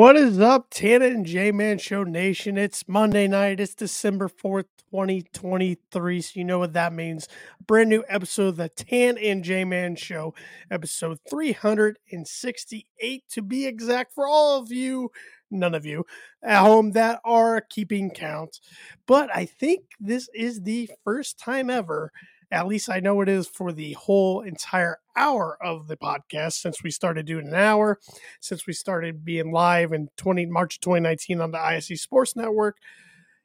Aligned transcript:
What 0.00 0.16
is 0.16 0.40
up, 0.40 0.68
Tan 0.70 1.02
and 1.02 1.26
J 1.26 1.52
Man 1.52 1.76
Show 1.76 2.04
Nation? 2.04 2.56
It's 2.56 2.88
Monday 2.88 3.28
night. 3.28 3.60
It's 3.60 3.74
December 3.74 4.30
4th, 4.30 4.64
2023. 4.90 6.22
So, 6.22 6.32
you 6.36 6.44
know 6.44 6.58
what 6.58 6.72
that 6.72 6.94
means. 6.94 7.28
Brand 7.66 7.90
new 7.90 8.02
episode 8.08 8.46
of 8.48 8.56
the 8.56 8.70
Tan 8.70 9.18
and 9.18 9.44
J 9.44 9.66
Man 9.66 9.96
Show, 9.96 10.32
episode 10.70 11.18
368 11.28 13.24
to 13.28 13.42
be 13.42 13.66
exact, 13.66 14.14
for 14.14 14.26
all 14.26 14.58
of 14.58 14.72
you, 14.72 15.10
none 15.50 15.74
of 15.74 15.84
you 15.84 16.06
at 16.42 16.60
home 16.60 16.92
that 16.92 17.20
are 17.22 17.60
keeping 17.60 18.10
count. 18.10 18.58
But 19.06 19.28
I 19.36 19.44
think 19.44 19.82
this 20.00 20.30
is 20.34 20.62
the 20.62 20.88
first 21.04 21.38
time 21.38 21.68
ever 21.68 22.10
at 22.50 22.66
least 22.66 22.90
I 22.90 23.00
know 23.00 23.20
it 23.20 23.28
is 23.28 23.46
for 23.46 23.72
the 23.72 23.92
whole 23.92 24.40
entire 24.40 24.98
hour 25.16 25.56
of 25.62 25.86
the 25.86 25.96
podcast 25.96 26.54
since 26.54 26.82
we 26.82 26.90
started 26.90 27.26
doing 27.26 27.46
an 27.46 27.54
hour, 27.54 27.98
since 28.40 28.66
we 28.66 28.72
started 28.72 29.24
being 29.24 29.52
live 29.52 29.92
in 29.92 30.08
20 30.16 30.46
March 30.46 30.80
2019 30.80 31.40
on 31.40 31.52
the 31.52 31.58
ISC 31.58 31.98
Sports 31.98 32.34
Network. 32.34 32.78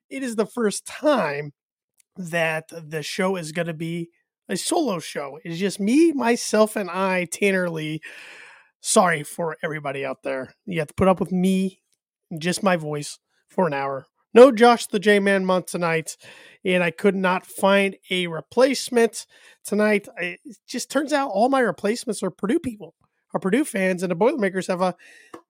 It 0.10 0.24
is 0.24 0.36
the 0.36 0.46
first 0.46 0.86
time 0.86 1.54
that 2.18 2.70
the 2.70 3.04
show 3.04 3.36
is 3.36 3.52
going 3.52 3.68
to 3.68 3.74
be 3.74 4.10
a 4.50 4.58
solo 4.58 5.00
show. 5.00 5.40
It's 5.44 5.60
just 5.60 5.80
me, 5.80 6.12
myself, 6.12 6.76
and 6.76 6.90
I, 6.90 7.26
Tanner 7.26 7.70
Lee. 7.70 8.02
Sorry 8.82 9.24
for 9.24 9.58
everybody 9.64 10.06
out 10.06 10.24
there. 10.24 10.54
You 10.66 10.80
have 10.80 10.90
to 10.90 10.94
put 10.94 11.08
up 11.08 11.20
with 11.20 11.32
me, 11.32 11.82
just 12.38 12.64
my 12.64 12.76
voice, 12.76 13.20
for 13.50 13.68
an 13.68 13.74
hour. 13.74 14.08
No 14.36 14.52
Josh 14.52 14.88
the 14.88 15.00
J 15.00 15.20
Man 15.20 15.46
month 15.46 15.68
tonight 15.68 16.18
and 16.66 16.84
I 16.84 16.92
could 16.92 17.16
not 17.16 17.46
find 17.46 17.96
a 18.12 18.28
replacement 18.28 19.26
tonight. 19.64 20.10
It 20.18 20.42
just 20.68 20.92
turns 20.92 21.14
out 21.14 21.30
all 21.30 21.48
my 21.48 21.62
replacements 21.62 22.22
are 22.22 22.30
Purdue 22.30 22.60
people, 22.60 22.96
are 23.34 23.40
Purdue 23.40 23.64
fans, 23.64 24.04
and 24.04 24.12
the 24.12 24.16
Boilermakers 24.16 24.68
have 24.68 24.82
a 24.82 24.96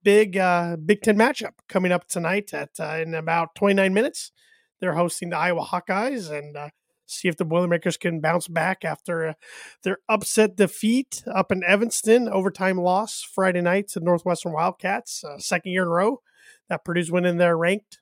big 0.03 0.37
uh, 0.37 0.75
Big 0.75 1.01
Ten 1.01 1.17
matchup 1.17 1.53
coming 1.67 1.91
up 1.91 2.07
tonight 2.07 2.53
at 2.53 2.69
uh, 2.79 2.97
in 3.01 3.15
about 3.15 3.55
29 3.55 3.91
minutes. 3.91 4.31
They're 4.79 4.93
hosting 4.93 5.31
the 5.31 5.37
Iowa 5.37 5.65
Hawkeyes 5.65 6.29
and 6.29 6.55
uh, 6.55 6.69
see 7.07 7.27
if 7.27 7.37
the 7.37 7.45
Boilermakers 7.45 7.97
can 7.97 8.21
bounce 8.21 8.47
back 8.47 8.85
after 8.85 9.29
uh, 9.29 9.33
their 9.81 9.97
upset 10.07 10.55
defeat 10.55 11.23
up 11.33 11.51
in 11.51 11.63
Evanston, 11.63 12.29
overtime 12.29 12.77
loss 12.77 13.23
Friday 13.23 13.61
night 13.61 13.87
to 13.89 13.99
Northwestern 13.99 14.53
Wildcats, 14.53 15.23
uh, 15.23 15.39
second 15.39 15.71
year 15.71 15.81
in 15.81 15.87
a 15.87 15.91
row 15.91 16.21
that 16.69 16.85
Purdue's 16.85 17.11
winning 17.11 17.37
there 17.37 17.57
ranked 17.57 17.97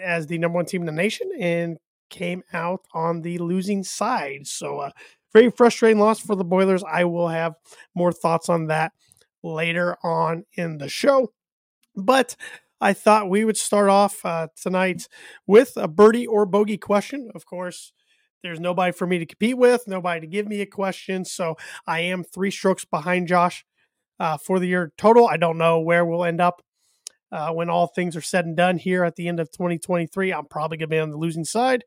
as 0.00 0.26
the 0.26 0.38
number 0.38 0.56
one 0.56 0.66
team 0.66 0.82
in 0.82 0.86
the 0.86 0.92
nation 0.92 1.30
and 1.38 1.78
came 2.10 2.42
out 2.52 2.82
on 2.92 3.22
the 3.22 3.38
losing 3.38 3.82
side. 3.82 4.46
So, 4.46 4.78
uh, 4.78 4.90
very 5.32 5.50
frustrating 5.50 5.98
loss 5.98 6.20
for 6.20 6.36
the 6.36 6.44
Boilers. 6.44 6.84
I 6.84 7.04
will 7.04 7.28
have 7.28 7.54
more 7.94 8.12
thoughts 8.12 8.48
on 8.48 8.68
that 8.68 8.92
later 9.42 9.96
on 10.04 10.44
in 10.54 10.78
the 10.78 10.88
show. 10.88 11.32
But 11.96 12.36
I 12.80 12.92
thought 12.92 13.30
we 13.30 13.44
would 13.44 13.56
start 13.56 13.88
off 13.88 14.24
uh, 14.24 14.48
tonight 14.60 15.08
with 15.46 15.72
a 15.76 15.88
birdie 15.88 16.26
or 16.26 16.46
bogey 16.46 16.78
question. 16.78 17.30
Of 17.34 17.46
course, 17.46 17.92
there's 18.42 18.60
nobody 18.60 18.92
for 18.92 19.06
me 19.06 19.18
to 19.18 19.26
compete 19.26 19.56
with, 19.56 19.88
nobody 19.88 20.20
to 20.20 20.26
give 20.26 20.46
me 20.46 20.60
a 20.60 20.66
question. 20.66 21.24
So 21.24 21.56
I 21.86 22.00
am 22.00 22.24
three 22.24 22.50
strokes 22.50 22.84
behind 22.84 23.26
Josh 23.26 23.64
uh, 24.20 24.36
for 24.36 24.58
the 24.58 24.66
year 24.66 24.92
total. 24.98 25.26
I 25.26 25.36
don't 25.36 25.58
know 25.58 25.80
where 25.80 26.04
we'll 26.04 26.24
end 26.24 26.40
up 26.40 26.62
uh, 27.34 27.52
when 27.52 27.68
all 27.68 27.88
things 27.88 28.16
are 28.16 28.22
said 28.22 28.46
and 28.46 28.56
done 28.56 28.78
here 28.78 29.02
at 29.02 29.16
the 29.16 29.26
end 29.26 29.40
of 29.40 29.50
2023. 29.50 30.32
I'm 30.32 30.46
probably 30.46 30.76
going 30.78 30.88
to 30.88 30.94
be 30.94 31.00
on 31.00 31.10
the 31.10 31.18
losing 31.18 31.44
side. 31.44 31.82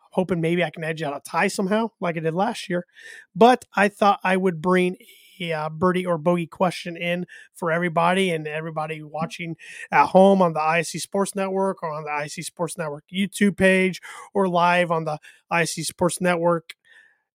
I'm 0.00 0.08
hoping 0.12 0.40
maybe 0.40 0.64
I 0.64 0.70
can 0.70 0.82
edge 0.82 1.02
out 1.02 1.14
a 1.14 1.20
tie 1.20 1.48
somehow, 1.48 1.90
like 2.00 2.16
I 2.16 2.20
did 2.20 2.32
last 2.32 2.70
year. 2.70 2.86
But 3.34 3.66
I 3.76 3.88
thought 3.88 4.20
I 4.24 4.38
would 4.38 4.62
bring 4.62 4.96
a 5.38 5.52
uh, 5.52 5.68
birdie 5.68 6.06
or 6.06 6.16
bogey 6.16 6.46
question 6.46 6.96
in 6.96 7.26
for 7.52 7.70
everybody 7.70 8.30
and 8.30 8.48
everybody 8.48 9.02
watching 9.02 9.56
at 9.92 10.06
home 10.06 10.40
on 10.40 10.54
the 10.54 10.60
ISC 10.60 10.98
Sports 10.98 11.34
Network 11.34 11.82
or 11.82 11.92
on 11.92 12.04
the 12.04 12.10
ISC 12.10 12.42
Sports 12.44 12.78
Network 12.78 13.04
YouTube 13.12 13.58
page 13.58 14.00
or 14.32 14.48
live 14.48 14.90
on 14.90 15.04
the 15.04 15.18
ISC 15.52 15.84
Sports 15.84 16.22
Network 16.22 16.74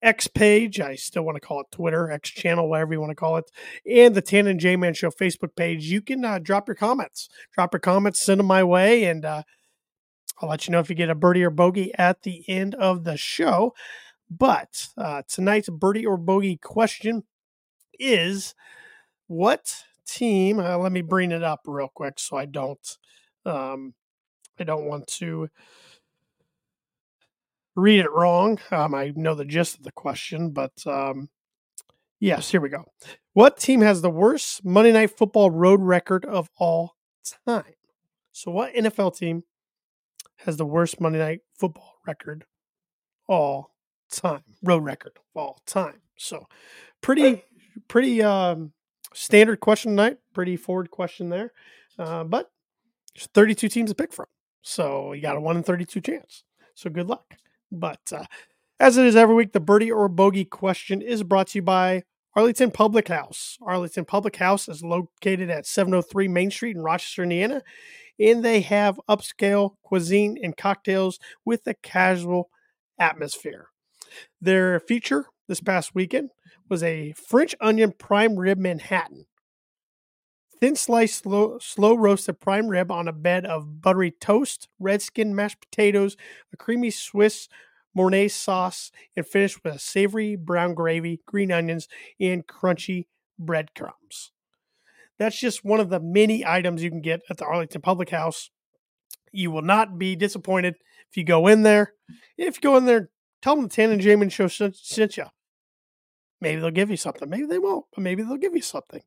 X 0.02 0.28
page. 0.28 0.80
I 0.80 0.96
still 0.96 1.24
want 1.24 1.36
to 1.36 1.46
call 1.46 1.62
it 1.62 1.72
Twitter, 1.72 2.10
X 2.10 2.30
channel, 2.30 2.70
whatever 2.70 2.94
you 2.94 3.00
want 3.00 3.12
to 3.12 3.16
call 3.16 3.38
it, 3.38 3.52
and 3.86 4.16
the 4.16 4.22
Tan 4.22 4.48
and 4.48 4.60
J 4.60 4.76
Man 4.76 4.94
Show 4.94 5.12
Facebook 5.12 5.56
page. 5.56 5.86
You 5.86 6.02
can 6.02 6.26
uh, 6.26 6.40
drop 6.40 6.68
your 6.68 6.76
comments. 6.76 7.30
Drop 7.54 7.74
your 7.74 7.80
comments, 7.80 8.22
send 8.22 8.40
them 8.40 8.48
my 8.48 8.64
way, 8.64 9.06
and 9.06 9.26
uh, 9.26 9.44
I'll 10.42 10.50
let 10.50 10.68
you 10.68 10.72
know 10.72 10.80
if 10.80 10.90
you 10.90 10.96
get 10.96 11.10
a 11.10 11.16
birdie 11.16 11.44
or 11.44 11.50
bogey 11.50 11.92
at 11.98 12.24
the 12.24 12.44
end 12.48 12.76
of 12.76 13.04
the 13.04 13.18
show. 13.18 13.74
But 14.30 14.88
uh, 14.98 15.24
tonight's 15.28 15.70
birdie 15.70 16.06
or 16.06 16.18
bogey 16.18 16.58
question 16.58 17.24
is 18.00 18.56
what 19.28 19.84
team? 20.08 20.60
Uh, 20.60 20.78
let 20.78 20.92
me 20.92 21.02
bring 21.02 21.32
it 21.32 21.44
up 21.44 21.62
real 21.66 21.90
quick 21.94 22.20
so 22.20 22.38
I 22.38 22.46
don't. 22.46 22.98
Um, 23.46 23.94
I 24.60 24.64
don't 24.64 24.86
want 24.86 25.08
to 25.08 25.50
read 27.76 28.00
it 28.00 28.12
wrong. 28.12 28.60
Um, 28.72 28.94
I 28.94 29.14
know 29.16 29.36
the 29.36 29.46
gist 29.46 29.78
of 29.78 29.84
the 29.84 29.92
question, 29.92 30.52
but 30.52 30.74
um, 30.86 31.30
yes, 32.20 32.52
here 32.52 32.62
we 32.62 32.70
go. 32.70 32.86
What 33.34 33.58
team 33.58 33.82
has 33.82 34.02
the 34.02 34.10
worst 34.10 34.66
Monday 34.66 34.92
Night 34.92 35.18
Football 35.18 35.52
road 35.52 35.82
record 35.82 36.26
of 36.26 36.50
all 36.58 36.96
time? 37.46 37.74
So, 38.32 38.52
what 38.52 38.74
NFL 38.74 39.18
team 39.18 39.44
has 40.38 40.58
the 40.58 40.66
worst 40.66 41.00
Monday 41.00 41.20
Night 41.20 41.42
Football 41.58 41.96
record 42.06 42.46
all 43.28 43.76
time? 44.12 44.44
Road 44.64 44.84
record 44.84 45.14
of 45.18 45.42
all 45.42 45.62
time. 45.66 46.02
So, 46.18 46.48
pretty, 47.02 47.44
pretty 47.88 48.22
um, 48.22 48.74
standard 49.14 49.60
question 49.60 49.92
tonight. 49.92 50.18
Pretty 50.34 50.58
forward 50.58 50.92
question 50.92 51.30
there, 51.30 51.54
uh, 51.98 52.24
but 52.24 52.52
there's 53.16 53.28
32 53.28 53.68
teams 53.70 53.92
to 53.92 53.96
pick 53.96 54.14
from. 54.14 54.28
So, 54.62 55.14
you 55.14 55.22
got 55.22 55.38
a 55.38 55.42
one 55.42 55.58
in 55.58 55.64
32 55.64 56.02
chance. 56.02 56.44
So, 56.76 56.90
good 56.90 57.08
luck. 57.08 57.36
But 57.72 58.00
uh, 58.12 58.26
as 58.80 58.98
it 58.98 59.06
is 59.06 59.16
every 59.16 59.36
week, 59.36 59.54
the 59.54 59.60
birdie 59.60 59.92
or 59.92 60.10
bogey 60.10 60.46
question 60.46 61.02
is 61.02 61.24
brought 61.24 61.48
to 61.48 61.60
you 61.60 61.62
by 61.62 62.04
Arlington 62.36 62.72
Public 62.72 63.08
House. 63.08 63.58
Arlington 63.62 64.06
Public 64.06 64.38
House 64.38 64.68
is 64.68 64.84
located 64.84 65.50
at 65.50 65.66
703 65.66 66.28
Main 66.28 66.52
Street 66.52 66.76
in 66.76 66.82
Rochester, 66.82 67.24
Indiana, 67.24 67.62
and 68.20 68.44
they 68.44 68.62
have 68.62 69.00
upscale 69.10 69.76
cuisine 69.84 70.38
and 70.42 70.56
cocktails 70.56 71.20
with 71.46 71.68
a 71.68 71.74
casual 71.74 72.50
atmosphere. 73.00 73.68
Their 74.40 74.80
feature 74.80 75.26
this 75.48 75.62
past 75.62 75.94
weekend 75.94 76.30
was 76.70 76.84
a 76.84 77.14
French 77.14 77.54
onion 77.60 77.94
prime 77.98 78.36
rib 78.38 78.58
Manhattan. 78.58 79.26
Thin 80.62 80.76
sliced, 80.76 81.24
slow, 81.24 81.58
slow 81.60 81.96
roasted 81.96 82.40
prime 82.40 82.68
rib 82.68 82.92
on 82.92 83.08
a 83.08 83.14
bed 83.14 83.46
of 83.48 83.82
buttery 83.82 84.12
toast, 84.12 84.70
red 84.80 85.02
skin 85.02 85.36
mashed 85.36 85.60
potatoes, 85.60 86.16
a 86.54 86.58
creamy 86.58 86.92
Swiss 86.92 87.50
Mornay 87.96 88.28
sauce, 88.28 88.92
and 89.18 89.26
finished 89.26 89.64
with 89.64 89.74
a 89.74 89.80
savory 89.80 90.36
brown 90.36 90.76
gravy, 90.76 91.20
green 91.26 91.52
onions, 91.52 91.88
and 92.20 92.46
crunchy 92.46 93.08
breadcrumbs. 93.40 94.32
That's 95.18 95.40
just 95.40 95.66
one 95.66 95.80
of 95.80 95.90
the 95.90 96.00
many 96.00 96.46
items 96.46 96.84
you 96.84 96.92
can 96.92 97.02
get 97.02 97.22
at 97.28 97.38
the 97.38 97.46
Arlington 97.46 97.82
Public 97.82 98.12
House. 98.12 98.52
You 99.32 99.50
will 99.50 99.64
not 99.64 99.98
be 99.98 100.16
disappointed 100.16 100.76
if 101.10 101.18
you 101.18 101.24
go 101.24 101.48
in 101.48 101.64
there. 101.64 101.94
If 102.38 102.58
you 102.58 102.62
go 102.62 102.78
in 102.78 102.86
there, 102.86 103.10
tell 103.42 103.56
them 103.56 103.64
the 103.66 103.70
Tan 103.70 103.90
and 103.90 104.00
J 104.02 104.16
Man 104.16 104.30
show 104.30 104.48
sent 104.48 105.18
you. 105.18 105.26
Maybe 106.42 106.60
they'll 106.60 106.72
give 106.72 106.90
you 106.90 106.98
something. 106.98 107.30
Maybe 107.30 107.46
they 107.46 107.60
won't, 107.60 107.86
but 107.94 108.02
maybe 108.02 108.24
they'll 108.24 108.38
give 108.38 108.56
you 108.56 108.62
something. 108.62 109.04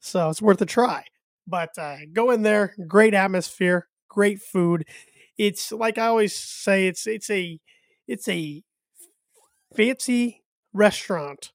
So 0.00 0.30
it's 0.30 0.42
worth 0.42 0.60
a 0.62 0.66
try. 0.66 1.04
But 1.46 1.76
uh, 1.78 1.98
go 2.12 2.30
in 2.30 2.42
there. 2.42 2.74
Great 2.86 3.14
atmosphere. 3.14 3.88
Great 4.08 4.40
food. 4.40 4.84
It's 5.36 5.70
like 5.70 5.98
I 5.98 6.06
always 6.06 6.34
say. 6.34 6.88
It's 6.88 7.06
it's 7.06 7.30
a 7.30 7.60
it's 8.06 8.28
a 8.28 8.62
fancy 9.76 10.42
restaurant 10.72 11.52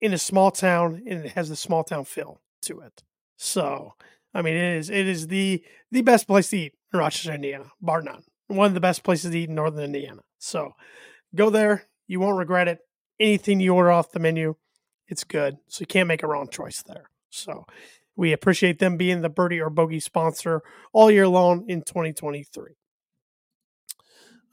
in 0.00 0.12
a 0.12 0.18
small 0.18 0.50
town, 0.50 1.02
and 1.06 1.24
it 1.24 1.32
has 1.32 1.48
the 1.48 1.56
small 1.56 1.84
town 1.84 2.04
feel 2.04 2.40
to 2.62 2.80
it. 2.80 3.02
So 3.36 3.94
I 4.34 4.42
mean, 4.42 4.54
it 4.54 4.76
is 4.76 4.90
it 4.90 5.06
is 5.06 5.28
the 5.28 5.64
the 5.90 6.02
best 6.02 6.26
place 6.26 6.50
to 6.50 6.58
eat 6.58 6.74
in 6.92 6.98
Rochester, 6.98 7.34
Indiana, 7.34 7.70
bar 7.80 8.02
none. 8.02 8.22
One 8.48 8.66
of 8.66 8.74
the 8.74 8.80
best 8.80 9.04
places 9.04 9.30
to 9.30 9.38
eat 9.38 9.48
in 9.48 9.54
Northern 9.54 9.84
Indiana. 9.84 10.22
So 10.38 10.72
go 11.34 11.48
there. 11.48 11.86
You 12.08 12.20
won't 12.20 12.36
regret 12.38 12.68
it 12.68 12.80
anything 13.18 13.60
you 13.60 13.74
order 13.74 13.90
off 13.90 14.12
the 14.12 14.18
menu, 14.18 14.56
it's 15.08 15.24
good. 15.24 15.58
So 15.68 15.82
you 15.82 15.86
can't 15.86 16.08
make 16.08 16.22
a 16.22 16.26
wrong 16.26 16.48
choice 16.48 16.82
there. 16.82 17.10
So 17.30 17.66
we 18.16 18.32
appreciate 18.32 18.78
them 18.78 18.96
being 18.96 19.22
the 19.22 19.28
birdie 19.28 19.60
or 19.60 19.70
bogey 19.70 20.00
sponsor 20.00 20.62
all 20.92 21.10
year 21.10 21.28
long 21.28 21.68
in 21.68 21.82
2023. 21.82 22.76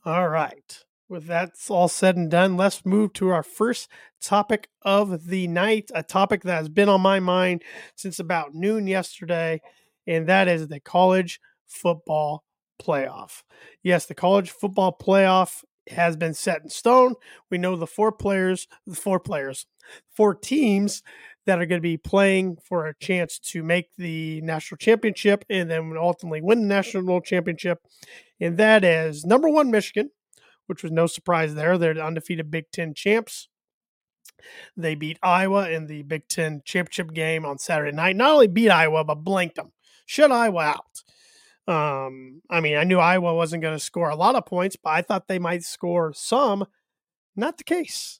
All 0.06 0.30
right. 0.30 0.86
With 1.10 1.26
that 1.26 1.52
all 1.70 1.88
said 1.88 2.16
and 2.16 2.30
done, 2.30 2.56
let's 2.56 2.86
move 2.86 3.14
to 3.14 3.30
our 3.30 3.44
first 3.44 3.90
topic 4.22 4.70
of 4.84 5.26
the 5.28 5.48
night, 5.48 5.90
a 5.94 6.04
topic 6.04 6.44
that 6.44 6.56
has 6.56 6.70
been 6.70 6.88
on 6.88 7.02
my 7.02 7.20
mind 7.20 7.64
since 7.96 8.20
about 8.20 8.54
noon 8.54 8.86
yesterday, 8.86 9.60
and 10.06 10.28
that 10.28 10.48
is 10.48 10.68
the 10.68 10.80
college 10.80 11.40
football 11.68 12.44
playoff. 12.82 13.44
Yes, 13.82 14.06
the 14.06 14.16
college 14.16 14.52
football 14.52 14.96
playoff 14.96 15.64
has 15.90 16.16
been 16.16 16.34
set 16.34 16.62
in 16.62 16.70
stone. 16.70 17.16
We 17.50 17.58
know 17.58 17.76
the 17.76 17.88
four 17.88 18.12
players, 18.12 18.68
the 18.86 18.96
four 18.96 19.20
players, 19.20 19.66
four 20.16 20.36
teams 20.36 21.04
that 21.46 21.60
are 21.60 21.66
going 21.66 21.80
to 21.80 21.82
be 21.82 21.98
playing 21.98 22.58
for 22.64 22.86
a 22.86 22.96
chance 23.00 23.40
to 23.40 23.64
make 23.64 23.96
the 23.98 24.42
national 24.42 24.78
championship 24.78 25.44
and 25.50 25.70
then 25.70 25.96
ultimately 25.98 26.42
win 26.42 26.62
the 26.62 26.68
national 26.68 27.22
championship. 27.22 27.80
And 28.40 28.58
that 28.58 28.84
is 28.84 29.26
number 29.26 29.50
one, 29.50 29.72
Michigan, 29.72 30.12
which 30.68 30.84
was 30.84 30.92
no 30.92 31.08
surprise 31.08 31.56
there. 31.56 31.78
They're 31.78 31.96
the 31.96 32.06
undefeated 32.06 32.52
Big 32.52 32.72
Ten 32.72 32.94
champs. 32.94 33.48
They 34.78 34.96
beat 34.96 35.20
Iowa 35.24 35.70
in 35.70 35.88
the 35.88 36.04
Big 36.04 36.28
Ten 36.28 36.62
championship 36.64 37.14
game 37.14 37.46
on 37.46 37.58
Saturday 37.58 37.96
night. 37.96 38.16
Not 38.16 38.32
only 38.32 38.48
beat 38.48 38.70
Iowa, 38.70 39.04
but 39.04 39.24
blanked 39.24 39.56
them, 39.56 39.72
shut 40.06 40.32
Iowa 40.32 40.62
out. 40.62 41.04
Um, 41.70 42.42
I 42.50 42.62
mean, 42.62 42.78
I 42.78 42.84
knew 42.84 42.98
Iowa 42.98 43.36
wasn't 43.36 43.62
going 43.62 43.78
to 43.78 43.84
score 43.84 44.10
a 44.10 44.16
lot 44.16 44.34
of 44.34 44.48
points, 44.48 44.76
but 44.76 44.90
I 44.90 45.04
thought 45.04 45.28
they 45.28 45.38
might 45.38 45.64
score 45.64 46.14
some. 46.14 46.66
Not 47.36 47.60
the 47.60 47.64
case. 47.64 48.20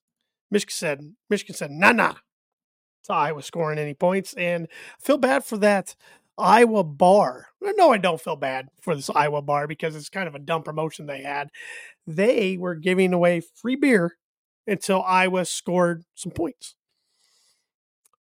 Michigan 0.52 0.72
said, 0.72 1.16
Michigan 1.32 1.56
said, 1.56 1.72
nah, 1.72 1.92
nah. 1.92 2.14
So 3.02 3.16
Iowa 3.16 3.42
scoring 3.42 3.80
any 3.80 3.96
points, 3.96 4.36
and 4.36 4.68
I 4.72 5.04
feel 5.04 5.18
bad 5.18 5.44
for 5.44 5.58
that 5.58 5.96
Iowa 6.38 6.84
bar. 6.84 7.48
No, 7.60 7.92
I 7.92 7.98
don't 7.98 8.22
feel 8.22 8.36
bad 8.36 8.68
for 8.82 8.96
this 8.96 9.10
Iowa 9.10 9.42
bar 9.42 9.66
because 9.66 9.96
it's 9.96 10.10
kind 10.10 10.28
of 10.28 10.36
a 10.36 10.40
dumb 10.40 10.62
promotion 10.62 11.08
they 11.08 11.24
had. 11.24 11.50
They 12.06 12.56
were 12.56 12.76
giving 12.76 13.14
away 13.14 13.42
free 13.42 13.76
beer 13.76 14.18
until 14.68 15.02
Iowa 15.02 15.46
scored 15.46 16.04
some 16.14 16.32
points. 16.32 16.76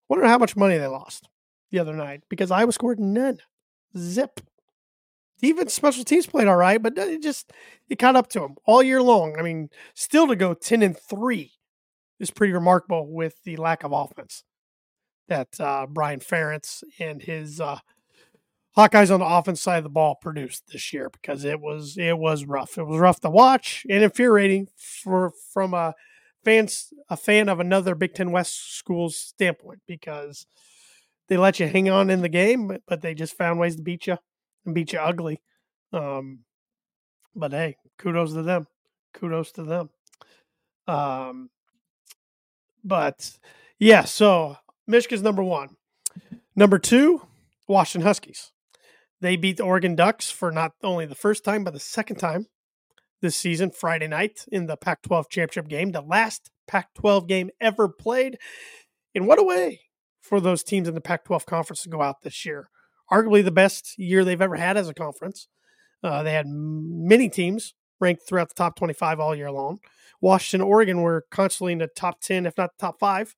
Wonder 0.07 0.25
how 0.25 0.39
much 0.39 0.55
money 0.55 0.79
they 0.79 0.87
lost 0.87 1.29
the 1.69 1.77
other 1.77 1.93
night 1.93 2.23
because 2.29 2.49
Iowa 2.49 2.71
scored 2.71 2.99
none. 2.99 3.39
Zip. 3.95 4.39
Even 5.41 5.69
special 5.69 6.03
teams 6.03 6.27
played 6.27 6.47
all 6.47 6.56
right, 6.56 6.81
but 6.81 6.97
it 6.97 7.24
just 7.24 7.51
it 7.89 7.97
caught 7.97 8.15
up 8.15 8.27
to 8.30 8.39
them 8.39 8.56
all 8.65 8.83
year 8.83 9.01
long. 9.01 9.36
I 9.39 9.41
mean, 9.41 9.69
still 9.94 10.27
to 10.27 10.36
go 10.36 10.53
ten 10.53 10.81
and 10.81 10.97
three 10.97 11.53
is 12.19 12.31
pretty 12.31 12.53
remarkable 12.53 13.07
with 13.12 13.41
the 13.44 13.56
lack 13.56 13.83
of 13.83 13.91
offense 13.94 14.44
that 15.30 15.59
uh, 15.59 15.86
Brian 15.88 16.19
Ferentz 16.19 16.83
and 17.00 17.21
his 17.21 17.62
uh, 17.62 17.80
Hawkeyes 18.75 19.13
on 19.13 19.19
the 19.19 19.25
offense 19.25 19.62
side 19.62 19.77
of 19.77 19.83
the 19.83 19.89
ball 19.89 20.15
produced 20.15 20.63
this 20.71 20.91
year 20.91 21.09
because 21.09 21.45
it 21.45 21.59
was 21.62 21.97
it 21.97 22.18
was 22.18 22.45
rough. 22.45 22.77
It 22.77 22.83
was 22.83 23.00
rough 23.00 23.21
to 23.21 23.30
watch 23.30 23.85
and 23.89 24.03
infuriating 24.03 24.68
for 24.75 25.31
from 25.53 25.74
a 25.74 25.94
fans 26.44 26.94
a 27.09 27.18
fan 27.18 27.50
of 27.50 27.59
another 27.59 27.95
Big 27.95 28.13
Ten 28.13 28.31
West 28.31 28.77
school's 28.77 29.18
standpoint 29.18 29.80
because 29.88 30.45
they 31.27 31.38
let 31.38 31.59
you 31.59 31.68
hang 31.68 31.89
on 31.89 32.09
in 32.09 32.21
the 32.21 32.30
game, 32.30 32.68
but, 32.68 32.81
but 32.88 33.01
they 33.01 33.13
just 33.13 33.38
found 33.38 33.59
ways 33.59 33.75
to 33.75 33.83
beat 33.83 34.07
you 34.07 34.18
and 34.69 34.75
beat 34.75 34.94
you 34.94 35.00
ugly. 35.00 35.42
Um, 35.92 36.39
but 37.36 37.51
hey, 37.51 37.77
kudos 37.98 38.33
to 38.33 38.44
them. 38.44 38.68
Kudos 39.13 39.51
to 39.54 39.63
them. 39.63 39.89
Um, 40.88 41.50
but 42.83 43.38
yeah, 43.77 44.04
so 44.06 44.57
Michigan's 44.88 45.24
number 45.24 45.44
one. 45.44 45.75
Number 46.56 46.80
two, 46.80 47.21
Washington 47.68 48.07
Huskies. 48.07 48.51
They 49.21 49.36
beat 49.36 49.57
the 49.57 49.63
Oregon 49.63 49.95
Ducks 49.95 50.31
for 50.31 50.51
not 50.51 50.74
only 50.83 51.06
the 51.06 51.16
first 51.16 51.44
time, 51.44 51.63
but 51.63 51.74
the 51.74 51.80
second 51.80 52.18
time 52.18 52.48
this 53.21 53.36
season, 53.36 53.71
Friday 53.71 54.07
night 54.07 54.45
in 54.51 54.68
the 54.68 54.77
Pac 54.77 55.01
12 55.01 55.30
championship 55.30 55.69
game, 55.69 55.92
the 55.92 56.01
last 56.01 56.51
Pac 56.68 56.94
12 56.94 57.27
game 57.27 57.50
ever 57.60 57.89
played. 57.89 58.38
And 59.13 59.27
what 59.27 59.39
a 59.39 59.44
way 59.44 59.81
for 60.21 60.39
those 60.39 60.63
teams 60.63 60.88
in 60.88 60.95
the 60.95 61.01
Pac 61.01 61.25
12 61.25 61.45
conference 61.45 61.83
to 61.83 61.89
go 61.89 62.01
out 62.01 62.21
this 62.21 62.45
year. 62.45 62.69
Arguably 63.11 63.44
the 63.44 63.51
best 63.51 63.97
year 63.97 64.23
they've 64.23 64.41
ever 64.41 64.56
had 64.56 64.77
as 64.77 64.88
a 64.88 64.94
conference. 64.94 65.47
Uh, 66.03 66.23
they 66.23 66.33
had 66.33 66.45
many 66.47 67.29
teams 67.29 67.73
ranked 68.00 68.23
throughout 68.27 68.50
the 68.50 68.56
top 68.56 68.75
25 68.75 69.19
all 69.19 69.35
year 69.35 69.51
long. 69.51 69.79
Washington, 70.21 70.67
Oregon 70.67 71.01
were 71.01 71.25
constantly 71.31 71.73
in 71.73 71.79
the 71.79 71.88
top 71.88 72.21
10, 72.21 72.45
if 72.45 72.57
not 72.57 72.77
top 72.77 73.00
five 73.00 73.35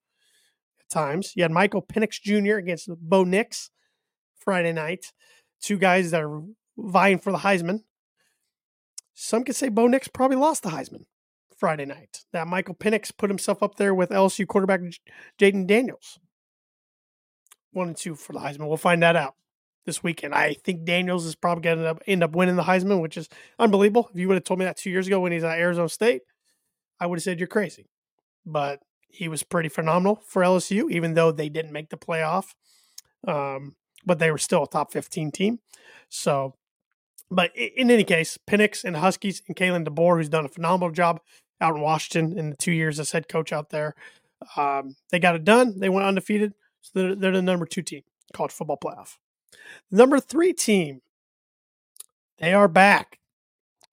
at 0.79 0.89
times. 0.89 1.33
You 1.35 1.43
had 1.43 1.51
Michael 1.51 1.81
Penix 1.81 2.21
Jr. 2.21 2.55
against 2.55 2.89
Bo 2.99 3.23
Nix 3.23 3.69
Friday 4.35 4.73
night. 4.73 5.13
Two 5.61 5.77
guys 5.77 6.11
that 6.11 6.23
are 6.23 6.41
vying 6.77 7.19
for 7.19 7.31
the 7.31 7.39
Heisman. 7.39 7.81
Some 9.13 9.43
could 9.43 9.55
say 9.55 9.69
Bo 9.69 9.87
Nix 9.87 10.07
probably 10.07 10.37
lost 10.37 10.63
the 10.63 10.69
Heisman 10.69 11.05
Friday 11.55 11.85
night. 11.85 12.25
That 12.33 12.47
Michael 12.47 12.75
Penix 12.75 13.15
put 13.15 13.29
himself 13.29 13.61
up 13.61 13.75
there 13.75 13.93
with 13.93 14.09
LSU 14.09 14.47
quarterback 14.47 14.81
Jayden 15.39 15.67
Daniels. 15.67 16.19
One 17.71 17.89
and 17.89 17.97
two 17.97 18.15
for 18.15 18.33
the 18.33 18.39
Heisman. 18.39 18.67
We'll 18.67 18.77
find 18.77 19.03
that 19.03 19.15
out 19.15 19.35
this 19.85 20.03
weekend. 20.03 20.33
I 20.33 20.53
think 20.53 20.85
Daniels 20.85 21.25
is 21.25 21.35
probably 21.35 21.63
going 21.63 21.79
to 21.79 21.97
end 22.07 22.23
up 22.23 22.35
winning 22.35 22.55
the 22.55 22.63
Heisman, 22.63 23.01
which 23.01 23.17
is 23.17 23.29
unbelievable. 23.57 24.09
If 24.13 24.19
you 24.19 24.27
would 24.27 24.35
have 24.35 24.43
told 24.43 24.59
me 24.59 24.65
that 24.65 24.77
two 24.77 24.89
years 24.89 25.07
ago 25.07 25.19
when 25.19 25.31
he's 25.31 25.43
at 25.43 25.57
Arizona 25.57 25.89
State, 25.89 26.21
I 26.99 27.07
would 27.07 27.17
have 27.17 27.23
said 27.23 27.39
you're 27.39 27.47
crazy. 27.47 27.87
But 28.45 28.79
he 29.07 29.27
was 29.27 29.43
pretty 29.43 29.69
phenomenal 29.69 30.21
for 30.25 30.41
LSU, 30.41 30.89
even 30.91 31.13
though 31.13 31.31
they 31.31 31.49
didn't 31.49 31.73
make 31.73 31.89
the 31.89 31.97
playoff. 31.97 32.53
Um, 33.27 33.75
but 34.05 34.19
they 34.19 34.31
were 34.31 34.37
still 34.37 34.63
a 34.63 34.67
top 34.67 34.91
15 34.91 35.31
team. 35.31 35.59
So 36.09 36.55
but 37.31 37.55
in 37.55 37.89
any 37.89 38.03
case, 38.03 38.37
Penix 38.45 38.83
and 38.83 38.97
Huskies 38.97 39.41
and 39.47 39.55
Kalen 39.55 39.87
DeBoer, 39.87 40.17
who's 40.17 40.29
done 40.29 40.45
a 40.45 40.49
phenomenal 40.49 40.91
job 40.91 41.21
out 41.61 41.75
in 41.75 41.81
Washington 41.81 42.37
in 42.37 42.49
the 42.49 42.57
two 42.57 42.73
years 42.73 42.99
as 42.99 43.13
head 43.13 43.29
coach 43.29 43.53
out 43.53 43.69
there, 43.69 43.95
um, 44.57 44.97
they 45.11 45.19
got 45.19 45.35
it 45.35 45.45
done. 45.45 45.79
They 45.79 45.87
went 45.87 46.05
undefeated. 46.05 46.53
So 46.81 46.91
they're, 46.93 47.15
they're 47.15 47.31
the 47.31 47.41
number 47.41 47.65
two 47.65 47.83
team, 47.83 48.01
college 48.33 48.51
football 48.51 48.77
playoff. 48.83 49.15
Number 49.89 50.19
three 50.19 50.53
team, 50.53 51.01
they 52.39 52.53
are 52.53 52.67
back. 52.67 53.19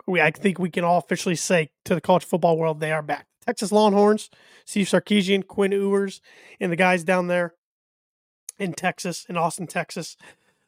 We, 0.07 0.21
I 0.21 0.31
think 0.31 0.59
we 0.59 0.71
can 0.71 0.85
all 0.85 0.99
officially 0.99 1.37
say 1.37 1.71
to 1.85 1.95
the 1.95 2.01
college 2.01 2.25
football 2.25 2.57
world, 2.57 2.81
they 2.81 2.93
are 2.93 3.03
back. 3.03 3.27
Texas 3.45 3.73
Longhorns, 3.73 4.31
Steve 4.65 4.87
Sarkisian, 4.87 5.47
Quinn 5.47 5.73
Ewers, 5.73 6.21
and 6.61 6.71
the 6.71 6.77
guys 6.77 7.05
down 7.05 7.27
there 7.27 7.55
in 8.59 8.73
Texas, 8.73 9.27
in 9.29 9.37
Austin, 9.37 9.67
Texas. 9.67 10.17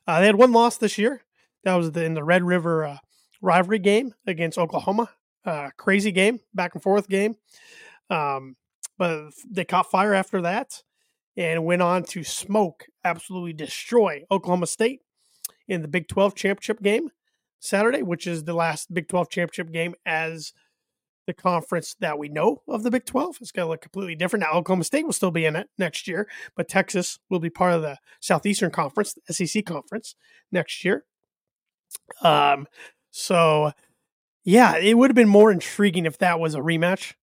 Uh, 0.06 0.20
they 0.20 0.26
had 0.26 0.36
one 0.36 0.52
loss 0.52 0.76
this 0.76 0.98
year. 0.98 1.22
That 1.64 1.74
was 1.74 1.92
the, 1.92 2.04
in 2.04 2.14
the 2.14 2.24
Red 2.24 2.42
River 2.42 2.84
uh, 2.84 2.96
rivalry 3.40 3.78
game 3.78 4.14
against 4.26 4.58
Oklahoma. 4.58 5.10
Uh, 5.44 5.70
crazy 5.76 6.12
game, 6.12 6.40
back 6.54 6.74
and 6.74 6.82
forth 6.82 7.08
game. 7.08 7.36
Um, 8.08 8.56
but 8.98 9.30
they 9.48 9.64
caught 9.64 9.90
fire 9.90 10.14
after 10.14 10.42
that 10.42 10.82
and 11.36 11.64
went 11.64 11.82
on 11.82 12.04
to 12.04 12.24
smoke, 12.24 12.86
absolutely 13.04 13.52
destroy 13.52 14.24
Oklahoma 14.30 14.66
State 14.66 15.00
in 15.68 15.82
the 15.82 15.88
Big 15.88 16.08
12 16.08 16.34
championship 16.34 16.82
game 16.82 17.10
Saturday, 17.60 18.02
which 18.02 18.26
is 18.26 18.44
the 18.44 18.54
last 18.54 18.92
Big 18.92 19.08
12 19.08 19.30
championship 19.30 19.72
game 19.72 19.94
as 20.04 20.52
the 21.26 21.32
conference 21.34 21.94
that 22.00 22.18
we 22.18 22.28
know 22.28 22.62
of 22.66 22.82
the 22.82 22.90
Big 22.90 23.04
12. 23.04 23.38
It's 23.40 23.52
going 23.52 23.66
to 23.66 23.70
look 23.70 23.82
completely 23.82 24.16
different. 24.16 24.42
Now, 24.42 24.58
Oklahoma 24.58 24.84
State 24.84 25.04
will 25.04 25.12
still 25.12 25.30
be 25.30 25.44
in 25.44 25.54
it 25.54 25.68
next 25.78 26.08
year, 26.08 26.28
but 26.56 26.68
Texas 26.68 27.18
will 27.28 27.40
be 27.40 27.50
part 27.50 27.74
of 27.74 27.82
the 27.82 27.98
Southeastern 28.20 28.70
Conference, 28.70 29.16
the 29.26 29.32
SEC 29.32 29.64
Conference 29.64 30.16
next 30.50 30.84
year. 30.84 31.04
Um, 32.22 32.66
so 33.10 33.72
yeah, 34.44 34.76
it 34.76 34.96
would 34.96 35.10
have 35.10 35.16
been 35.16 35.28
more 35.28 35.52
intriguing 35.52 36.06
if 36.06 36.18
that 36.18 36.40
was 36.40 36.54
a 36.54 36.60
rematch 36.60 37.14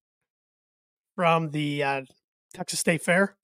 from 1.16 1.52
the 1.52 1.84
uh, 1.84 2.02
Texas 2.54 2.80
State 2.80 3.02
Fair 3.02 3.36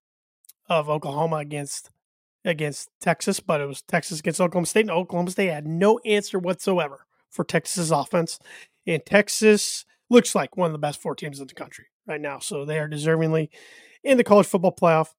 of 0.70 0.90
Oklahoma 0.90 1.38
against 1.38 1.90
against 2.46 2.90
Texas, 3.00 3.40
but 3.40 3.62
it 3.62 3.68
was 3.68 3.82
Texas 3.82 4.20
against 4.20 4.42
Oklahoma 4.42 4.68
State, 4.68 4.82
and 4.82 4.92
Oklahoma 4.92 5.32
State 5.32 5.48
had 5.48 5.66
no 5.66 6.00
answer 6.06 6.38
whatsoever 6.38 7.06
for 7.30 7.46
Texas's 7.46 7.92
offense. 7.92 8.38
And 8.86 9.06
Texas 9.06 9.86
looks 10.10 10.36
like 10.36 10.58
one 10.58 10.68
of 10.68 10.74
the 10.74 10.78
best 10.78 11.02
four 11.02 11.16
teams 11.16 11.40
in 11.40 11.48
the 11.48 11.54
country 11.54 11.86
right 12.06 12.20
now, 12.20 12.40
so 12.40 12.66
they 12.66 12.80
are 12.80 12.90
deservingly 12.90 13.50
in 14.04 14.18
the 14.18 14.24
college 14.24 14.48
football 14.48 14.76
playoff. 14.76 15.14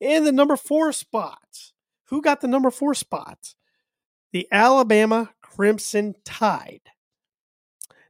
In 0.00 0.24
the 0.24 0.32
number 0.32 0.56
four 0.56 0.92
spot, 0.92 1.72
who 2.06 2.22
got 2.22 2.40
the 2.40 2.48
number 2.48 2.70
four 2.70 2.94
spot? 2.94 3.54
The 4.32 4.46
Alabama 4.52 5.30
Crimson 5.42 6.14
Tide. 6.24 6.82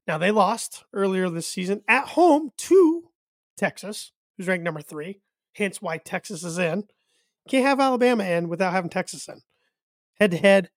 Now, 0.06 0.18
they 0.18 0.30
lost 0.30 0.84
earlier 0.92 1.28
this 1.28 1.46
season 1.46 1.82
at 1.86 2.08
home 2.08 2.50
to 2.56 3.10
Texas, 3.56 4.12
who's 4.36 4.48
ranked 4.48 4.64
number 4.64 4.80
three, 4.80 5.20
hence 5.58 5.82
why 5.82 5.98
Texas 5.98 6.44
is 6.44 6.58
in. 6.58 6.84
Can't 7.48 7.66
have 7.66 7.80
Alabama 7.80 8.24
in 8.24 8.48
without 8.48 8.72
having 8.72 8.90
Texas 8.90 9.28
in. 9.28 9.40
Head 10.18 10.30
to 10.32 10.36
head, 10.36 10.70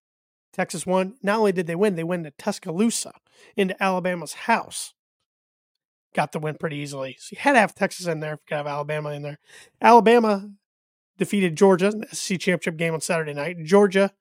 Texas 0.54 0.86
won. 0.86 1.16
Not 1.22 1.40
only 1.40 1.52
did 1.52 1.68
they 1.68 1.76
win, 1.76 1.96
they 1.96 2.04
went 2.04 2.24
to 2.26 2.32
Tuscaloosa 2.32 3.14
into 3.56 3.82
Alabama's 3.82 4.34
house. 4.34 4.94
Got 6.14 6.32
the 6.32 6.40
win 6.40 6.56
pretty 6.60 6.78
easily. 6.78 7.16
So 7.20 7.30
you 7.34 7.40
had 7.40 7.54
to 7.54 7.60
have 7.60 7.74
Texas 7.74 8.08
in 8.08 8.20
there 8.20 8.34
if 8.34 8.40
you 8.42 8.46
could 8.50 8.58
have 8.58 8.68
Alabama 8.68 9.12
in 9.12 9.22
there. 9.22 9.40
Alabama 9.82 10.50
defeated 11.18 11.56
Georgia 11.56 11.88
in 11.88 12.02
the 12.02 12.08
SEC 12.16 12.40
championship 12.40 12.78
game 12.78 12.94
on 12.94 13.02
Saturday 13.02 13.34
night. 13.34 13.64
Georgia 13.64 14.12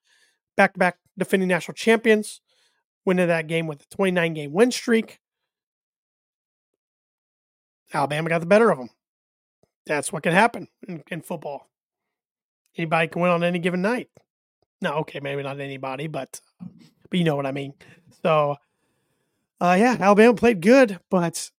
back 0.56 0.74
to 0.74 0.78
back 0.78 0.98
defending 1.18 1.48
national 1.48 1.74
champions, 1.74 2.40
winning 3.04 3.28
that 3.28 3.46
game 3.46 3.66
with 3.66 3.82
a 3.82 3.94
29 3.94 4.34
game 4.34 4.52
win 4.52 4.70
streak. 4.70 5.18
Alabama 7.92 8.28
got 8.28 8.38
the 8.38 8.46
better 8.46 8.70
of 8.70 8.78
them. 8.78 8.90
That's 9.86 10.12
what 10.12 10.22
can 10.22 10.32
happen 10.32 10.68
in, 10.86 11.02
in 11.10 11.20
football. 11.22 11.68
Anybody 12.76 13.08
can 13.08 13.22
win 13.22 13.30
on 13.30 13.42
any 13.42 13.58
given 13.58 13.82
night. 13.82 14.08
No, 14.80 14.92
okay, 14.98 15.20
maybe 15.20 15.42
not 15.42 15.60
anybody, 15.60 16.06
but 16.06 16.40
but 17.10 17.18
you 17.18 17.24
know 17.24 17.36
what 17.36 17.46
I 17.46 17.52
mean. 17.52 17.74
So, 18.22 18.56
uh, 19.60 19.76
yeah, 19.78 19.96
Alabama 19.98 20.34
played 20.34 20.60
good, 20.60 21.00
but 21.10 21.50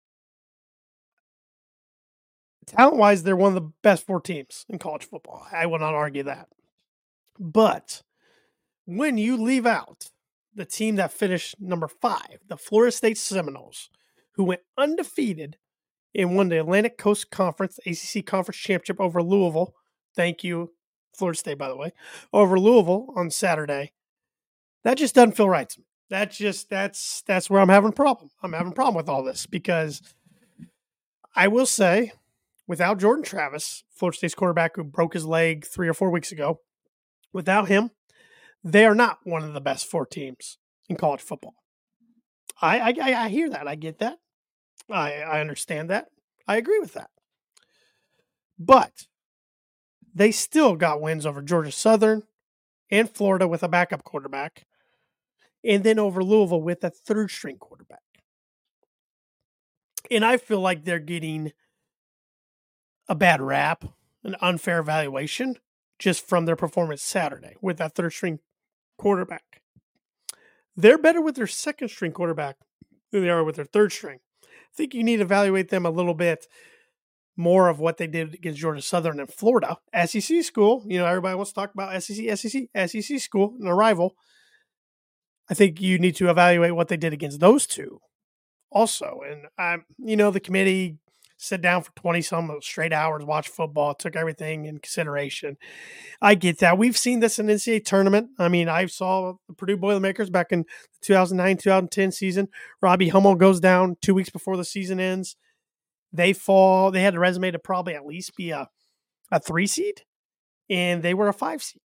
talent 2.66 2.98
wise, 2.98 3.24
they're 3.24 3.36
one 3.36 3.56
of 3.56 3.63
the 3.63 3.72
best 3.84 4.06
four 4.06 4.22
teams 4.22 4.66
in 4.70 4.80
college 4.80 5.06
football. 5.06 5.46
I 5.51 5.66
will 5.66 5.80
not 5.80 5.94
argue 5.94 6.24
that. 6.24 6.48
But 7.40 8.01
when 8.86 9.18
you 9.18 9.38
leave 9.38 9.66
out 9.66 10.10
the 10.56 10.66
team 10.66 10.96
that 10.96 11.12
finished 11.12 11.56
number 11.60 11.88
five, 11.88 12.40
the 12.48 12.58
Florida 12.58 12.92
State 12.92 13.18
Seminoles, 13.18 13.90
who 14.34 14.44
went 14.44 14.62
undefeated 14.78 15.58
and 16.15 16.36
won 16.36 16.50
the 16.50 16.60
Atlantic 16.60 16.98
Coast 16.98 17.32
Conference, 17.32 17.80
ACC 17.86 18.25
Conference 18.25 18.58
Championship 18.58 19.00
over 19.00 19.22
Louisville. 19.24 19.74
Thank 20.15 20.44
you, 20.44 20.74
Florida 21.15 21.38
State, 21.38 21.58
by 21.58 21.70
the 21.70 21.77
way, 21.77 21.94
over 22.34 22.60
Louisville 22.60 23.08
on 23.15 23.30
Saturday. 23.30 23.94
That 24.84 24.98
just 24.98 25.15
doesn't 25.15 25.38
feel 25.38 25.50
right 25.50 25.70
to 25.70 25.80
me. 25.80 25.86
That's 26.10 26.38
just 26.38 26.70
that's 26.70 27.24
that's 27.25 27.50
where 27.50 27.62
I'm 27.62 27.70
having 27.70 27.89
a 27.89 27.94
problem. 27.94 28.32
I'm 28.44 28.53
having 28.53 28.74
a 28.74 28.75
problem 28.75 28.96
with 28.96 29.08
all 29.08 29.24
this 29.24 29.46
because 29.46 30.01
I 31.36 31.48
will 31.48 31.65
say, 31.65 32.12
without 32.68 33.00
Jordan 33.00 33.24
Travis, 33.24 33.84
Florida 33.96 34.18
State's 34.18 34.36
quarterback 34.36 34.75
who 34.75 34.84
broke 34.84 35.13
his 35.13 35.25
leg 35.25 35.65
three 35.65 35.88
or 35.88 35.94
four 35.94 36.12
weeks 36.12 36.32
ago, 36.34 36.60
without 37.32 37.70
him, 37.70 37.91
they 38.62 38.84
are 38.84 38.96
not 38.96 39.20
one 39.24 39.44
of 39.44 39.53
the 39.53 39.62
best 39.62 39.86
four 39.86 40.06
teams 40.06 40.58
in 40.89 40.98
college 40.98 41.22
football. 41.22 41.56
I 42.62 42.80
I, 42.80 43.25
I 43.25 43.30
hear 43.30 43.50
that. 43.50 43.68
I 43.68 43.75
get 43.75 44.00
that. 44.00 44.18
I 44.91 45.21
I 45.21 45.41
understand 45.41 45.89
that. 45.89 46.07
I 46.48 46.57
agree 46.57 46.79
with 46.79 46.93
that. 46.93 47.10
But 48.60 49.07
they 50.13 50.31
still 50.31 50.75
got 50.75 51.01
wins 51.01 51.25
over 51.25 51.41
Georgia 51.41 51.71
Southern 51.71 52.24
and 52.89 53.10
Florida 53.10 53.48
with 53.48 53.63
a 53.63 53.69
backup 53.69 54.03
quarterback, 54.03 54.65
and 55.63 55.83
then 55.83 55.98
over 55.98 56.24
Louisville 56.24 56.62
with 56.62 56.83
a 56.83 56.89
third 56.89 57.31
string 57.31 57.57
quarterback. 57.57 58.01
And 60.10 60.25
I 60.25 60.38
feel 60.38 60.60
like 60.60 60.83
they're 60.83 61.00
getting 61.00 61.53
a 63.07 63.15
bad 63.15 63.41
rap, 63.41 63.86
an 64.24 64.36
unfair 64.41 64.79
evaluation 64.79 65.57
just 66.00 66.27
from 66.27 66.45
their 66.45 66.55
performance 66.55 67.01
Saturday 67.01 67.55
with 67.62 67.77
that 67.77 67.95
third 67.95 68.12
string 68.12 68.39
quarterback. 68.98 69.62
They're 70.75 70.98
better 70.98 71.21
with 71.21 71.36
their 71.36 71.48
second 71.48 71.89
string 71.89 72.12
quarterback 72.12 72.57
than 73.12 73.21
they 73.24 73.29
are 73.29 73.43
with 73.43 73.55
their 73.55 73.65
third 73.65 73.91
string. 73.91 74.19
I 74.72 74.75
think 74.75 74.94
you 74.94 75.04
need 75.04 75.18
to 75.18 75.24
evaluate 75.24 75.70
them 75.70 75.86
a 75.86 75.90
little 75.90 76.13
bit 76.13 76.48
more 77.38 77.70
of 77.70 77.80
what 77.80 77.98
they 77.98 78.08
did 78.08 78.34
against 78.34 78.60
Georgia 78.60 78.82
Southern 78.82 79.20
and 79.20 79.32
Florida. 79.32 79.78
SEC 80.06 80.44
school, 80.44 80.84
you 80.88 80.98
know, 80.98 81.06
everybody 81.06 81.36
wants 81.36 81.51
to 81.51 81.56
talk 81.56 81.74
about 81.74 82.01
SEC, 82.01 82.38
SEC, 82.38 82.63
SEC 82.88 83.20
school, 83.20 83.56
and 83.60 83.68
a 83.68 83.74
rival. 83.74 84.16
I 85.50 85.54
think 85.54 85.82
you 85.82 86.00
need 86.00 86.16
to 86.18 86.30
evaluate 86.30 86.75
what 86.75 86.88
they 86.88 86.98
did 86.98 87.13
against 87.13 87.40
those 87.40 87.68
two 87.68 88.00
also. 88.72 89.20
And 89.30 89.48
I'm, 89.58 89.86
you 89.98 90.16
know, 90.16 90.32
the 90.32 90.40
committee 90.40 90.98
sit 91.41 91.62
down 91.62 91.81
for 91.81 91.91
20 91.95 92.21
some 92.21 92.55
straight 92.62 92.93
hours, 92.93 93.25
watch 93.25 93.50
football, 93.50 93.95
took 93.95 94.15
everything 94.15 94.65
in 94.65 94.77
consideration. 94.77 95.57
I 96.21 96.36
get 96.36 96.60
that. 96.60 96.77
We've 96.77 96.98
seen 96.98 97.19
this 97.19 97.39
in 97.39 97.48
NCAA 97.48 97.83
tournament. 97.83 98.29
I 98.38 98.48
mean, 98.48 98.69
I 98.69 98.86
saw 98.86 99.33
the 99.48 99.55
Purdue 99.55 99.77
Boilermakers 99.77 100.29
back 100.29 100.51
in 100.51 100.60
the 100.60 100.65
2009 101.01 101.57
2010 101.57 102.12
season. 102.12 102.48
Robbie 102.81 103.10
Hummel 103.10 103.36
goes 103.36 103.60
down 103.60 103.98
two 104.01 104.13
weeks 104.13 104.29
before 104.29 104.55
the 104.55 104.63
season 104.63 105.00
ends. 105.00 105.36
They 106.13 106.33
fall, 106.33 106.91
they 106.91 107.01
had 107.01 107.15
a 107.15 107.19
resume 107.19 107.51
to 107.51 107.60
probably 107.60 107.95
at 107.95 108.05
least 108.05 108.36
be 108.36 108.51
a, 108.51 108.69
a 109.31 109.39
three 109.39 109.67
seed, 109.67 110.03
and 110.69 111.01
they 111.01 111.15
were 111.15 111.27
a 111.27 111.33
five 111.33 111.63
seed. 111.63 111.81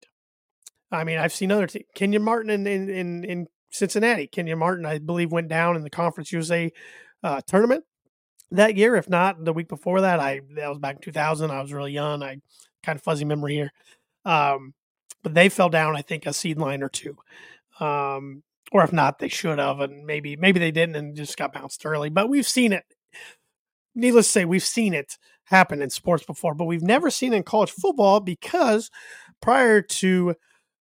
I 0.91 1.05
mean, 1.05 1.17
I've 1.17 1.33
seen 1.33 1.51
other 1.51 1.67
teams. 1.67 1.85
Kenyon 1.95 2.23
Martin 2.23 2.49
in, 2.49 2.67
in, 2.67 2.89
in, 2.89 3.23
in 3.23 3.47
Cincinnati. 3.69 4.27
Kenyon 4.27 4.59
Martin, 4.59 4.85
I 4.85 4.99
believe, 4.99 5.31
went 5.31 5.47
down 5.47 5.77
in 5.77 5.83
the 5.83 5.89
Conference 5.89 6.31
USA 6.33 6.71
uh, 7.23 7.41
tournament 7.47 7.85
that 8.51 8.75
year. 8.75 8.95
If 8.95 9.09
not 9.09 9.43
the 9.43 9.53
week 9.53 9.67
before 9.67 10.01
that, 10.01 10.19
I 10.19 10.41
that 10.55 10.69
was 10.69 10.79
back 10.79 10.95
in 10.95 11.01
2000. 11.01 11.51
I 11.51 11.61
was 11.61 11.73
really 11.73 11.91
young. 11.91 12.23
I 12.23 12.37
kind 12.83 12.97
of 12.97 13.03
fuzzy 13.03 13.25
memory 13.25 13.55
here. 13.55 13.73
Um, 14.25 14.73
but 15.23 15.33
they 15.33 15.49
fell 15.49 15.69
down, 15.69 15.95
I 15.95 16.01
think, 16.01 16.25
a 16.25 16.33
seed 16.33 16.57
line 16.57 16.83
or 16.83 16.89
two. 16.89 17.17
Um, 17.79 18.43
or 18.71 18.83
if 18.83 18.93
not, 18.93 19.19
they 19.19 19.27
should 19.27 19.59
have, 19.59 19.79
and 19.79 20.05
maybe 20.05 20.35
maybe 20.35 20.59
they 20.59 20.71
didn't 20.71 20.95
and 20.95 21.15
just 21.15 21.37
got 21.37 21.53
bounced 21.53 21.85
early. 21.85 22.09
But 22.09 22.29
we've 22.29 22.47
seen 22.47 22.73
it. 22.73 22.83
Needless 23.93 24.27
to 24.27 24.31
say, 24.31 24.45
we've 24.45 24.63
seen 24.63 24.93
it 24.93 25.17
happen 25.45 25.81
in 25.81 25.89
sports 25.89 26.25
before, 26.25 26.53
but 26.53 26.65
we've 26.65 26.81
never 26.81 27.09
seen 27.09 27.33
it 27.33 27.37
in 27.37 27.43
college 27.43 27.71
football 27.71 28.19
because 28.19 28.89
prior 29.41 29.81
to 29.81 30.35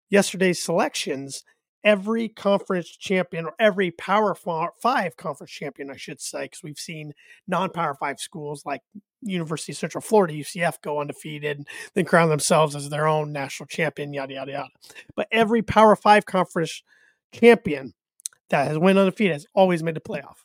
yesterday's 0.09 0.61
selections, 0.61 1.43
every 1.83 2.29
conference 2.29 2.89
champion 2.89 3.45
or 3.45 3.53
every 3.59 3.91
Power 3.91 4.35
Five 4.35 5.17
conference 5.17 5.51
champion, 5.51 5.89
I 5.89 5.97
should 5.97 6.19
say, 6.19 6.43
because 6.43 6.63
we've 6.63 6.79
seen 6.79 7.13
non 7.47 7.69
Power 7.69 7.95
Five 7.95 8.19
schools 8.19 8.65
like 8.65 8.81
University 9.21 9.71
of 9.71 9.77
Central 9.77 10.01
Florida, 10.01 10.33
UCF, 10.33 10.81
go 10.81 11.01
undefeated, 11.01 11.57
and 11.57 11.67
then 11.93 12.05
crown 12.05 12.29
themselves 12.29 12.75
as 12.75 12.89
their 12.89 13.07
own 13.07 13.31
national 13.31 13.67
champion, 13.67 14.13
yada, 14.13 14.33
yada, 14.33 14.51
yada. 14.51 14.69
But 15.15 15.27
every 15.31 15.61
Power 15.61 15.95
Five 15.95 16.25
conference 16.25 16.83
champion 17.31 17.93
that 18.49 18.67
has 18.67 18.77
went 18.77 18.97
undefeated 18.97 19.33
has 19.33 19.47
always 19.53 19.83
made 19.83 19.95
the 19.95 20.01
playoff 20.01 20.43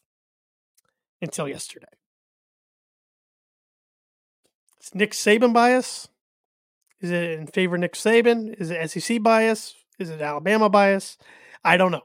until 1.22 1.48
yesterday. 1.48 1.86
It's 4.78 4.94
Nick 4.94 5.12
Saban 5.12 5.52
bias. 5.54 6.08
Is 7.00 7.10
it 7.10 7.32
in 7.32 7.46
favor 7.46 7.76
of 7.76 7.80
Nick 7.80 7.94
Saban? 7.94 8.54
Is 8.60 8.70
it 8.70 8.90
SEC 8.90 9.22
bias? 9.22 9.74
Is 9.98 10.10
it 10.10 10.20
Alabama 10.20 10.68
bias? 10.68 11.18
I 11.64 11.76
don't 11.76 11.92
know. 11.92 12.02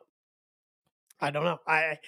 I 1.19 1.31
don't 1.31 1.43
know. 1.43 1.58
I 1.67 2.00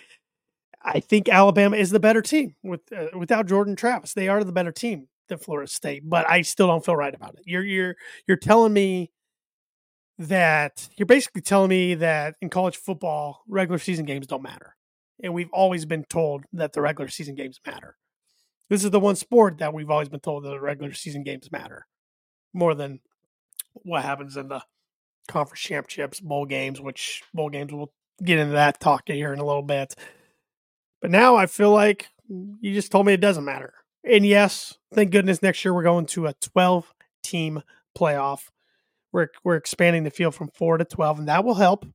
I 0.83 0.99
think 0.99 1.29
Alabama 1.29 1.77
is 1.77 1.91
the 1.91 1.99
better 1.99 2.21
team 2.21 2.55
with 2.63 2.81
uh, 2.95 3.17
without 3.17 3.47
Jordan 3.47 3.75
Travis. 3.75 4.13
They 4.13 4.27
are 4.27 4.43
the 4.43 4.51
better 4.51 4.71
team 4.71 5.07
than 5.27 5.37
Florida 5.37 5.69
State, 5.69 6.03
but 6.05 6.29
I 6.29 6.41
still 6.41 6.67
don't 6.67 6.83
feel 6.83 6.95
right 6.95 7.13
about 7.13 7.35
it. 7.35 7.41
You're 7.45 7.63
you're 7.63 7.95
you're 8.27 8.37
telling 8.37 8.73
me 8.73 9.11
that 10.17 10.87
you're 10.97 11.05
basically 11.07 11.41
telling 11.41 11.69
me 11.69 11.95
that 11.95 12.35
in 12.41 12.49
college 12.49 12.77
football 12.77 13.41
regular 13.47 13.79
season 13.79 14.05
games 14.05 14.27
don't 14.27 14.43
matter. 14.43 14.75
And 15.23 15.33
we've 15.33 15.51
always 15.51 15.85
been 15.85 16.03
told 16.05 16.45
that 16.53 16.73
the 16.73 16.81
regular 16.81 17.09
season 17.09 17.35
games 17.35 17.59
matter. 17.65 17.95
This 18.69 18.83
is 18.83 18.91
the 18.91 18.99
one 18.99 19.15
sport 19.15 19.57
that 19.57 19.73
we've 19.73 19.89
always 19.89 20.09
been 20.09 20.19
told 20.19 20.43
that 20.43 20.49
the 20.49 20.59
regular 20.59 20.93
season 20.93 21.23
games 21.23 21.51
matter 21.51 21.85
more 22.53 22.73
than 22.73 22.99
what 23.73 24.03
happens 24.03 24.37
in 24.37 24.47
the 24.47 24.61
conference 25.31 25.61
championships, 25.61 26.19
bowl 26.19 26.45
games, 26.45 26.81
which 26.81 27.23
bowl 27.33 27.49
games 27.49 27.71
we'll 27.71 27.91
get 28.23 28.37
into 28.37 28.53
that 28.53 28.79
talk 28.79 29.03
here 29.07 29.33
in 29.33 29.39
a 29.39 29.45
little 29.45 29.61
bit. 29.61 29.95
But 31.01 31.11
now 31.11 31.35
I 31.35 31.45
feel 31.45 31.71
like 31.71 32.09
you 32.27 32.73
just 32.73 32.91
told 32.91 33.05
me 33.05 33.13
it 33.13 33.21
doesn't 33.21 33.45
matter. 33.45 33.73
And 34.03 34.25
yes, 34.25 34.77
thank 34.93 35.11
goodness 35.11 35.41
next 35.41 35.63
year 35.63 35.73
we're 35.73 35.83
going 35.83 36.05
to 36.07 36.27
a 36.27 36.33
12 36.33 36.93
team 37.23 37.63
playoff. 37.97 38.49
We're 39.11 39.29
we're 39.43 39.55
expanding 39.55 40.03
the 40.03 40.09
field 40.11 40.35
from 40.35 40.49
4 40.49 40.77
to 40.77 40.85
12 40.85 41.19
and 41.19 41.27
that 41.27 41.43
will 41.43 41.55
help. 41.55 41.85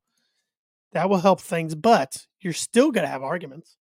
That 0.93 1.11
will 1.11 1.19
help 1.19 1.41
things, 1.41 1.75
but 1.75 2.27
you're 2.41 2.53
still 2.53 2.91
going 2.91 3.05
to 3.05 3.11
have 3.11 3.23
arguments. 3.23 3.77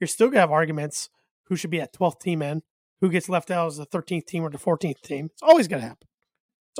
You're 0.00 0.08
still 0.08 0.28
going 0.28 0.36
to 0.36 0.40
have 0.40 0.50
arguments 0.50 1.10
who 1.44 1.56
should 1.56 1.70
be 1.70 1.80
at 1.80 1.92
12th 1.92 2.20
team 2.20 2.40
in, 2.40 2.62
who 3.00 3.10
gets 3.10 3.28
left 3.28 3.50
out 3.50 3.66
as 3.66 3.76
the 3.76 3.86
13th 3.86 4.26
team 4.26 4.44
or 4.44 4.50
the 4.50 4.56
14th 4.56 5.02
team. 5.02 5.26
It's 5.26 5.42
always 5.42 5.68
going 5.68 5.82
to 5.82 5.88
happen. 5.88 6.08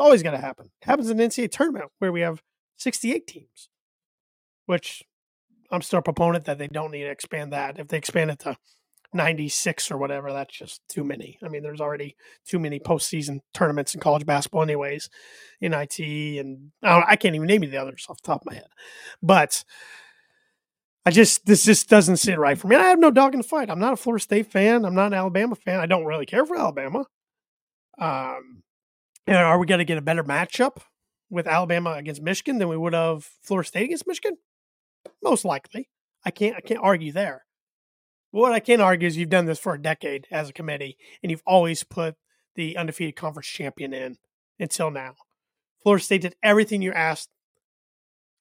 Always 0.00 0.22
going 0.22 0.34
to 0.34 0.40
happen. 0.40 0.70
It 0.80 0.86
happens 0.86 1.10
in 1.10 1.18
the 1.18 1.24
NCAA 1.24 1.50
tournament 1.50 1.90
where 1.98 2.10
we 2.10 2.22
have 2.22 2.42
68 2.78 3.26
teams, 3.26 3.68
which 4.64 5.02
I'm 5.70 5.82
still 5.82 5.98
a 5.98 6.02
proponent 6.02 6.46
that 6.46 6.56
they 6.56 6.68
don't 6.68 6.90
need 6.90 7.02
to 7.02 7.10
expand 7.10 7.52
that. 7.52 7.78
If 7.78 7.88
they 7.88 7.98
expand 7.98 8.30
it 8.30 8.38
to 8.40 8.56
96 9.12 9.90
or 9.90 9.98
whatever, 9.98 10.32
that's 10.32 10.56
just 10.56 10.80
too 10.88 11.04
many. 11.04 11.38
I 11.44 11.48
mean, 11.48 11.62
there's 11.62 11.82
already 11.82 12.16
too 12.46 12.58
many 12.58 12.80
postseason 12.80 13.40
tournaments 13.52 13.94
in 13.94 14.00
college 14.00 14.24
basketball, 14.24 14.62
anyways, 14.62 15.10
NIT, 15.60 15.98
and 15.98 16.70
I, 16.82 17.02
I 17.08 17.16
can't 17.16 17.34
even 17.34 17.46
name 17.46 17.62
you 17.62 17.70
the 17.70 17.76
others 17.76 18.06
off 18.08 18.22
the 18.22 18.26
top 18.26 18.40
of 18.40 18.46
my 18.46 18.54
head. 18.54 18.68
But 19.22 19.64
I 21.04 21.10
just, 21.10 21.44
this 21.44 21.64
just 21.64 21.90
doesn't 21.90 22.16
sit 22.16 22.38
right 22.38 22.56
for 22.56 22.68
me. 22.68 22.76
I 22.76 22.84
have 22.84 22.98
no 22.98 23.10
dog 23.10 23.34
in 23.34 23.40
the 23.40 23.46
fight. 23.46 23.68
I'm 23.68 23.80
not 23.80 23.92
a 23.92 23.96
Florida 23.96 24.22
State 24.22 24.50
fan. 24.50 24.86
I'm 24.86 24.94
not 24.94 25.08
an 25.08 25.14
Alabama 25.14 25.56
fan. 25.56 25.78
I 25.78 25.86
don't 25.86 26.06
really 26.06 26.26
care 26.26 26.46
for 26.46 26.56
Alabama. 26.56 27.04
Um, 27.98 28.62
and 29.26 29.36
are 29.36 29.58
we 29.58 29.66
going 29.66 29.78
to 29.78 29.84
get 29.84 29.98
a 29.98 30.02
better 30.02 30.24
matchup 30.24 30.78
with 31.28 31.46
Alabama 31.46 31.92
against 31.92 32.22
Michigan 32.22 32.58
than 32.58 32.68
we 32.68 32.76
would 32.76 32.94
have 32.94 33.24
Florida 33.42 33.68
State 33.68 33.84
against 33.84 34.06
Michigan? 34.06 34.38
Most 35.22 35.44
likely. 35.44 35.88
I 36.24 36.30
can't 36.30 36.56
I 36.56 36.60
can't 36.60 36.80
argue 36.82 37.12
there. 37.12 37.44
What 38.30 38.52
I 38.52 38.60
can 38.60 38.80
argue 38.80 39.08
is 39.08 39.16
you've 39.16 39.30
done 39.30 39.46
this 39.46 39.58
for 39.58 39.74
a 39.74 39.82
decade 39.82 40.26
as 40.30 40.48
a 40.48 40.52
committee, 40.52 40.96
and 41.22 41.30
you've 41.30 41.42
always 41.46 41.82
put 41.82 42.16
the 42.54 42.76
undefeated 42.76 43.16
conference 43.16 43.48
champion 43.48 43.92
in 43.92 44.18
until 44.58 44.90
now. 44.90 45.14
Florida 45.82 46.04
State 46.04 46.22
did 46.22 46.36
everything 46.42 46.82
you 46.82 46.92
asked 46.92 47.30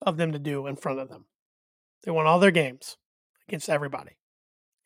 of 0.02 0.18
them 0.18 0.32
to 0.32 0.40
do 0.40 0.68
in 0.68 0.76
front 0.76 1.00
of 1.00 1.10
them. 1.10 1.26
They 2.04 2.12
won 2.12 2.28
all 2.28 2.40
their 2.40 2.52
games 2.52 2.98
against 3.48 3.70
everybody. 3.70 4.18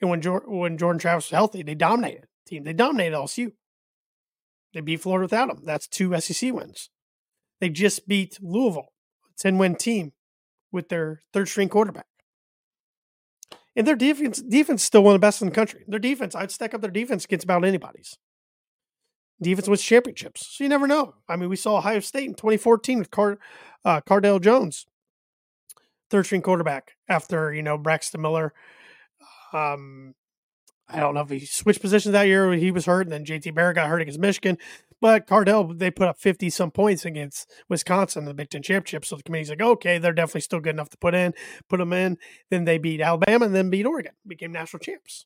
And 0.02 0.10
when, 0.10 0.22
when 0.22 0.78
Jordan 0.78 1.00
Travis 1.00 1.26
was 1.26 1.36
healthy, 1.36 1.64
they 1.64 1.76
dominated 1.76 2.24
the 2.24 2.50
team. 2.50 2.64
They 2.64 2.74
dominated 2.74 3.16
LSU. 3.16 3.52
They 4.74 4.82
beat 4.82 5.02
Florida 5.02 5.26
without 5.26 5.50
him. 5.50 5.62
That's 5.64 5.88
two 5.88 6.20
SEC 6.20 6.52
wins. 6.54 6.90
They 7.60 7.70
just 7.70 8.08
beat 8.08 8.40
Louisville, 8.42 8.94
a 9.30 9.34
10 9.38 9.58
win 9.58 9.76
team 9.76 10.14
with 10.72 10.90
their 10.90 11.22
third 11.32 11.48
string 11.48 11.70
quarterback. 11.70 12.08
And 13.76 13.88
their 13.88 13.96
defense 13.96 14.42
defense 14.42 14.82
is 14.82 14.88
still 14.88 15.04
one 15.04 15.16
of 15.16 15.22
the 15.22 15.26
best 15.26 15.42
in 15.42 15.50
the 15.50 15.56
country. 15.56 15.84
Their 15.88 16.00
defense, 16.00 16.36
I'd 16.36 16.52
stack 16.52 16.74
up 16.74 16.82
their 16.82 16.92
defense 16.92 17.26
against 17.26 17.44
about 17.44 17.66
anybody's. 17.66 18.18
defense 19.42 19.68
wins 19.68 19.82
championships. 19.82 20.56
So 20.56 20.64
you 20.64 20.70
never 20.70 20.88
know. 20.88 21.16
I 21.28 21.36
mean, 21.36 21.50
we 21.50 21.56
saw 21.56 21.78
Ohio 21.78 22.00
State 22.00 22.26
in 22.28 22.36
2014 22.36 23.00
with 23.00 23.12
Car- 23.12 23.40
uh, 23.84 24.02
Cardale 24.02 24.42
Jones, 24.42 24.86
third 26.10 26.26
string 26.26 26.42
quarterback 26.42 26.92
after, 27.10 27.54
you 27.54 27.64
know, 27.64 27.78
Braxton 27.78 28.22
Miller. 28.22 28.54
Um, 29.54 30.14
I 30.90 31.00
don't 31.00 31.14
know 31.14 31.22
if 31.22 31.30
he 31.30 31.46
switched 31.46 31.82
positions 31.82 32.12
that 32.12 32.28
year. 32.28 32.52
He 32.54 32.72
was 32.72 32.86
hurt, 32.86 33.08
and 33.08 33.12
then 33.12 33.26
JT 33.26 33.56
Barrett 33.56 33.76
got 33.76 33.88
hurt 33.88 34.02
against 34.02 34.20
Michigan. 34.20 34.58
But 35.00 35.28
Cardale, 35.28 35.78
they 35.78 35.92
put 35.92 36.08
up 36.08 36.18
50 36.18 36.50
some 36.50 36.72
points 36.72 37.04
against 37.04 37.52
Wisconsin 37.68 38.24
in 38.24 38.26
the 38.26 38.34
Big 38.34 38.50
Ten 38.50 38.62
Championship. 38.62 39.06
So 39.06 39.16
the 39.16 39.24
committee's 39.24 39.50
like, 39.50 39.62
okay, 39.62 39.98
they're 39.98 40.14
definitely 40.14 40.42
still 40.42 40.60
good 40.60 40.76
enough 40.76 40.90
to 40.92 40.98
put 40.98 41.14
in, 41.14 41.34
put 41.68 41.80
them 41.80 41.94
in. 41.94 42.18
Then 42.50 42.66
they 42.66 42.78
beat 42.78 43.02
Alabama 43.02 43.46
and 43.46 43.56
then 43.56 43.70
beat 43.70 43.86
Oregon, 43.86 44.14
became 44.26 44.52
national 44.52 44.80
champs. 44.80 45.26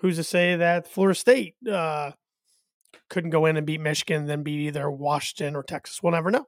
Who's 0.00 0.16
to 0.16 0.24
say 0.24 0.56
that 0.56 0.86
Florida 0.86 1.18
State 1.18 1.54
uh, 1.70 2.12
couldn't 3.08 3.30
go 3.30 3.46
in 3.46 3.56
and 3.56 3.66
beat 3.66 3.80
Michigan, 3.80 4.26
then 4.26 4.42
beat 4.42 4.60
either 4.60 4.90
Washington 4.90 5.56
or 5.56 5.62
Texas? 5.62 6.02
We'll 6.02 6.12
never 6.12 6.30
know. 6.30 6.46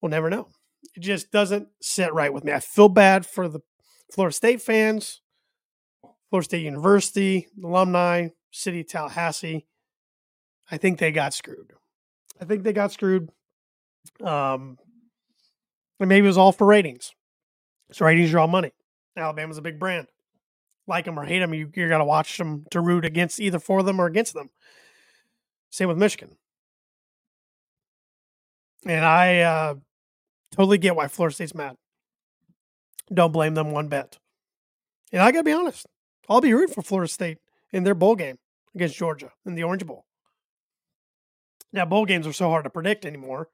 We'll 0.00 0.10
never 0.10 0.30
know. 0.30 0.48
It 0.96 1.00
just 1.00 1.30
doesn't 1.30 1.68
sit 1.80 2.12
right 2.12 2.32
with 2.32 2.42
me. 2.42 2.52
I 2.52 2.60
feel 2.60 2.88
bad 2.88 3.24
for 3.26 3.48
the 3.48 3.60
Florida 4.12 4.34
State 4.34 4.62
fans, 4.62 5.20
Florida 6.30 6.44
State 6.44 6.64
University, 6.64 7.48
alumni, 7.62 8.28
City 8.52 8.80
of 8.80 8.88
Tallahassee. 8.88 9.66
I 10.70 10.76
think 10.76 10.98
they 10.98 11.10
got 11.10 11.34
screwed. 11.34 11.72
I 12.40 12.44
think 12.44 12.62
they 12.62 12.72
got 12.72 12.92
screwed. 12.92 13.30
Um, 14.22 14.78
and 15.98 16.08
maybe 16.08 16.24
it 16.24 16.28
was 16.28 16.38
all 16.38 16.52
for 16.52 16.66
ratings. 16.66 17.12
So 17.92 18.06
ratings 18.06 18.30
draw 18.30 18.46
money. 18.46 18.72
Alabama's 19.16 19.58
a 19.58 19.62
big 19.62 19.78
brand. 19.78 20.06
Like 20.86 21.04
them 21.04 21.18
or 21.18 21.24
hate 21.24 21.40
them, 21.40 21.52
you, 21.52 21.70
you 21.74 21.88
got 21.88 21.98
to 21.98 22.04
watch 22.04 22.38
them 22.38 22.64
to 22.70 22.80
root 22.80 23.04
against 23.04 23.40
either 23.40 23.58
for 23.58 23.82
them 23.82 24.00
or 24.00 24.06
against 24.06 24.34
them. 24.34 24.50
Same 25.70 25.88
with 25.88 25.98
Michigan. 25.98 26.36
And 28.86 29.04
I 29.04 29.40
uh, 29.40 29.74
totally 30.52 30.78
get 30.78 30.96
why 30.96 31.08
Florida 31.08 31.34
State's 31.34 31.54
mad. 31.54 31.76
Don't 33.12 33.32
blame 33.32 33.54
them 33.54 33.72
one 33.72 33.88
bit. 33.88 34.18
And 35.12 35.20
I 35.20 35.32
got 35.32 35.40
to 35.40 35.44
be 35.44 35.52
honest, 35.52 35.86
I'll 36.28 36.40
be 36.40 36.52
rooting 36.52 36.74
for 36.74 36.82
Florida 36.82 37.10
State 37.10 37.38
in 37.72 37.84
their 37.84 37.94
bowl 37.94 38.16
game 38.16 38.38
against 38.74 38.96
Georgia 38.96 39.32
in 39.44 39.54
the 39.54 39.62
Orange 39.62 39.86
Bowl. 39.86 40.06
Now, 41.72 41.84
bowl 41.84 42.04
games 42.04 42.26
are 42.26 42.32
so 42.32 42.48
hard 42.48 42.64
to 42.64 42.70
predict 42.70 43.04
anymore 43.04 43.48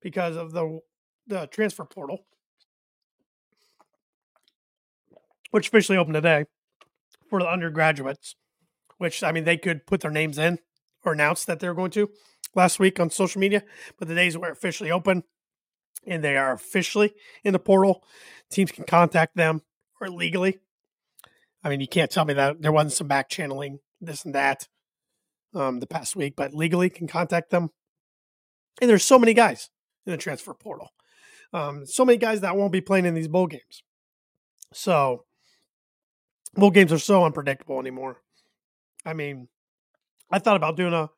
because 0.00 0.36
of 0.36 0.52
the 0.52 0.80
the 1.26 1.46
transfer 1.46 1.84
portal, 1.84 2.26
which 5.50 5.68
officially 5.68 5.96
opened 5.96 6.14
today 6.14 6.46
for 7.30 7.40
the 7.40 7.48
undergraduates. 7.48 8.36
Which 8.98 9.22
I 9.22 9.32
mean, 9.32 9.44
they 9.44 9.56
could 9.56 9.86
put 9.86 10.00
their 10.00 10.10
names 10.10 10.38
in 10.38 10.58
or 11.04 11.12
announce 11.12 11.44
that 11.44 11.60
they're 11.60 11.74
going 11.74 11.90
to 11.92 12.10
last 12.54 12.78
week 12.78 13.00
on 13.00 13.10
social 13.10 13.40
media, 13.40 13.62
but 13.98 14.08
the 14.08 14.14
days 14.14 14.36
were 14.36 14.50
officially 14.50 14.90
open 14.90 15.24
and 16.06 16.22
they 16.22 16.36
are 16.36 16.52
officially 16.52 17.14
in 17.44 17.52
the 17.52 17.58
portal. 17.58 18.04
Teams 18.50 18.72
can 18.72 18.84
contact 18.84 19.36
them 19.36 19.62
or 20.00 20.08
legally. 20.08 20.58
I 21.64 21.68
mean, 21.68 21.80
you 21.80 21.88
can't 21.88 22.10
tell 22.10 22.24
me 22.24 22.34
that 22.34 22.60
there 22.60 22.72
wasn't 22.72 22.92
some 22.92 23.08
back 23.08 23.28
channeling, 23.28 23.78
this 24.00 24.24
and 24.24 24.34
that 24.34 24.68
um, 25.54 25.80
the 25.80 25.86
past 25.86 26.16
week, 26.16 26.34
but 26.36 26.54
legally 26.54 26.90
can 26.90 27.06
contact 27.06 27.50
them. 27.50 27.70
And 28.80 28.90
there's 28.90 29.04
so 29.04 29.18
many 29.18 29.34
guys 29.34 29.70
in 30.06 30.12
the 30.12 30.16
transfer 30.16 30.54
portal. 30.54 30.90
Um, 31.52 31.86
so 31.86 32.04
many 32.04 32.18
guys 32.18 32.40
that 32.40 32.56
won't 32.56 32.72
be 32.72 32.80
playing 32.80 33.04
in 33.04 33.14
these 33.14 33.28
bowl 33.28 33.46
games. 33.46 33.82
So 34.72 35.24
bowl 36.54 36.70
games 36.70 36.92
are 36.92 36.98
so 36.98 37.24
unpredictable 37.24 37.78
anymore. 37.78 38.18
I 39.04 39.12
mean, 39.12 39.48
I 40.30 40.38
thought 40.38 40.56
about 40.56 40.76
doing 40.76 40.94
a 40.94 41.10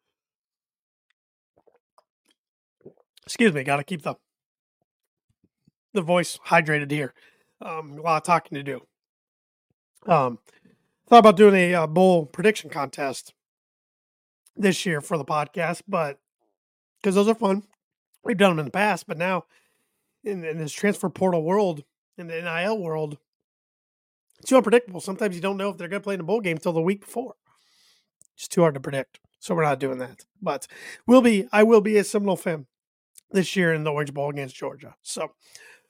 excuse 3.25 3.53
me, 3.53 3.63
gotta 3.63 3.85
keep 3.85 4.03
the 4.03 4.17
the 5.93 6.03
voice 6.03 6.39
hydrated 6.49 6.91
here. 6.91 7.15
Um, 7.61 7.93
a 7.93 8.03
lot 8.03 8.17
of 8.17 8.25
talking 8.25 8.57
to 8.57 8.63
do. 8.63 8.81
Um, 10.07 10.39
thought 11.09 11.19
about 11.19 11.37
doing 11.37 11.55
a, 11.55 11.75
uh, 11.75 11.87
bowl 11.87 12.27
prediction 12.27 12.71
contest 12.71 13.33
this 14.57 14.85
year 14.87 15.01
for 15.01 15.17
the 15.19 15.25
podcast, 15.25 15.83
but 15.89 16.19
because 17.01 17.15
those 17.15 17.29
are 17.29 17.35
fun. 17.35 17.65
We've 18.25 18.37
done 18.37 18.53
them 18.53 18.61
in 18.61 18.65
the 18.67 18.71
past, 18.71 19.07
but 19.07 19.19
now 19.19 19.45
in, 20.23 20.45
in 20.45 20.59
this 20.59 20.73
transfer 20.73 21.09
portal 21.09 21.43
world, 21.43 21.85
in 22.17 22.29
the 22.29 22.41
NIL 22.41 22.79
world, 22.79 23.19
it's 24.39 24.49
too 24.49 24.57
unpredictable. 24.57 25.01
Sometimes 25.01 25.35
you 25.35 25.41
don't 25.41 25.57
know 25.57 25.71
if 25.71 25.79
they're 25.79 25.89
going 25.89 26.01
to 26.01 26.05
play 26.05 26.15
in 26.15 26.21
a 26.21 26.25
bowl 26.25 26.41
game 26.41 26.57
until 26.57 26.73
the 26.73 26.83
week 26.83 27.01
before. 27.01 27.35
It's 28.37 28.49
too 28.49 28.63
hard 28.63 28.75
to 28.75 28.81
predict. 28.81 29.21
So 29.39 29.55
we're 29.55 29.63
not 29.63 29.81
doing 29.81 29.99
that. 29.99 30.25
But 30.41 30.67
we'll 31.07 31.23
be, 31.23 31.47
I 31.53 31.63
will 31.63 31.81
be 31.81 31.97
a 31.97 32.05
Seminole 32.05 32.37
fan 32.37 32.67
this 33.31 33.57
year 33.57 33.73
in 33.73 33.85
the 33.85 33.93
Orange 33.93 34.15
Bowl 34.15 34.31
against 34.31 34.57
Georgia. 34.57 34.97
So, 35.03 35.33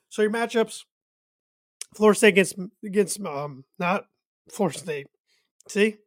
so 0.09 0.21
your 0.21 0.31
matchups: 0.31 0.83
Florida 1.95 2.17
State 2.17 2.27
against 2.29 2.55
against 2.83 3.19
um 3.21 3.63
not 3.79 4.05
Florida 4.49 4.77
State. 4.77 5.07
See, 5.67 5.97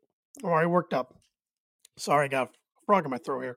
I'm 0.43 0.51
already 0.51 0.69
worked 0.69 0.95
up. 0.95 1.15
Sorry, 1.97 2.27
I 2.27 2.29
got 2.29 2.49
a 2.49 2.51
frog 2.87 3.05
in 3.05 3.11
my 3.11 3.19
throat 3.19 3.43
here. 3.43 3.57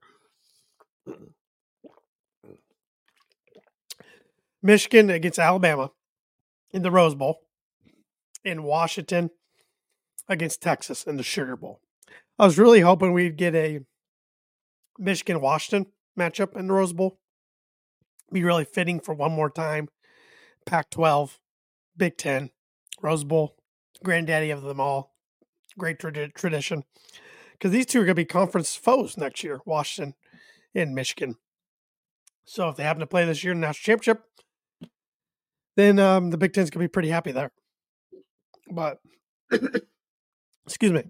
Michigan 4.63 5.09
against 5.09 5.39
Alabama 5.39 5.91
in 6.71 6.83
the 6.83 6.91
Rose 6.91 7.15
Bowl, 7.15 7.39
in 8.43 8.63
Washington 8.63 9.31
against 10.27 10.61
Texas 10.61 11.03
in 11.03 11.17
the 11.17 11.23
Sugar 11.23 11.55
Bowl. 11.55 11.81
I 12.39 12.45
was 12.45 12.57
really 12.57 12.81
hoping 12.81 13.11
we'd 13.11 13.37
get 13.37 13.55
a 13.55 13.81
Michigan 14.97 15.41
Washington 15.41 15.91
matchup 16.17 16.55
in 16.55 16.67
the 16.67 16.73
Rose 16.73 16.93
Bowl. 16.93 17.19
Be 18.31 18.43
really 18.43 18.65
fitting 18.65 18.99
for 18.99 19.13
one 19.13 19.31
more 19.31 19.49
time. 19.49 19.89
Pac 20.65 20.89
12, 20.91 21.39
Big 21.97 22.17
Ten, 22.17 22.49
Rose 23.01 23.23
Bowl, 23.23 23.55
granddaddy 24.03 24.51
of 24.51 24.61
them 24.61 24.79
all. 24.79 25.15
Great 25.77 25.99
tradition 25.99 26.83
because 27.61 27.71
these 27.71 27.85
two 27.85 27.99
are 27.99 28.05
going 28.05 28.15
to 28.15 28.15
be 28.15 28.25
conference 28.25 28.75
foes 28.75 29.17
next 29.17 29.43
year, 29.43 29.61
Washington 29.65 30.15
and 30.73 30.95
Michigan. 30.95 31.35
So 32.43 32.69
if 32.69 32.75
they 32.75 32.83
happen 32.83 33.01
to 33.01 33.07
play 33.07 33.23
this 33.23 33.43
year 33.43 33.53
in 33.53 33.61
the 33.61 33.67
national 33.67 33.83
championship, 33.83 34.23
then 35.75 35.99
um, 35.99 36.31
the 36.31 36.37
Big 36.37 36.53
Ten's 36.53 36.71
going 36.71 36.83
to 36.83 36.89
be 36.89 36.91
pretty 36.91 37.09
happy 37.09 37.31
there. 37.31 37.51
But 38.71 38.97
excuse 40.65 40.91
me, 40.91 41.03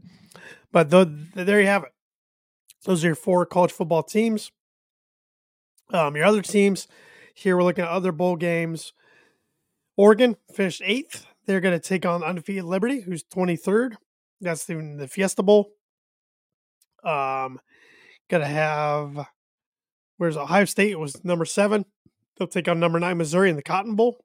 but 0.74 0.90
the, 0.90 1.06
the, 1.34 1.46
there 1.46 1.62
you 1.62 1.68
have 1.68 1.84
it. 1.84 1.92
Those 2.84 3.04
are 3.06 3.08
your 3.08 3.16
four 3.16 3.46
college 3.46 3.72
football 3.72 4.04
teams. 4.04 4.52
Um, 5.94 6.18
your 6.18 6.26
other 6.26 6.42
teams 6.42 6.88
here, 7.34 7.56
we're 7.56 7.64
looking 7.64 7.86
at 7.86 7.92
other 7.92 8.12
bowl 8.12 8.36
games. 8.36 8.92
Oregon 10.02 10.36
finished 10.52 10.82
eighth. 10.84 11.28
They're 11.46 11.62
going 11.62 11.80
to 11.80 11.88
take 11.88 12.08
on 12.08 12.24
undefeated 12.24 12.64
Liberty, 12.64 13.02
who's 13.02 13.24
23rd. 13.24 13.98
That's 14.42 14.68
in 14.68 14.98
the 14.98 15.08
Fiesta 15.08 15.44
Bowl. 15.44 15.70
Um, 17.04 17.60
gonna 18.32 18.48
have 18.48 19.28
where's 20.18 20.38
Ohio 20.38 20.66
State 20.66 20.92
It 20.92 21.00
was 21.00 21.24
number 21.24 21.46
seven. 21.46 21.86
They'll 22.38 22.48
take 22.48 22.68
on 22.68 22.80
number 22.80 23.00
nine 23.00 23.18
Missouri 23.18 23.52
in 23.52 23.56
the 23.56 23.62
Cotton 23.62 23.96
Bowl. 23.96 24.18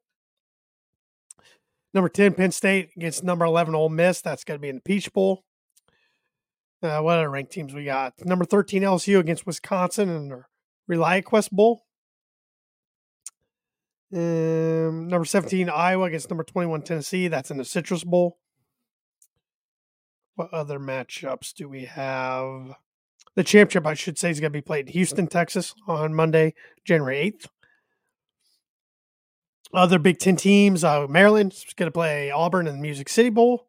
Number 1.93 2.09
ten 2.09 2.33
Penn 2.33 2.51
State 2.51 2.89
against 2.95 3.23
number 3.23 3.45
eleven 3.45 3.75
Ole 3.75 3.89
Miss. 3.89 4.21
That's 4.21 4.43
gonna 4.43 4.59
be 4.59 4.69
in 4.69 4.75
the 4.77 4.81
Peach 4.81 5.13
Bowl. 5.13 5.43
Uh, 6.81 6.99
what 7.01 7.17
other 7.17 7.29
ranked 7.29 7.51
teams 7.51 7.73
we 7.73 7.85
got? 7.85 8.13
Number 8.25 8.45
thirteen 8.45 8.83
LSU 8.83 9.19
against 9.19 9.45
Wisconsin 9.45 10.09
in 10.09 10.29
the 10.29 10.43
ReliaQuest 10.89 11.51
Bowl. 11.51 11.86
Um, 14.13 15.09
number 15.09 15.25
17, 15.25 15.69
Iowa 15.69 16.05
against 16.05 16.29
number 16.29 16.43
21, 16.43 16.81
Tennessee. 16.83 17.27
That's 17.27 17.51
in 17.51 17.57
the 17.57 17.65
Citrus 17.65 18.03
Bowl. 18.03 18.37
What 20.35 20.53
other 20.53 20.79
matchups 20.79 21.53
do 21.53 21.67
we 21.67 21.85
have? 21.85 22.75
The 23.35 23.43
championship, 23.43 23.85
I 23.85 23.93
should 23.95 24.17
say, 24.17 24.29
is 24.29 24.39
going 24.39 24.51
to 24.51 24.57
be 24.57 24.61
played 24.61 24.87
in 24.87 24.93
Houston, 24.93 25.27
Texas 25.27 25.73
on 25.87 26.13
Monday, 26.13 26.53
January 26.85 27.31
8th. 27.31 27.47
Other 29.73 29.99
Big 29.99 30.19
Ten 30.19 30.37
teams, 30.37 30.83
uh, 30.83 31.07
Maryland 31.07 31.53
is 31.53 31.65
going 31.75 31.87
to 31.87 31.91
play 31.91 32.31
Auburn 32.31 32.67
in 32.67 32.75
the 32.75 32.81
Music 32.81 33.09
City 33.09 33.29
Bowl. 33.29 33.67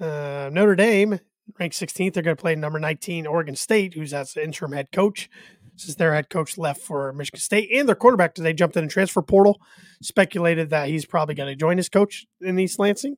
Uh, 0.00 0.50
Notre 0.52 0.74
Dame, 0.74 1.20
ranked 1.58 1.76
16th, 1.76 2.12
they're 2.12 2.22
going 2.22 2.36
to 2.36 2.40
play 2.40 2.56
number 2.56 2.80
19 2.80 3.26
Oregon 3.26 3.54
State, 3.54 3.94
who's 3.94 4.12
as 4.12 4.36
interim 4.36 4.72
head 4.72 4.90
coach 4.92 5.30
since 5.78 5.94
their 5.94 6.14
head 6.14 6.28
coach 6.28 6.58
left 6.58 6.80
for 6.80 7.12
Michigan 7.12 7.40
State. 7.40 7.70
And 7.72 7.88
their 7.88 7.96
quarterback 7.96 8.34
today 8.34 8.52
jumped 8.52 8.76
in 8.76 8.84
a 8.84 8.88
transfer 8.88 9.22
portal, 9.22 9.60
speculated 10.02 10.70
that 10.70 10.88
he's 10.88 11.06
probably 11.06 11.34
going 11.34 11.50
to 11.50 11.56
join 11.56 11.76
his 11.76 11.88
coach 11.88 12.26
in 12.40 12.58
East 12.58 12.78
Lansing 12.78 13.16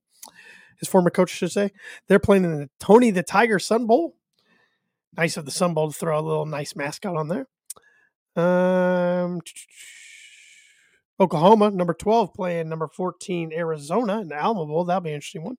his 0.80 0.88
former 0.88 1.10
coach, 1.10 1.30
should 1.30 1.52
say. 1.52 1.70
They're 2.08 2.18
playing 2.18 2.44
in 2.44 2.58
the 2.58 2.70
Tony 2.80 3.10
the 3.10 3.22
Tiger 3.22 3.58
Sun 3.58 3.86
Bowl. 3.86 4.16
Nice 5.16 5.36
of 5.36 5.44
the 5.44 5.50
Sun 5.50 5.74
Bowl 5.74 5.92
to 5.92 5.96
throw 5.96 6.18
a 6.18 6.20
little 6.20 6.46
nice 6.46 6.74
mascot 6.74 7.16
on 7.16 7.28
there. 7.28 7.46
Um, 8.36 9.40
Oklahoma, 11.20 11.70
number 11.70 11.94
12, 11.94 12.32
playing 12.34 12.68
number 12.68 12.88
14, 12.88 13.52
Arizona 13.52 14.20
in 14.20 14.28
the 14.28 14.36
Alamo 14.36 14.66
Bowl. 14.66 14.84
That'll 14.84 15.02
be 15.02 15.10
an 15.10 15.16
interesting 15.16 15.44
one. 15.44 15.58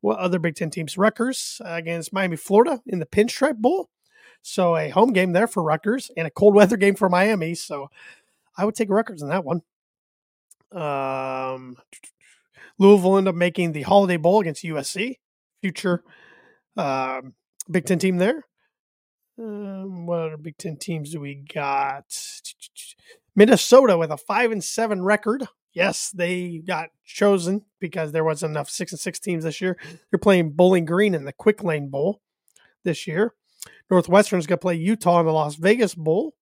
What 0.00 0.18
other 0.18 0.38
Big 0.38 0.56
Ten 0.56 0.70
teams? 0.70 0.98
Rutgers 0.98 1.60
against 1.64 2.12
Miami, 2.12 2.36
Florida 2.36 2.80
in 2.86 2.98
the 2.98 3.06
Pinstripe 3.06 3.58
Bowl. 3.58 3.90
So 4.42 4.76
a 4.76 4.88
home 4.88 5.12
game 5.12 5.32
there 5.32 5.46
for 5.46 5.62
Rutgers 5.62 6.10
and 6.16 6.26
a 6.26 6.30
cold 6.30 6.54
weather 6.54 6.76
game 6.76 6.94
for 6.94 7.08
Miami. 7.08 7.54
So 7.54 7.88
I 8.56 8.64
would 8.64 8.74
take 8.74 8.90
Rutgers 8.90 9.22
in 9.22 9.28
that 9.28 9.44
one. 9.44 9.62
Um, 10.72 11.76
Louisville 12.78 13.18
end 13.18 13.28
up 13.28 13.34
making 13.34 13.72
the 13.72 13.82
Holiday 13.82 14.16
Bowl 14.16 14.40
against 14.40 14.64
USC, 14.64 15.16
future 15.60 16.02
um, 16.76 17.34
Big 17.70 17.84
Ten 17.84 17.98
team 17.98 18.18
there. 18.18 18.44
Um, 19.38 20.06
what 20.06 20.20
other 20.20 20.36
Big 20.36 20.56
Ten 20.58 20.76
teams 20.76 21.12
do 21.12 21.20
we 21.20 21.34
got? 21.52 22.04
Minnesota 23.34 23.96
with 23.96 24.10
a 24.10 24.16
five 24.16 24.50
and 24.52 24.62
seven 24.62 25.02
record. 25.02 25.46
Yes, 25.72 26.10
they 26.10 26.62
got 26.66 26.88
chosen 27.04 27.64
because 27.78 28.12
there 28.12 28.24
wasn't 28.24 28.50
enough 28.50 28.68
six 28.68 28.92
and 28.92 29.00
six 29.00 29.20
teams 29.20 29.44
this 29.44 29.60
year. 29.60 29.78
They're 30.10 30.18
playing 30.18 30.50
Bowling 30.52 30.84
Green 30.84 31.14
in 31.14 31.24
the 31.24 31.32
Quick 31.32 31.62
Lane 31.62 31.88
Bowl 31.88 32.20
this 32.84 33.06
year. 33.06 33.34
Northwestern's 33.90 34.46
going 34.46 34.58
to 34.58 34.62
play 34.62 34.76
Utah 34.76 35.20
in 35.20 35.26
the 35.26 35.32
Las 35.32 35.56
Vegas 35.56 35.94
Bowl. 35.94 36.34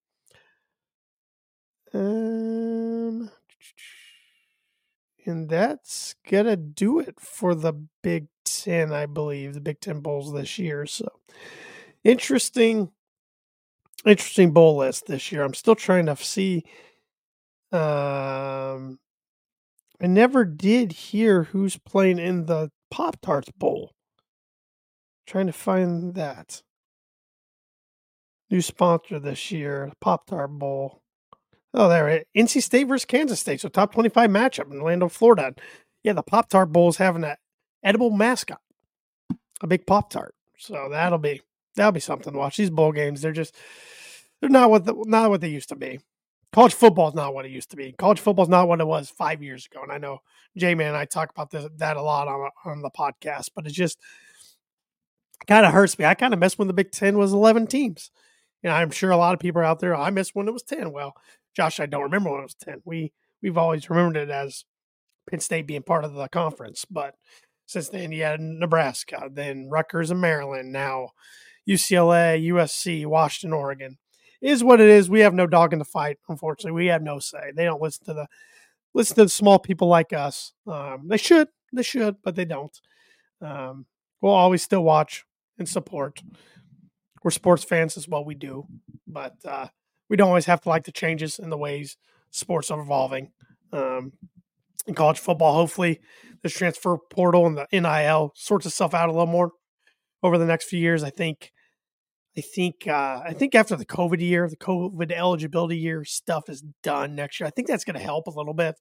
Um, 1.94 3.30
and 5.24 5.48
that's 5.48 6.14
going 6.28 6.46
to 6.46 6.56
do 6.56 7.00
it 7.00 7.18
for 7.18 7.54
the 7.54 7.72
Big 8.02 8.26
Ten, 8.44 8.92
I 8.92 9.06
believe, 9.06 9.54
the 9.54 9.60
Big 9.60 9.80
Ten 9.80 10.00
Bowls 10.00 10.32
this 10.32 10.58
year. 10.58 10.84
So 10.84 11.08
interesting, 12.04 12.90
interesting 14.04 14.52
bowl 14.52 14.76
list 14.76 15.06
this 15.06 15.32
year. 15.32 15.42
I'm 15.42 15.54
still 15.54 15.76
trying 15.76 16.06
to 16.06 16.16
see. 16.16 16.64
Um, 17.72 18.98
I 20.00 20.06
never 20.06 20.44
did 20.44 20.92
hear 20.92 21.44
who's 21.44 21.76
playing 21.76 22.18
in 22.18 22.46
the 22.46 22.70
Pop 22.90 23.20
Tarts 23.20 23.50
Bowl. 23.50 23.92
Trying 25.26 25.46
to 25.48 25.52
find 25.52 26.14
that. 26.14 26.62
New 28.50 28.60
sponsor 28.62 29.18
this 29.18 29.50
year, 29.50 29.92
Pop 30.00 30.26
Tart 30.26 30.50
Bowl. 30.58 31.02
Oh, 31.74 31.88
there 31.88 32.08
eh, 32.08 32.14
it 32.16 32.28
NC 32.36 32.62
State 32.62 32.84
versus 32.84 33.04
Kansas 33.04 33.40
State. 33.40 33.60
So 33.60 33.68
top 33.68 33.92
25 33.92 34.30
matchup 34.30 34.72
in 34.72 34.80
Orlando, 34.80 35.08
Florida. 35.08 35.54
Yeah, 36.02 36.14
the 36.14 36.22
Pop 36.22 36.48
Tart 36.48 36.72
Bowl 36.72 36.88
is 36.88 36.96
having 36.96 37.24
an 37.24 37.36
edible 37.82 38.10
mascot, 38.10 38.60
a 39.60 39.66
big 39.66 39.86
Pop 39.86 40.10
Tart. 40.10 40.34
So 40.58 40.88
that'll 40.90 41.18
be 41.18 41.42
that'll 41.76 41.92
be 41.92 42.00
something 42.00 42.32
to 42.32 42.38
watch. 42.38 42.56
These 42.56 42.70
bowl 42.70 42.92
games, 42.92 43.20
they're 43.20 43.32
just 43.32 43.54
they're 44.40 44.50
not 44.50 44.70
what 44.70 44.84
the, 44.86 44.94
not 45.06 45.30
what 45.30 45.40
they 45.40 45.48
used 45.48 45.68
to 45.68 45.76
be. 45.76 46.00
College 46.52 46.72
football 46.72 47.08
is 47.08 47.14
not 47.14 47.34
what 47.34 47.44
it 47.44 47.50
used 47.50 47.70
to 47.70 47.76
be. 47.76 47.92
College 47.92 48.20
football 48.20 48.44
is 48.44 48.48
not 48.48 48.68
what 48.68 48.80
it 48.80 48.86
was 48.86 49.10
five 49.10 49.42
years 49.42 49.66
ago. 49.66 49.82
And 49.82 49.92
I 49.92 49.98
know 49.98 50.20
J 50.56 50.74
Man 50.74 50.88
and 50.88 50.96
I 50.96 51.04
talk 51.04 51.30
about 51.30 51.50
this, 51.50 51.68
that 51.76 51.98
a 51.98 52.02
lot 52.02 52.28
on 52.28 52.50
on 52.64 52.82
the 52.82 52.90
podcast, 52.90 53.50
but 53.54 53.66
it 53.66 53.72
just 53.72 53.98
kind 55.46 55.66
of 55.66 55.72
hurts 55.72 55.98
me. 55.98 56.06
I 56.06 56.14
kind 56.14 56.32
of 56.32 56.40
miss 56.40 56.58
when 56.58 56.68
the 56.68 56.74
Big 56.74 56.90
Ten 56.90 57.18
was 57.18 57.32
11 57.32 57.66
teams. 57.66 58.10
I'm 58.64 58.90
sure 58.90 59.10
a 59.10 59.16
lot 59.16 59.34
of 59.34 59.40
people 59.40 59.60
are 59.60 59.64
out 59.64 59.80
there, 59.80 59.94
I 59.94 60.10
missed 60.10 60.34
when 60.34 60.48
it 60.48 60.52
was 60.52 60.62
10. 60.62 60.92
Well, 60.92 61.14
Josh, 61.54 61.80
I 61.80 61.86
don't 61.86 62.02
remember 62.02 62.30
when 62.30 62.40
it 62.40 62.44
was 62.44 62.54
10. 62.54 62.82
We, 62.84 63.12
we've 63.42 63.58
always 63.58 63.88
remembered 63.88 64.16
it 64.16 64.30
as 64.30 64.64
Penn 65.28 65.40
State 65.40 65.66
being 65.66 65.82
part 65.82 66.04
of 66.04 66.14
the 66.14 66.28
conference. 66.28 66.84
But 66.90 67.14
since 67.66 67.88
then, 67.88 68.12
you 68.12 68.22
had 68.22 68.40
Nebraska, 68.40 69.28
then 69.32 69.68
Rutgers 69.70 70.10
and 70.10 70.20
Maryland, 70.20 70.72
now 70.72 71.10
UCLA, 71.68 72.42
USC, 72.48 73.06
Washington, 73.06 73.52
Oregon. 73.52 73.98
Is 74.40 74.62
what 74.62 74.80
it 74.80 74.88
is. 74.88 75.10
We 75.10 75.20
have 75.20 75.34
no 75.34 75.48
dog 75.48 75.72
in 75.72 75.80
the 75.80 75.84
fight. 75.84 76.18
Unfortunately, 76.28 76.70
we 76.70 76.86
have 76.86 77.02
no 77.02 77.18
say. 77.18 77.50
They 77.54 77.64
don't 77.64 77.82
listen 77.82 78.06
to 78.06 78.14
the 78.14 78.26
listen 78.94 79.16
to 79.16 79.24
the 79.24 79.28
small 79.28 79.58
people 79.58 79.88
like 79.88 80.12
us. 80.12 80.52
Um, 80.64 81.08
they 81.08 81.16
should, 81.16 81.48
they 81.72 81.82
should, 81.82 82.16
but 82.22 82.36
they 82.36 82.44
don't. 82.44 82.80
Um, 83.42 83.86
we'll 84.20 84.32
always 84.32 84.62
still 84.62 84.84
watch 84.84 85.24
and 85.58 85.68
support. 85.68 86.22
We're 87.22 87.30
sports 87.30 87.64
fans 87.64 87.96
as 87.96 88.08
well. 88.08 88.24
We 88.24 88.34
do, 88.34 88.66
but 89.06 89.34
uh, 89.44 89.68
we 90.08 90.16
don't 90.16 90.28
always 90.28 90.46
have 90.46 90.60
to 90.62 90.68
like 90.68 90.84
the 90.84 90.92
changes 90.92 91.38
in 91.38 91.50
the 91.50 91.58
ways 91.58 91.96
sports 92.30 92.70
are 92.70 92.80
evolving. 92.80 93.32
Um, 93.72 94.12
in 94.86 94.94
college 94.94 95.18
football, 95.18 95.54
hopefully, 95.54 96.00
this 96.42 96.54
transfer 96.54 96.96
portal 97.10 97.46
and 97.46 97.58
the 97.58 97.66
NIL 97.72 98.32
sorts 98.34 98.66
itself 98.66 98.94
out 98.94 99.08
a 99.08 99.12
little 99.12 99.26
more 99.26 99.52
over 100.22 100.38
the 100.38 100.46
next 100.46 100.66
few 100.66 100.80
years. 100.80 101.02
I 101.02 101.10
think. 101.10 101.52
I 102.36 102.40
think 102.40 102.86
uh, 102.86 103.20
I 103.24 103.32
think 103.32 103.56
after 103.56 103.74
the 103.74 103.84
COVID 103.84 104.20
year, 104.20 104.48
the 104.48 104.56
COVID 104.56 105.10
eligibility 105.10 105.76
year 105.76 106.04
stuff 106.04 106.48
is 106.48 106.62
done 106.84 107.16
next 107.16 107.40
year. 107.40 107.48
I 107.48 107.50
think 107.50 107.66
that's 107.66 107.82
going 107.82 107.98
to 107.98 108.02
help 108.02 108.28
a 108.28 108.30
little 108.30 108.54
bit 108.54 108.76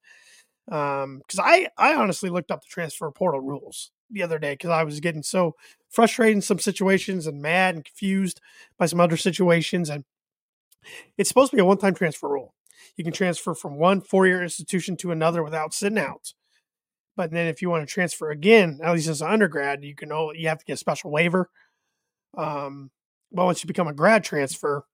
because 0.68 1.04
um, 1.04 1.22
I 1.40 1.68
I 1.76 1.96
honestly 1.96 2.30
looked 2.30 2.52
up 2.52 2.62
the 2.62 2.68
transfer 2.70 3.10
portal 3.10 3.42
rules 3.42 3.92
the 4.10 4.24
other 4.24 4.40
day 4.40 4.54
because 4.54 4.70
I 4.70 4.84
was 4.84 5.00
getting 5.00 5.24
so 5.24 5.56
frustrated 5.90 6.36
in 6.36 6.42
some 6.42 6.60
situations 6.60 7.28
and 7.28 7.42
mad 7.42 7.76
and 7.76 7.86
confused 7.86 8.42
by 8.78 8.86
some 8.86 9.00
other 9.00 9.18
situations. 9.18 9.90
And 9.90 10.06
it's 11.18 11.30
supposed 11.30 11.52
to 11.52 11.58
be 11.58 11.62
a 11.62 11.66
one 11.66 11.78
time 11.78 11.96
transfer 11.96 12.30
rule. 12.30 12.54
You 12.96 13.04
can 13.04 13.14
transfer 13.14 13.54
from 13.54 13.78
one 13.78 14.02
four 14.02 14.28
year 14.28 14.42
institution 14.42 14.98
to 14.98 15.12
another 15.12 15.44
without 15.44 15.74
sitting 15.74 16.00
out. 16.00 16.34
But 17.16 17.32
then 17.32 17.48
if 17.48 17.62
you 17.62 17.70
want 17.70 17.88
to 17.88 17.92
transfer 17.92 18.30
again, 18.30 18.80
at 18.84 18.94
least 18.94 19.10
as 19.10 19.22
an 19.22 19.32
undergrad, 19.32 19.84
you 19.84 19.96
can 19.96 20.12
only, 20.12 20.40
you 20.40 20.48
have 20.48 20.60
to 20.60 20.66
get 20.66 20.74
a 20.74 20.78
special 20.78 21.12
waiver. 21.12 21.50
Um, 22.38 22.92
but 23.32 23.46
once 23.46 23.64
you 23.64 23.68
become 23.68 23.88
a 23.88 23.94
grad 23.94 24.24
transfer, 24.24 24.86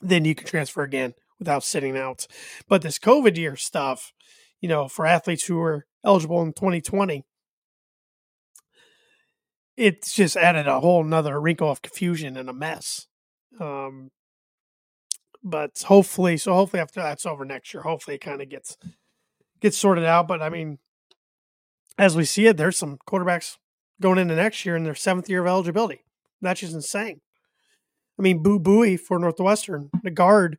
then 0.00 0.24
you 0.26 0.34
can 0.34 0.46
transfer 0.46 0.82
again 0.82 1.14
without 1.38 1.64
sitting 1.64 1.96
out. 1.96 2.26
But 2.68 2.82
this 2.82 2.98
COVID 2.98 3.36
year 3.36 3.56
stuff, 3.56 4.12
you 4.60 4.68
know, 4.68 4.88
for 4.88 5.06
athletes 5.06 5.44
who 5.44 5.58
are 5.60 5.86
eligible 6.04 6.42
in 6.42 6.52
2020, 6.52 7.24
it's 9.78 10.12
just 10.12 10.36
added 10.36 10.66
a 10.66 10.80
whole 10.80 11.04
nother 11.04 11.40
wrinkle 11.40 11.70
of 11.70 11.82
confusion 11.82 12.36
and 12.36 12.50
a 12.50 12.52
mess. 12.52 13.06
Um, 13.60 14.10
but 15.42 15.84
hopefully, 15.86 16.36
so 16.36 16.52
hopefully 16.52 16.80
after 16.80 17.00
that's 17.00 17.24
over 17.24 17.44
next 17.44 17.72
year, 17.72 17.84
hopefully 17.84 18.16
it 18.16 18.20
kind 18.20 18.42
of 18.42 18.48
gets 18.48 18.76
gets 19.60 19.78
sorted 19.78 20.04
out. 20.04 20.26
But 20.26 20.42
I 20.42 20.48
mean, 20.48 20.78
as 21.96 22.16
we 22.16 22.24
see 22.24 22.46
it, 22.46 22.56
there's 22.56 22.76
some 22.76 22.98
quarterbacks 23.08 23.56
going 24.00 24.18
into 24.18 24.34
next 24.34 24.66
year 24.66 24.76
in 24.76 24.82
their 24.82 24.96
seventh 24.96 25.30
year 25.30 25.42
of 25.42 25.46
eligibility. 25.46 26.02
That's 26.42 26.60
just 26.60 26.74
insane. 26.74 27.20
I 28.18 28.22
mean, 28.22 28.42
Boo 28.42 28.58
Buie 28.58 28.98
for 28.98 29.20
Northwestern, 29.20 29.90
the 30.02 30.10
guard, 30.10 30.58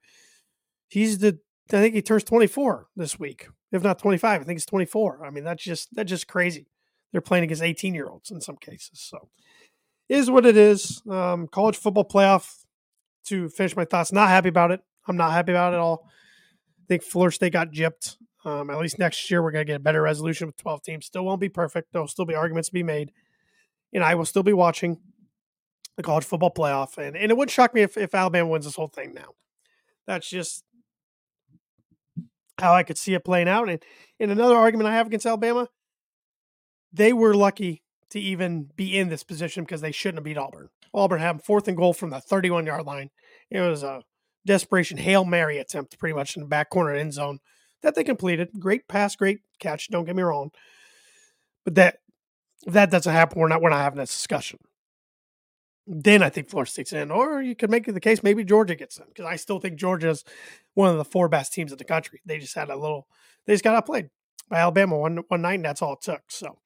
he's 0.87 1.17
the 1.17 1.39
I 1.73 1.81
think 1.81 1.93
he 1.93 2.01
turns 2.01 2.23
24 2.23 2.87
this 2.95 3.19
week, 3.19 3.47
if 3.73 3.83
not 3.83 3.99
25. 3.99 4.41
I 4.41 4.43
think 4.45 4.55
he's 4.55 4.65
24. 4.65 5.25
I 5.25 5.29
mean, 5.29 5.43
that's 5.43 5.61
just 5.61 5.93
that's 5.93 6.09
just 6.09 6.29
crazy 6.29 6.67
they're 7.11 7.21
playing 7.21 7.43
against 7.43 7.63
18 7.63 7.93
year 7.93 8.07
olds 8.07 8.31
in 8.31 8.41
some 8.41 8.57
cases. 8.57 8.99
So 8.99 9.29
is 10.09 10.29
what 10.29 10.45
it 10.45 10.57
is. 10.57 11.01
Um, 11.09 11.47
college 11.47 11.77
football 11.77 12.05
playoff 12.05 12.65
to 13.25 13.47
finish 13.49 13.75
my 13.75 13.85
thoughts. 13.85 14.11
Not 14.11 14.29
happy 14.29 14.49
about 14.49 14.71
it. 14.71 14.81
I'm 15.07 15.17
not 15.17 15.31
happy 15.31 15.51
about 15.51 15.73
it 15.73 15.77
at 15.77 15.79
all. 15.79 16.07
I 16.07 16.85
think 16.87 17.03
Florida 17.03 17.33
State 17.33 17.53
got 17.53 17.71
gypped. 17.71 18.17
Um, 18.45 18.69
at 18.69 18.79
least 18.79 18.97
next 18.97 19.29
year, 19.29 19.43
we're 19.43 19.51
going 19.51 19.65
to 19.65 19.71
get 19.71 19.75
a 19.77 19.83
better 19.83 20.01
resolution 20.01 20.47
with 20.47 20.57
12 20.57 20.81
teams. 20.81 21.05
Still 21.05 21.25
won't 21.25 21.41
be 21.41 21.49
perfect. 21.49 21.91
There'll 21.91 22.07
still 22.07 22.25
be 22.25 22.35
arguments 22.35 22.69
to 22.69 22.73
be 22.73 22.83
made. 22.83 23.11
And 23.93 24.03
I 24.03 24.15
will 24.15 24.25
still 24.25 24.43
be 24.43 24.53
watching 24.53 24.99
the 25.97 26.03
college 26.03 26.23
football 26.23 26.53
playoff. 26.53 26.97
And, 26.97 27.15
and 27.15 27.31
it 27.31 27.37
wouldn't 27.37 27.51
shock 27.51 27.73
me 27.73 27.81
if, 27.81 27.97
if 27.97 28.15
Alabama 28.15 28.49
wins 28.49 28.65
this 28.65 28.75
whole 28.75 28.87
thing 28.87 29.13
now. 29.13 29.33
That's 30.07 30.29
just 30.29 30.63
how 32.57 32.73
I 32.73 32.83
could 32.83 32.97
see 32.97 33.13
it 33.13 33.25
playing 33.25 33.49
out. 33.49 33.69
And, 33.69 33.83
and 34.19 34.31
another 34.31 34.55
argument 34.55 34.87
I 34.89 34.95
have 34.95 35.07
against 35.07 35.25
Alabama 35.25 35.67
they 36.91 37.13
were 37.13 37.33
lucky 37.33 37.83
to 38.09 38.19
even 38.19 38.69
be 38.75 38.97
in 38.97 39.09
this 39.09 39.23
position 39.23 39.63
because 39.63 39.81
they 39.81 39.91
shouldn't 39.91 40.17
have 40.17 40.23
beat 40.23 40.37
Auburn. 40.37 40.69
Auburn 40.93 41.19
had 41.19 41.43
fourth 41.43 41.67
and 41.67 41.77
goal 41.77 41.93
from 41.93 42.09
the 42.09 42.19
31 42.19 42.65
yard 42.65 42.85
line. 42.85 43.11
It 43.51 43.61
was 43.61 43.83
a 43.83 44.03
desperation 44.45 44.97
Hail 44.97 45.25
Mary 45.25 45.57
attempt, 45.59 45.99
pretty 45.99 46.15
much 46.15 46.35
in 46.35 46.41
the 46.41 46.47
back 46.47 46.69
corner 46.69 46.93
end 46.93 47.13
zone 47.13 47.39
that 47.81 47.95
they 47.95 48.03
completed. 48.03 48.49
Great 48.59 48.87
pass, 48.87 49.15
great 49.15 49.39
catch. 49.59 49.89
Don't 49.89 50.05
get 50.05 50.15
me 50.15 50.23
wrong. 50.23 50.51
But 51.63 51.75
that 51.75 51.97
that 52.65 52.91
doesn't 52.91 53.13
happen, 53.13 53.39
we're 53.39 53.47
not 53.47 53.61
we're 53.61 53.69
not 53.69 53.81
having 53.81 53.99
this 53.99 54.13
discussion. 54.13 54.59
Then 55.85 56.21
I 56.21 56.29
think 56.29 56.49
Florida 56.49 56.69
State's 56.69 56.93
in, 56.93 57.09
or 57.09 57.41
you 57.41 57.55
could 57.55 57.69
make 57.69 57.85
the 57.85 57.99
case 57.99 58.21
maybe 58.21 58.43
Georgia 58.43 58.75
gets 58.75 58.97
in 58.97 59.05
because 59.07 59.25
I 59.25 59.37
still 59.37 59.59
think 59.59 59.79
Georgia's 59.79 60.23
one 60.73 60.89
of 60.89 60.97
the 60.97 61.05
four 61.05 61.29
best 61.29 61.53
teams 61.53 61.71
in 61.71 61.77
the 61.77 61.83
country. 61.83 62.21
They 62.25 62.37
just 62.37 62.55
had 62.55 62.69
a 62.69 62.75
little, 62.75 63.07
they 63.45 63.53
just 63.53 63.63
got 63.63 63.75
outplayed 63.75 64.09
by 64.49 64.57
Alabama 64.57 64.97
one 64.97 65.17
one 65.27 65.41
night, 65.41 65.55
and 65.55 65.65
that's 65.65 65.81
all 65.81 65.93
it 65.93 66.01
took. 66.01 66.23
So, 66.29 66.57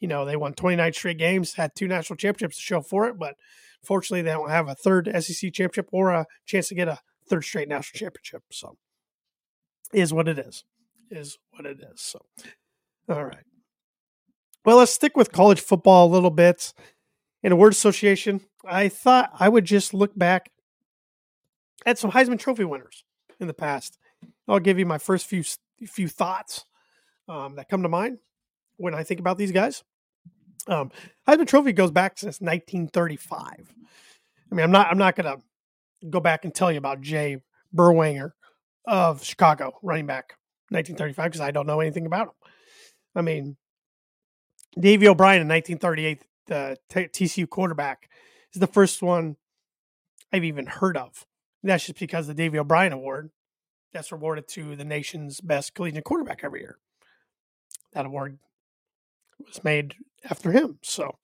you 0.00 0.08
know, 0.08 0.24
they 0.24 0.36
won 0.36 0.54
29 0.54 0.92
straight 0.92 1.18
games, 1.18 1.54
had 1.54 1.74
two 1.74 1.88
national 1.88 2.16
championships 2.16 2.56
to 2.56 2.62
show 2.62 2.80
for 2.80 3.06
it, 3.08 3.18
but 3.18 3.34
fortunately, 3.82 4.22
they 4.22 4.30
don't 4.30 4.50
have 4.50 4.68
a 4.68 4.74
third 4.74 5.10
SEC 5.20 5.52
championship 5.52 5.88
or 5.92 6.10
a 6.10 6.26
chance 6.46 6.68
to 6.68 6.74
get 6.74 6.88
a 6.88 7.00
third 7.28 7.42
straight 7.42 7.68
national 7.68 7.98
championship. 7.98 8.44
So, 8.50 8.76
is 9.92 10.12
what 10.12 10.28
it 10.28 10.38
is. 10.38 10.64
Is 11.10 11.38
what 11.50 11.66
it 11.66 11.80
is. 11.80 12.00
So, 12.00 12.24
all 13.08 13.24
right. 13.24 13.44
Well, 14.64 14.78
let's 14.78 14.92
stick 14.92 15.16
with 15.16 15.32
college 15.32 15.60
football 15.60 16.06
a 16.06 16.12
little 16.12 16.30
bit. 16.30 16.72
In 17.42 17.52
a 17.52 17.56
word 17.56 17.72
association, 17.72 18.40
I 18.66 18.88
thought 18.88 19.30
I 19.38 19.50
would 19.50 19.66
just 19.66 19.92
look 19.92 20.16
back 20.16 20.50
at 21.84 21.98
some 21.98 22.12
Heisman 22.12 22.38
Trophy 22.38 22.64
winners 22.64 23.04
in 23.38 23.46
the 23.46 23.54
past. 23.54 23.98
I'll 24.48 24.60
give 24.60 24.78
you 24.78 24.86
my 24.86 24.96
first 24.96 25.26
few 25.26 25.44
few 25.86 26.08
thoughts 26.08 26.64
um, 27.28 27.56
that 27.56 27.68
come 27.68 27.82
to 27.82 27.88
mind 27.88 28.18
when 28.76 28.94
I 28.94 29.02
think 29.02 29.20
about 29.20 29.38
these 29.38 29.52
guys. 29.52 29.82
Um, 30.66 30.90
Heisman 31.28 31.46
Trophy 31.46 31.72
goes 31.72 31.90
back 31.90 32.18
since 32.18 32.40
1935. 32.40 33.74
I 34.50 34.54
mean, 34.54 34.64
I'm 34.64 34.70
not 34.70 34.88
I'm 34.88 34.98
not 34.98 35.16
gonna 35.16 35.36
go 36.08 36.20
back 36.20 36.44
and 36.44 36.54
tell 36.54 36.72
you 36.72 36.78
about 36.78 37.00
Jay 37.00 37.38
Berwanger 37.74 38.32
of 38.86 39.24
Chicago, 39.24 39.78
running 39.82 40.06
back, 40.06 40.34
1935, 40.70 41.24
because 41.24 41.40
I 41.40 41.50
don't 41.50 41.66
know 41.66 41.80
anything 41.80 42.06
about 42.06 42.28
him. 42.28 42.34
I 43.14 43.22
mean, 43.22 43.56
Davy 44.78 45.08
O'Brien 45.08 45.42
in 45.42 45.48
1938, 45.48 46.22
the 46.46 46.76
TCU 46.90 47.48
quarterback, 47.48 48.08
is 48.52 48.60
the 48.60 48.66
first 48.66 49.02
one 49.02 49.36
I've 50.32 50.44
even 50.44 50.66
heard 50.66 50.96
of. 50.96 51.24
That's 51.62 51.86
just 51.86 51.98
because 51.98 52.26
the 52.26 52.34
Davy 52.34 52.58
O'Brien 52.58 52.92
Award 52.92 53.30
that's 53.92 54.12
awarded 54.12 54.48
to 54.48 54.76
the 54.76 54.84
nation's 54.84 55.40
best 55.40 55.74
collegiate 55.74 56.04
quarterback 56.04 56.40
every 56.42 56.60
year. 56.60 56.78
That 57.94 58.06
award 58.06 58.38
was 59.46 59.62
made 59.64 59.94
after 60.28 60.52
him. 60.52 60.78
So, 60.82 61.16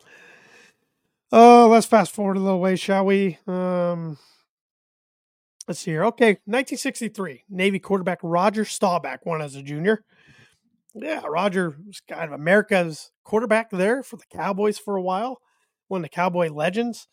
uh, 1.32 1.68
let's 1.68 1.86
fast 1.86 2.12
forward 2.12 2.36
a 2.36 2.40
little 2.40 2.60
way, 2.60 2.76
shall 2.76 3.06
we? 3.06 3.38
Um, 3.46 4.18
let's 5.68 5.80
see 5.80 5.92
here. 5.92 6.04
Okay, 6.06 6.38
1963, 6.44 7.44
Navy 7.48 7.78
quarterback 7.78 8.18
Roger 8.22 8.64
Staubach 8.64 9.26
won 9.26 9.42
as 9.42 9.56
a 9.56 9.62
junior. 9.62 10.04
Yeah, 10.94 11.22
Roger 11.26 11.76
was 11.86 12.00
kind 12.08 12.24
of 12.24 12.32
America's 12.32 13.10
quarterback 13.24 13.70
there 13.70 14.02
for 14.02 14.16
the 14.16 14.24
Cowboys 14.32 14.78
for 14.78 14.96
a 14.96 15.02
while. 15.02 15.38
One 15.88 16.00
of 16.00 16.02
the 16.04 16.08
Cowboy 16.08 16.48
legends. 16.48 17.06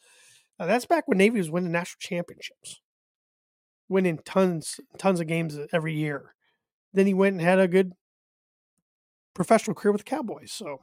Uh, 0.59 0.65
that's 0.65 0.85
back 0.85 1.07
when 1.07 1.19
Navy 1.19 1.37
was 1.37 1.51
winning 1.51 1.71
national 1.71 1.99
championships, 1.99 2.81
winning 3.87 4.19
tons, 4.25 4.79
tons 4.97 5.19
of 5.19 5.27
games 5.27 5.57
every 5.71 5.93
year. 5.93 6.33
Then 6.93 7.05
he 7.05 7.13
went 7.13 7.33
and 7.33 7.41
had 7.41 7.59
a 7.59 7.67
good 7.67 7.93
professional 9.37 9.75
career 9.75 9.91
with 9.93 10.01
the 10.03 10.09
Cowboys. 10.09 10.51
So 10.51 10.81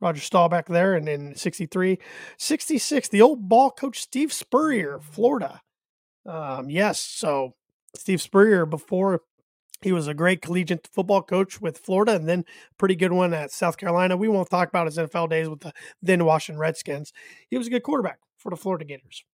Roger 0.00 0.20
Staubach 0.20 0.66
there, 0.66 0.94
and 0.94 1.08
in 1.08 1.34
63, 1.34 1.98
66, 2.36 3.08
the 3.08 3.22
old 3.22 3.48
ball 3.48 3.70
coach 3.70 4.00
Steve 4.00 4.32
Spurrier, 4.32 4.98
Florida. 5.00 5.62
Um, 6.26 6.68
yes, 6.68 7.00
so 7.00 7.54
Steve 7.96 8.20
Spurrier 8.20 8.66
before 8.66 9.22
he 9.80 9.92
was 9.92 10.08
a 10.08 10.14
great 10.14 10.42
collegiate 10.42 10.88
football 10.92 11.22
coach 11.22 11.60
with 11.60 11.78
Florida 11.78 12.16
and 12.16 12.28
then 12.28 12.44
pretty 12.78 12.96
good 12.96 13.12
one 13.12 13.32
at 13.32 13.52
South 13.52 13.76
Carolina. 13.76 14.16
We 14.16 14.28
won't 14.28 14.50
talk 14.50 14.68
about 14.68 14.86
his 14.86 14.98
NFL 14.98 15.30
days 15.30 15.48
with 15.48 15.60
the 15.60 15.72
then 16.02 16.24
Washington 16.24 16.58
Redskins. 16.58 17.12
He 17.48 17.56
was 17.56 17.68
a 17.68 17.70
good 17.70 17.82
quarterback 17.82 18.18
for 18.38 18.50
the 18.50 18.56
Florida 18.56 18.84
Gators. 18.84 19.24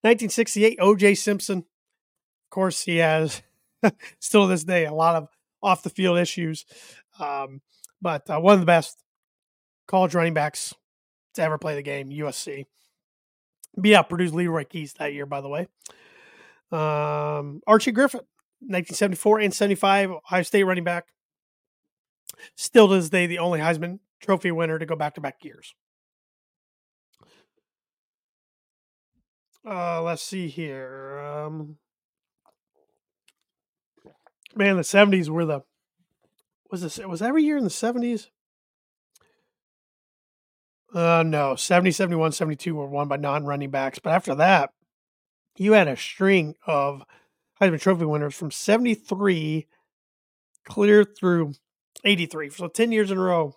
1968, 0.00 0.78
OJ 0.78 1.16
Simpson. 1.16 1.58
Of 1.58 2.50
course, 2.50 2.82
he 2.82 2.96
has 2.96 3.42
still 4.18 4.42
to 4.42 4.48
this 4.48 4.64
day 4.64 4.86
a 4.86 4.92
lot 4.92 5.14
of 5.14 5.28
off 5.62 5.82
the 5.82 5.90
field 5.90 6.18
issues, 6.18 6.66
um, 7.18 7.60
but 8.00 8.28
uh, 8.28 8.40
one 8.40 8.54
of 8.54 8.60
the 8.60 8.66
best 8.66 9.02
college 9.86 10.14
running 10.14 10.34
backs 10.34 10.74
to 11.34 11.42
ever 11.42 11.58
play 11.58 11.74
the 11.74 11.82
game, 11.82 12.10
USC. 12.10 12.66
Beat 13.80 13.94
out 13.94 14.08
Purdue's 14.08 14.34
Leroy 14.34 14.64
Keyes 14.64 14.94
that 14.94 15.14
year, 15.14 15.26
by 15.26 15.40
the 15.40 15.48
way. 15.48 15.68
Um, 16.70 17.60
Archie 17.66 17.92
Griffin, 17.92 18.20
1974 18.60 19.40
and 19.40 19.54
75, 19.54 20.10
Ohio 20.10 20.42
State 20.42 20.64
running 20.64 20.84
back. 20.84 21.06
Still 22.54 22.88
to 22.88 22.94
this 22.94 23.10
day, 23.10 23.26
the 23.26 23.38
only 23.38 23.60
Heisman 23.60 24.00
Trophy 24.20 24.50
winner 24.50 24.78
to 24.78 24.86
go 24.86 24.96
back 24.96 25.14
to 25.14 25.20
back 25.20 25.44
years. 25.44 25.74
Uh, 29.68 30.02
let's 30.02 30.22
see 30.22 30.48
here. 30.48 31.18
Um, 31.18 31.76
man, 34.56 34.76
the 34.76 34.82
70s 34.82 35.28
were 35.28 35.44
the 35.44 35.60
was 36.72 36.80
this 36.80 36.98
was 36.98 37.22
every 37.22 37.44
year 37.44 37.56
in 37.56 37.64
the 37.64 37.70
70s? 37.70 38.28
Uh 40.92 41.22
no, 41.24 41.54
70, 41.54 41.92
71, 41.92 42.32
72 42.32 42.74
were 42.74 42.88
won 42.88 43.06
by 43.06 43.16
non-running 43.16 43.70
backs, 43.70 43.98
but 43.98 44.12
after 44.12 44.34
that, 44.34 44.70
you 45.56 45.72
had 45.72 45.86
a 45.86 45.96
string 45.96 46.56
of 46.66 47.02
Heisman 47.60 47.80
Trophy 47.80 48.06
winners 48.06 48.34
from 48.34 48.50
73 48.50 49.68
clear 50.64 51.04
through 51.04 51.54
83. 52.04 52.50
So 52.50 52.68
10 52.68 52.90
years 52.90 53.10
in 53.10 53.18
a 53.18 53.20
row 53.20 53.56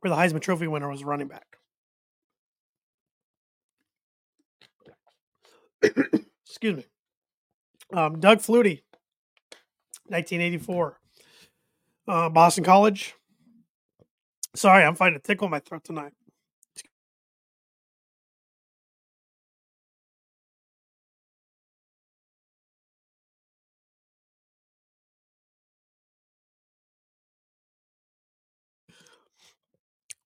where 0.00 0.10
the 0.10 0.16
Heisman 0.16 0.40
Trophy 0.40 0.66
winner 0.66 0.88
was 0.88 1.04
running 1.04 1.28
back. 1.28 1.58
Excuse 6.46 6.76
me. 6.76 6.86
Um, 7.92 8.20
Doug 8.20 8.38
Flutie, 8.38 8.82
1984. 10.06 10.98
Uh, 12.06 12.28
Boston 12.28 12.64
College. 12.64 13.14
Sorry, 14.54 14.84
I'm 14.84 14.94
finding 14.94 15.16
a 15.16 15.22
tickle 15.22 15.46
in 15.46 15.50
my 15.50 15.58
throat 15.58 15.84
tonight. 15.84 16.12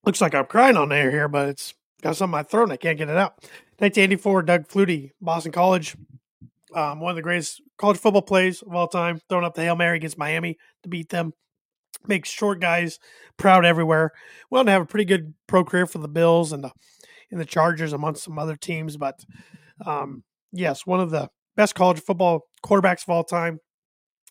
Looks 0.05 0.21
like 0.21 0.33
I'm 0.33 0.45
crying 0.45 0.77
on 0.77 0.91
air 0.91 1.11
here, 1.11 1.27
but 1.27 1.49
it's 1.49 1.73
got 2.01 2.15
something 2.15 2.33
in 2.33 2.39
my 2.39 2.43
throat 2.43 2.63
and 2.63 2.71
I 2.73 2.77
can't 2.77 2.97
get 2.97 3.09
it 3.09 3.17
out. 3.17 3.43
1984, 3.79 4.43
Doug 4.43 4.67
Flutie, 4.67 5.11
Boston 5.21 5.51
College. 5.51 5.95
Um, 6.73 6.99
one 6.99 7.11
of 7.11 7.15
the 7.15 7.21
greatest 7.21 7.61
college 7.77 7.97
football 7.97 8.21
plays 8.21 8.61
of 8.61 8.73
all 8.73 8.87
time, 8.87 9.19
throwing 9.29 9.45
up 9.45 9.55
the 9.55 9.61
Hail 9.61 9.75
Mary 9.75 9.97
against 9.97 10.17
Miami 10.17 10.57
to 10.83 10.89
beat 10.89 11.09
them. 11.09 11.33
Makes 12.07 12.29
short 12.29 12.59
guys 12.59 12.99
proud 13.37 13.65
everywhere. 13.65 14.11
On 14.51 14.65
to 14.65 14.71
have 14.71 14.81
a 14.81 14.85
pretty 14.85 15.05
good 15.05 15.33
pro 15.47 15.63
career 15.63 15.85
for 15.85 15.97
the 15.99 16.07
Bills 16.07 16.51
and 16.51 16.63
the, 16.63 16.71
and 17.31 17.39
the 17.39 17.45
Chargers 17.45 17.93
amongst 17.93 18.23
some 18.23 18.39
other 18.39 18.55
teams. 18.55 18.97
But 18.97 19.19
um, 19.85 20.23
yes, 20.51 20.85
one 20.85 20.99
of 20.99 21.11
the 21.11 21.29
best 21.55 21.75
college 21.75 21.99
football 21.99 22.47
quarterbacks 22.63 23.03
of 23.03 23.09
all 23.09 23.23
time, 23.23 23.59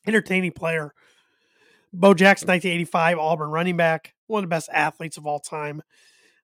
entertaining 0.06 0.52
player. 0.52 0.92
Bo 1.92 2.14
Jackson, 2.14 2.48
1985, 2.48 3.18
Auburn 3.18 3.50
running 3.50 3.76
back, 3.76 4.14
one 4.26 4.44
of 4.44 4.48
the 4.48 4.54
best 4.54 4.68
athletes 4.72 5.16
of 5.16 5.26
all 5.26 5.40
time. 5.40 5.82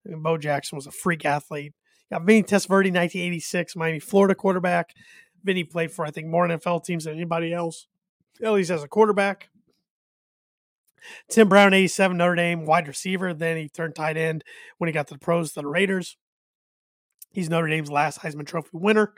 Bo 0.06 0.38
Jackson 0.38 0.76
was 0.76 0.86
a 0.86 0.90
freak 0.90 1.24
athlete. 1.24 1.72
Got 2.10 2.24
Vinny 2.24 2.42
Testaverde, 2.42 2.92
1986, 2.92 3.76
Miami, 3.76 3.98
Florida 3.98 4.34
quarterback. 4.34 4.94
Vinny 5.42 5.64
played 5.64 5.90
for, 5.90 6.04
I 6.04 6.10
think, 6.10 6.28
more 6.28 6.46
NFL 6.46 6.84
teams 6.84 7.04
than 7.04 7.14
anybody 7.14 7.52
else, 7.52 7.86
at 8.42 8.52
least 8.52 8.70
as 8.70 8.82
a 8.82 8.88
quarterback. 8.88 9.48
Tim 11.28 11.48
Brown, 11.48 11.74
87, 11.74 12.16
Notre 12.16 12.34
Dame, 12.34 12.66
wide 12.66 12.88
receiver. 12.88 13.34
Then 13.34 13.56
he 13.56 13.68
turned 13.68 13.94
tight 13.94 14.16
end 14.16 14.44
when 14.78 14.88
he 14.88 14.92
got 14.92 15.08
to 15.08 15.14
the 15.14 15.20
pros, 15.20 15.52
to 15.52 15.60
the 15.60 15.66
Raiders. 15.66 16.16
He's 17.32 17.50
Notre 17.50 17.68
Dame's 17.68 17.90
last 17.90 18.20
Heisman 18.20 18.46
Trophy 18.46 18.70
winner. 18.72 19.14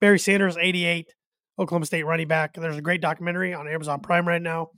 Barry 0.00 0.18
Sanders, 0.18 0.56
88, 0.56 1.14
Oklahoma 1.58 1.86
State 1.86 2.04
running 2.04 2.28
back. 2.28 2.54
There's 2.54 2.76
a 2.76 2.82
great 2.82 3.00
documentary 3.00 3.54
on 3.54 3.66
Amazon 3.66 4.00
Prime 4.00 4.28
right 4.28 4.42
now. 4.42 4.70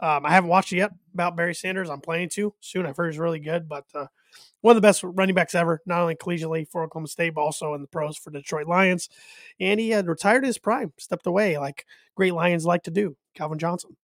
Um, 0.00 0.24
I 0.24 0.30
haven't 0.30 0.50
watched 0.50 0.72
it 0.72 0.78
yet 0.78 0.92
about 1.12 1.36
Barry 1.36 1.54
Sanders. 1.54 1.90
I'm 1.90 2.00
planning 2.00 2.30
to 2.30 2.54
soon. 2.60 2.86
I've 2.86 2.96
heard 2.96 3.12
he's 3.12 3.18
really 3.18 3.38
good, 3.38 3.68
but 3.68 3.84
uh, 3.94 4.06
one 4.62 4.74
of 4.74 4.82
the 4.82 4.86
best 4.86 5.04
running 5.04 5.34
backs 5.34 5.54
ever, 5.54 5.80
not 5.86 6.00
only 6.00 6.16
collegiately 6.16 6.66
for 6.68 6.82
Oklahoma 6.82 7.08
State, 7.08 7.34
but 7.34 7.42
also 7.42 7.74
in 7.74 7.82
the 7.82 7.86
pros 7.86 8.16
for 8.16 8.30
Detroit 8.30 8.66
Lions. 8.66 9.08
And 9.60 9.78
he 9.78 9.90
had 9.90 10.08
retired 10.08 10.44
his 10.44 10.58
prime, 10.58 10.92
stepped 10.98 11.26
away 11.26 11.58
like 11.58 11.86
great 12.14 12.34
Lions 12.34 12.64
like 12.64 12.84
to 12.84 12.90
do. 12.90 13.16
Calvin 13.34 13.58
Johnson. 13.58 13.96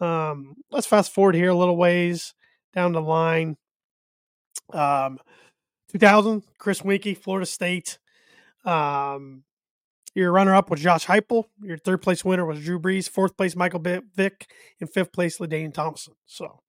Um, 0.00 0.56
let's 0.70 0.86
fast 0.86 1.12
forward 1.12 1.34
here 1.34 1.50
a 1.50 1.54
little 1.54 1.76
ways 1.76 2.34
down 2.74 2.92
the 2.92 3.02
line. 3.02 3.56
Um, 4.72 5.18
2000, 5.90 6.42
Chris 6.58 6.82
Weinke, 6.82 7.16
Florida 7.16 7.46
State. 7.46 7.98
Um, 8.64 9.44
your 10.14 10.32
runner 10.32 10.54
up 10.54 10.70
was 10.70 10.80
Josh 10.80 11.06
Heupel. 11.06 11.44
Your 11.62 11.78
third 11.78 12.02
place 12.02 12.24
winner 12.24 12.44
was 12.44 12.62
Drew 12.62 12.78
Brees. 12.78 13.08
Fourth 13.08 13.36
place, 13.36 13.56
Michael 13.56 13.80
Vick. 13.80 14.50
And 14.80 14.90
fifth 14.92 15.12
place, 15.12 15.38
LaDainian 15.38 15.72
Thompson. 15.72 16.14
So 16.26 16.60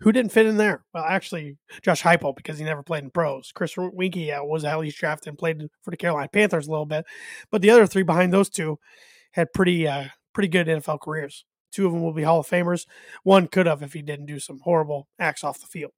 who 0.00 0.12
didn't 0.12 0.32
fit 0.32 0.46
in 0.46 0.56
there? 0.56 0.84
Well, 0.94 1.04
actually, 1.04 1.58
Josh 1.82 2.02
Heupel 2.02 2.36
because 2.36 2.58
he 2.58 2.64
never 2.64 2.82
played 2.82 3.04
in 3.04 3.10
pros. 3.10 3.52
Chris 3.52 3.74
Weinke 3.74 4.26
yeah, 4.26 4.40
was 4.40 4.64
at 4.64 4.78
least 4.78 4.98
drafted 4.98 5.28
and 5.28 5.38
played 5.38 5.62
for 5.82 5.90
the 5.90 5.96
Carolina 5.96 6.28
Panthers 6.28 6.68
a 6.68 6.70
little 6.70 6.86
bit, 6.86 7.04
but 7.50 7.62
the 7.62 7.70
other 7.70 7.86
three 7.86 8.04
behind 8.04 8.32
those 8.32 8.48
two 8.48 8.78
had 9.32 9.52
pretty 9.52 9.88
uh, 9.88 10.04
pretty 10.32 10.48
good 10.48 10.68
NFL 10.68 11.00
careers. 11.00 11.44
Two 11.72 11.86
of 11.86 11.92
them 11.92 12.02
will 12.02 12.12
be 12.12 12.22
Hall 12.22 12.40
of 12.40 12.48
Famers. 12.48 12.86
One 13.22 13.46
could 13.46 13.66
have 13.66 13.82
if 13.82 13.92
he 13.92 14.02
didn't 14.02 14.26
do 14.26 14.38
some 14.38 14.60
horrible 14.60 15.08
acts 15.18 15.44
off 15.44 15.60
the 15.60 15.66
field. 15.66 15.92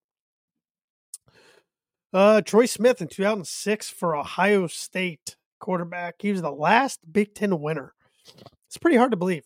Uh, 2.13 2.41
Troy 2.41 2.67
Smith 2.67 3.01
in 3.01 3.09
2006 3.09 3.89
for 3.91 4.17
Ohio 4.17 4.67
State 4.67 5.37
quarterback. 5.61 6.17
He 6.19 6.33
was 6.33 6.43
the 6.43 6.51
last 6.51 7.01
Big 7.11 7.35
Ten 7.35 7.61
winner. 7.61 7.95
It's 8.67 8.79
pretty 8.79 8.97
hard 8.97 9.13
to 9.13 9.17
believe 9.17 9.45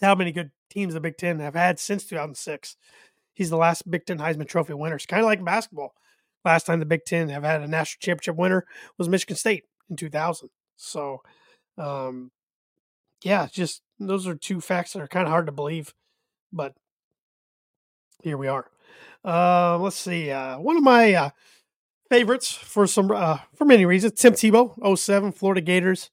how 0.00 0.14
many 0.14 0.32
good 0.32 0.50
teams 0.70 0.94
the 0.94 1.00
Big 1.00 1.16
Ten 1.16 1.40
have 1.40 1.54
had 1.54 1.78
since 1.78 2.04
2006 2.06 2.76
he's 3.34 3.50
the 3.50 3.56
last 3.56 3.90
Big 3.90 4.06
Ten 4.06 4.18
Heisman 4.18 4.48
Trophy 4.48 4.74
winner. 4.74 4.96
It's 4.96 5.06
kind 5.06 5.20
of 5.20 5.26
like 5.26 5.44
basketball. 5.44 5.94
Last 6.44 6.64
time 6.64 6.80
the 6.80 6.86
Big 6.86 7.04
Ten 7.04 7.28
have 7.28 7.44
had 7.44 7.62
a 7.62 7.68
national 7.68 8.00
championship 8.00 8.36
winner 8.36 8.66
was 8.98 9.08
Michigan 9.08 9.36
State 9.36 9.64
in 9.90 9.96
2000. 9.96 10.50
So, 10.76 11.22
um, 11.78 12.30
yeah, 13.22 13.46
just 13.50 13.82
those 14.06 14.26
are 14.26 14.34
two 14.34 14.60
facts 14.60 14.92
that 14.92 15.02
are 15.02 15.08
kind 15.08 15.26
of 15.26 15.30
hard 15.30 15.46
to 15.46 15.52
believe, 15.52 15.94
but 16.52 16.74
here 18.22 18.36
we 18.36 18.48
are. 18.48 18.68
Uh, 19.24 19.78
let's 19.78 19.96
see. 19.96 20.30
Uh, 20.30 20.58
one 20.58 20.76
of 20.76 20.82
my 20.82 21.14
uh, 21.14 21.30
favorites 22.10 22.52
for 22.52 22.86
some 22.86 23.10
uh, 23.10 23.38
for 23.54 23.64
many 23.64 23.86
reasons. 23.86 24.14
Tim 24.14 24.34
Tebow, 24.34 24.98
07, 24.98 25.32
Florida 25.32 25.60
Gators. 25.60 26.10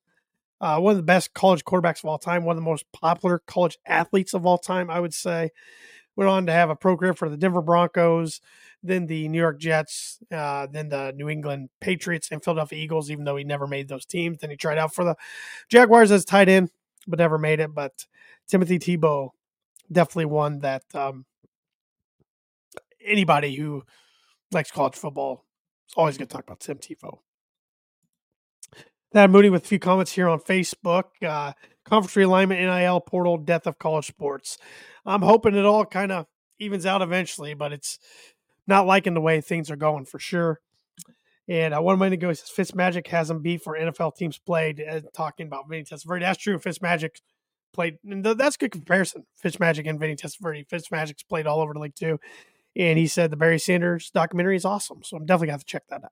Uh, 0.61 0.79
one 0.79 0.91
of 0.91 0.97
the 0.97 1.03
best 1.03 1.33
college 1.33 1.63
quarterbacks 1.63 2.03
of 2.03 2.05
all 2.05 2.17
time, 2.17 2.43
one 2.43 2.57
of 2.57 2.61
the 2.61 2.69
most 2.69 2.85
popular 2.91 3.41
college 3.47 3.77
athletes 3.85 4.33
of 4.33 4.45
all 4.45 4.57
time, 4.57 4.89
I 4.89 4.99
would 4.99 5.13
say. 5.13 5.51
Went 6.15 6.29
on 6.29 6.45
to 6.47 6.51
have 6.51 6.69
a 6.69 6.75
program 6.75 7.13
for 7.13 7.29
the 7.29 7.37
Denver 7.37 7.61
Broncos, 7.61 8.41
then 8.83 9.07
the 9.07 9.29
New 9.29 9.37
York 9.37 9.57
Jets, 9.57 10.19
uh, 10.33 10.67
then 10.69 10.89
the 10.89 11.13
New 11.15 11.29
England 11.29 11.69
Patriots 11.79 12.29
and 12.31 12.43
Philadelphia 12.43 12.77
Eagles, 12.77 13.09
even 13.09 13.23
though 13.23 13.37
he 13.37 13.45
never 13.45 13.67
made 13.67 13.87
those 13.87 14.05
teams. 14.05 14.39
Then 14.39 14.49
he 14.49 14.57
tried 14.57 14.77
out 14.77 14.93
for 14.93 15.05
the 15.05 15.15
Jaguars 15.69 16.11
as 16.11 16.25
tight 16.25 16.49
end, 16.49 16.71
but 17.09 17.19
never 17.19 17.37
made 17.37 17.59
it. 17.59 17.73
But 17.73 18.05
Timothy 18.47 18.79
Tebow, 18.79 19.29
definitely 19.91 20.25
one 20.25 20.59
that 20.59 20.83
um, 20.93 21.25
anybody 23.03 23.55
who 23.55 23.83
likes 24.51 24.71
college 24.71 24.95
football 24.95 25.45
is 25.87 25.93
always 25.95 26.17
going 26.17 26.27
to 26.27 26.33
talk 26.33 26.43
about 26.43 26.59
Tim 26.59 26.77
Tebow. 26.77 27.19
Thad 29.11 29.31
Mooney 29.31 29.49
with 29.49 29.63
a 29.63 29.67
few 29.67 29.79
comments 29.79 30.11
here 30.11 30.29
on 30.29 30.39
Facebook. 30.39 31.05
Uh, 31.21 31.53
conference 31.83 32.15
realignment, 32.15 32.59
NIL 32.59 32.99
portal, 33.01 33.37
death 33.37 33.65
of 33.65 33.79
college 33.79 34.05
sports. 34.05 34.57
I'm 35.05 35.23
hoping 35.23 35.55
it 35.55 35.65
all 35.65 35.85
kind 35.85 36.11
of 36.11 36.27
evens 36.59 36.85
out 36.85 37.01
eventually, 37.01 37.55
but 37.55 37.73
it's 37.73 37.97
not 38.67 38.85
liking 38.85 39.15
the 39.15 39.21
way 39.21 39.41
things 39.41 39.71
are 39.71 39.75
going 39.75 40.05
for 40.05 40.19
sure. 40.19 40.59
And 41.49 41.73
uh, 41.73 41.81
one 41.81 41.97
minute 41.97 42.13
ago, 42.13 42.29
he 42.29 42.35
says 42.35 42.51
Fitzmagic 42.55 43.07
has 43.07 43.31
him 43.31 43.41
beat 43.41 43.63
for 43.63 43.75
NFL 43.75 44.15
teams 44.15 44.37
played. 44.37 44.83
Uh, 44.87 45.01
talking 45.15 45.47
about 45.47 45.67
Vinny 45.67 45.83
Testaverde, 45.83 46.21
that's 46.21 46.37
true. 46.37 46.59
Fitzmagic 46.59 47.21
played, 47.73 47.97
and 48.07 48.23
th- 48.23 48.37
that's 48.37 48.55
a 48.55 48.59
good 48.59 48.71
comparison. 48.71 49.25
Fitzmagic 49.43 49.89
and 49.89 49.99
Vinny 49.99 50.15
Testaverde. 50.15 50.67
Fitzmagic's 50.67 51.23
played 51.23 51.47
all 51.47 51.59
over 51.59 51.73
the 51.73 51.79
league 51.79 51.95
too. 51.95 52.19
And 52.75 52.99
he 52.99 53.07
said 53.07 53.31
the 53.31 53.37
Barry 53.37 53.57
Sanders 53.57 54.11
documentary 54.11 54.55
is 54.55 54.63
awesome, 54.63 55.01
so 55.03 55.17
I'm 55.17 55.25
definitely 55.25 55.47
going 55.47 55.49
to 55.49 55.53
have 55.53 55.65
to 55.65 55.71
check 55.71 55.83
that 55.89 56.03
out. 56.03 56.11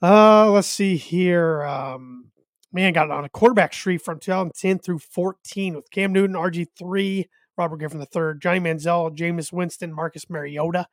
Uh, 0.00 0.50
let's 0.52 0.68
see 0.68 0.96
here. 0.96 1.64
Um, 1.64 2.30
man, 2.72 2.92
got 2.92 3.10
on 3.10 3.24
a 3.24 3.28
quarterback 3.28 3.72
streak 3.72 4.02
from 4.02 4.20
2010 4.20 4.78
through 4.78 5.00
14 5.00 5.74
with 5.74 5.90
Cam 5.90 6.12
Newton, 6.12 6.36
RG3, 6.36 7.24
Robert 7.58 7.78
Griffin 7.78 8.00
III, 8.00 8.38
Johnny 8.38 8.60
Manziel, 8.60 9.16
Jameis 9.16 9.52
Winston, 9.52 9.92
Marcus 9.92 10.30
Mariota. 10.30 10.86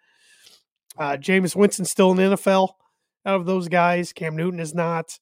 Uh, 0.97 1.17
Jameis 1.17 1.56
Winston 1.56 1.86
still 1.86 2.12
in 2.12 2.17
the 2.17 2.36
NFL 2.36 2.69
out 3.25 3.39
of 3.39 3.45
those 3.45 3.67
guys. 3.67 4.13
Cam 4.13 4.36
Newton 4.36 4.60
is 4.60 4.73
not. 4.73 5.19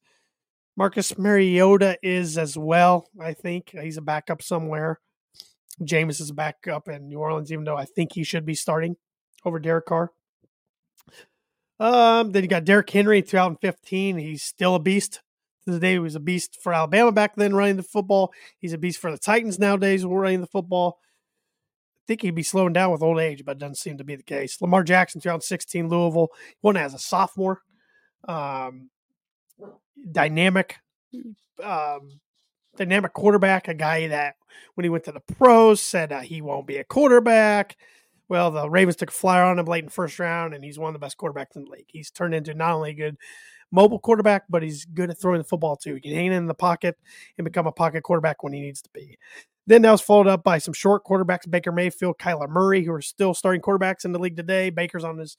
Marcus 0.76 1.16
Mariota 1.18 1.98
is 2.02 2.38
as 2.38 2.56
well, 2.56 3.08
I 3.20 3.34
think. 3.34 3.70
He's 3.70 3.96
a 3.96 4.02
backup 4.02 4.42
somewhere. 4.42 5.00
Jameis 5.82 6.20
is 6.20 6.30
a 6.30 6.34
backup 6.34 6.88
in 6.88 7.08
New 7.08 7.18
Orleans, 7.18 7.52
even 7.52 7.64
though 7.64 7.76
I 7.76 7.84
think 7.84 8.12
he 8.12 8.24
should 8.24 8.44
be 8.44 8.54
starting 8.54 8.96
over 9.44 9.58
Derek 9.58 9.86
Carr. 9.86 10.10
Um, 11.78 12.32
then 12.32 12.42
you 12.42 12.48
got 12.48 12.64
Derrick 12.64 12.90
Henry, 12.90 13.22
2015. 13.22 14.18
He's 14.18 14.42
still 14.42 14.74
a 14.74 14.78
beast 14.78 15.22
to 15.64 15.72
the 15.72 15.80
day. 15.80 15.92
He 15.92 15.98
was 15.98 16.14
a 16.14 16.20
beast 16.20 16.58
for 16.62 16.74
Alabama 16.74 17.10
back 17.10 17.36
then, 17.36 17.54
running 17.54 17.76
the 17.76 17.82
football. 17.82 18.32
He's 18.58 18.74
a 18.74 18.78
beast 18.78 18.98
for 18.98 19.10
the 19.10 19.18
Titans 19.18 19.58
nowadays, 19.58 20.04
running 20.04 20.42
the 20.42 20.46
football. 20.46 20.98
Think 22.10 22.22
he'd 22.22 22.34
be 22.34 22.42
slowing 22.42 22.72
down 22.72 22.90
with 22.90 23.04
old 23.04 23.20
age, 23.20 23.44
but 23.44 23.52
it 23.52 23.58
doesn't 23.60 23.76
seem 23.76 23.96
to 23.98 24.02
be 24.02 24.16
the 24.16 24.24
case. 24.24 24.60
Lamar 24.60 24.82
Jackson, 24.82 25.20
2016, 25.20 25.88
Louisville, 25.88 26.30
won 26.60 26.76
as 26.76 26.92
a 26.92 26.98
sophomore. 26.98 27.60
Um, 28.26 28.90
dynamic, 30.10 30.74
um, 31.62 32.18
dynamic 32.76 33.12
quarterback, 33.12 33.68
a 33.68 33.74
guy 33.74 34.08
that 34.08 34.34
when 34.74 34.82
he 34.82 34.88
went 34.88 35.04
to 35.04 35.12
the 35.12 35.20
pros 35.20 35.80
said 35.80 36.10
uh, 36.10 36.18
he 36.18 36.42
won't 36.42 36.66
be 36.66 36.78
a 36.78 36.84
quarterback. 36.84 37.76
Well, 38.28 38.50
the 38.50 38.68
Ravens 38.68 38.96
took 38.96 39.10
a 39.10 39.12
flyer 39.12 39.44
on 39.44 39.60
him 39.60 39.66
late 39.66 39.84
in 39.84 39.84
the 39.84 39.92
first 39.92 40.18
round, 40.18 40.52
and 40.52 40.64
he's 40.64 40.80
one 40.80 40.88
of 40.88 40.94
the 40.94 41.06
best 41.06 41.16
quarterbacks 41.16 41.54
in 41.54 41.62
the 41.62 41.70
league. 41.70 41.86
He's 41.86 42.10
turned 42.10 42.34
into 42.34 42.54
not 42.54 42.72
only 42.72 42.90
a 42.90 42.94
good 42.94 43.18
mobile 43.70 44.00
quarterback, 44.00 44.46
but 44.48 44.64
he's 44.64 44.84
good 44.84 45.10
at 45.10 45.20
throwing 45.20 45.38
the 45.38 45.44
football 45.44 45.76
too. 45.76 45.94
He 45.94 46.00
can 46.00 46.14
hang 46.14 46.32
in 46.32 46.46
the 46.46 46.54
pocket 46.54 46.98
and 47.38 47.44
become 47.44 47.68
a 47.68 47.72
pocket 47.72 48.02
quarterback 48.02 48.42
when 48.42 48.52
he 48.52 48.60
needs 48.60 48.82
to 48.82 48.90
be. 48.92 49.16
Then 49.66 49.82
that 49.82 49.90
was 49.90 50.00
followed 50.00 50.26
up 50.26 50.42
by 50.42 50.58
some 50.58 50.74
short 50.74 51.04
quarterbacks, 51.04 51.48
Baker 51.48 51.72
Mayfield, 51.72 52.18
Kyler 52.18 52.48
Murray, 52.48 52.84
who 52.84 52.92
are 52.92 53.02
still 53.02 53.34
starting 53.34 53.60
quarterbacks 53.60 54.04
in 54.04 54.12
the 54.12 54.18
league 54.18 54.36
today. 54.36 54.70
Baker's 54.70 55.04
on 55.04 55.18
his 55.18 55.36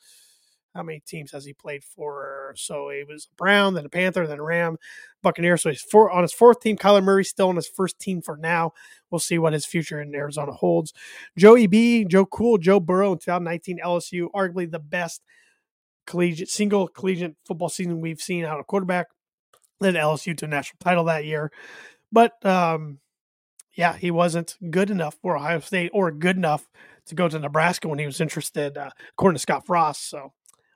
how 0.74 0.84
many 0.84 1.02
teams 1.02 1.32
has 1.32 1.44
he 1.44 1.54
played 1.54 1.84
for? 1.84 2.54
So 2.56 2.90
he 2.90 3.04
was 3.04 3.28
Brown, 3.38 3.74
then 3.74 3.86
a 3.86 3.90
Panther, 3.90 4.26
then 4.26 4.40
a 4.40 4.44
Ram, 4.44 4.78
Buccaneer. 5.22 5.58
So 5.58 5.70
he's 5.70 5.82
four, 5.82 6.10
on 6.12 6.22
his 6.22 6.34
fourth 6.34 6.62
team. 6.62 6.78
Kyler 6.78 7.04
Murray 7.04 7.26
still 7.26 7.50
on 7.50 7.56
his 7.56 7.68
first 7.68 8.00
team 8.00 8.22
for 8.22 8.38
now. 8.38 8.72
We'll 9.10 9.20
see 9.20 9.38
what 9.38 9.54
his 9.54 9.66
future 9.66 10.02
in 10.02 10.16
Arizona 10.16 10.54
holds. 10.54 10.94
Joey 11.38 11.68
B, 11.68 12.06
Joe 12.06 12.26
Cool, 12.26 12.58
Joe 12.58 12.80
Burrow 12.80 13.14
in 13.14 13.20
2019 13.20 13.80
LSU, 13.84 14.28
arguably 14.34 14.70
the 14.70 14.80
best 14.80 15.22
collegiate 16.08 16.50
single 16.50 16.88
collegiate 16.88 17.36
football 17.46 17.70
season 17.70 18.02
we've 18.02 18.22
seen 18.22 18.46
out 18.46 18.60
of 18.60 18.68
quarterback. 18.68 19.08
Led 19.80 19.96
LSU 19.96 20.38
to 20.38 20.46
a 20.46 20.48
national 20.48 20.78
title 20.80 21.06
that 21.06 21.26
year, 21.26 21.52
but 22.12 22.34
um, 22.46 23.00
yeah, 23.76 23.96
he 23.96 24.12
wasn't 24.12 24.58
good 24.70 24.90
enough 24.90 25.18
for 25.22 25.38
Ohio 25.38 25.60
State 25.60 25.92
or 25.94 26.12
good 26.12 26.38
enough 26.38 26.70
to 27.08 27.16
go 27.16 27.28
to 27.28 27.40
Nebraska 27.40 27.88
when 27.88 28.00
he 28.00 28.06
was 28.06 28.22
interested, 28.22 28.78
uh, 28.78 28.92
according 29.14 29.36
to 29.36 29.42
Scott 29.42 29.66
Frost. 29.66 30.10
So 30.10 30.34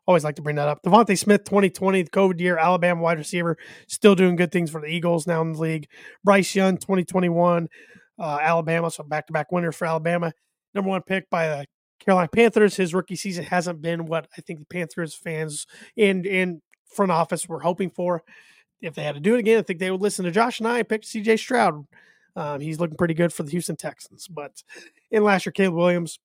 Always 0.07 0.23
like 0.23 0.35
to 0.35 0.43
bring 0.43 0.57
that 0.57 0.67
up. 0.67 0.83
DeVonta 0.83 1.17
Smith, 1.17 1.45
2020, 1.45 2.03
the 2.03 2.09
COVID 2.11 2.39
year, 2.39 2.57
Alabama 2.57 3.01
wide 3.01 3.17
receiver, 3.17 3.57
still 3.87 4.13
doing 4.13 4.35
good 4.35 4.51
things 4.51 4.69
for 4.69 4.79
the 4.79 4.87
Eagles 4.87 5.25
now 5.25 5.41
in 5.41 5.53
the 5.53 5.59
league. 5.59 5.87
Bryce 6.23 6.53
Young, 6.53 6.77
2021, 6.77 7.67
uh, 8.19 8.37
Alabama, 8.39 8.91
so 8.91 9.03
back 9.03 9.25
to 9.27 9.33
back 9.33 9.51
winners 9.51 9.75
for 9.75 9.85
Alabama. 9.85 10.31
Number 10.75 10.91
one 10.91 11.01
pick 11.01 11.27
by 11.31 11.47
the 11.47 11.65
Carolina 11.99 12.29
Panthers. 12.31 12.75
His 12.75 12.93
rookie 12.93 13.15
season 13.15 13.45
hasn't 13.45 13.81
been 13.81 14.05
what 14.05 14.27
I 14.37 14.41
think 14.41 14.59
the 14.59 14.65
Panthers 14.65 15.15
fans 15.15 15.65
and 15.97 16.25
and 16.27 16.61
front 16.93 17.11
office 17.11 17.49
were 17.49 17.61
hoping 17.61 17.89
for. 17.89 18.21
If 18.81 18.93
they 18.93 19.03
had 19.03 19.15
to 19.15 19.21
do 19.21 19.33
it 19.33 19.39
again, 19.39 19.57
I 19.57 19.63
think 19.63 19.79
they 19.79 19.89
would 19.89 20.01
listen 20.01 20.25
to 20.25 20.31
Josh 20.31 20.59
and 20.59 20.67
I 20.67 20.83
pick 20.83 21.01
CJ 21.01 21.39
Stroud. 21.39 21.83
Um, 22.35 22.59
he's 22.59 22.79
looking 22.79 22.97
pretty 22.97 23.13
good 23.13 23.33
for 23.33 23.43
the 23.43 23.51
Houston 23.51 23.75
Texans. 23.75 24.27
But 24.27 24.63
in 25.11 25.23
last 25.23 25.45
year, 25.45 25.53
Caleb 25.53 25.75
Williams, 25.75 26.19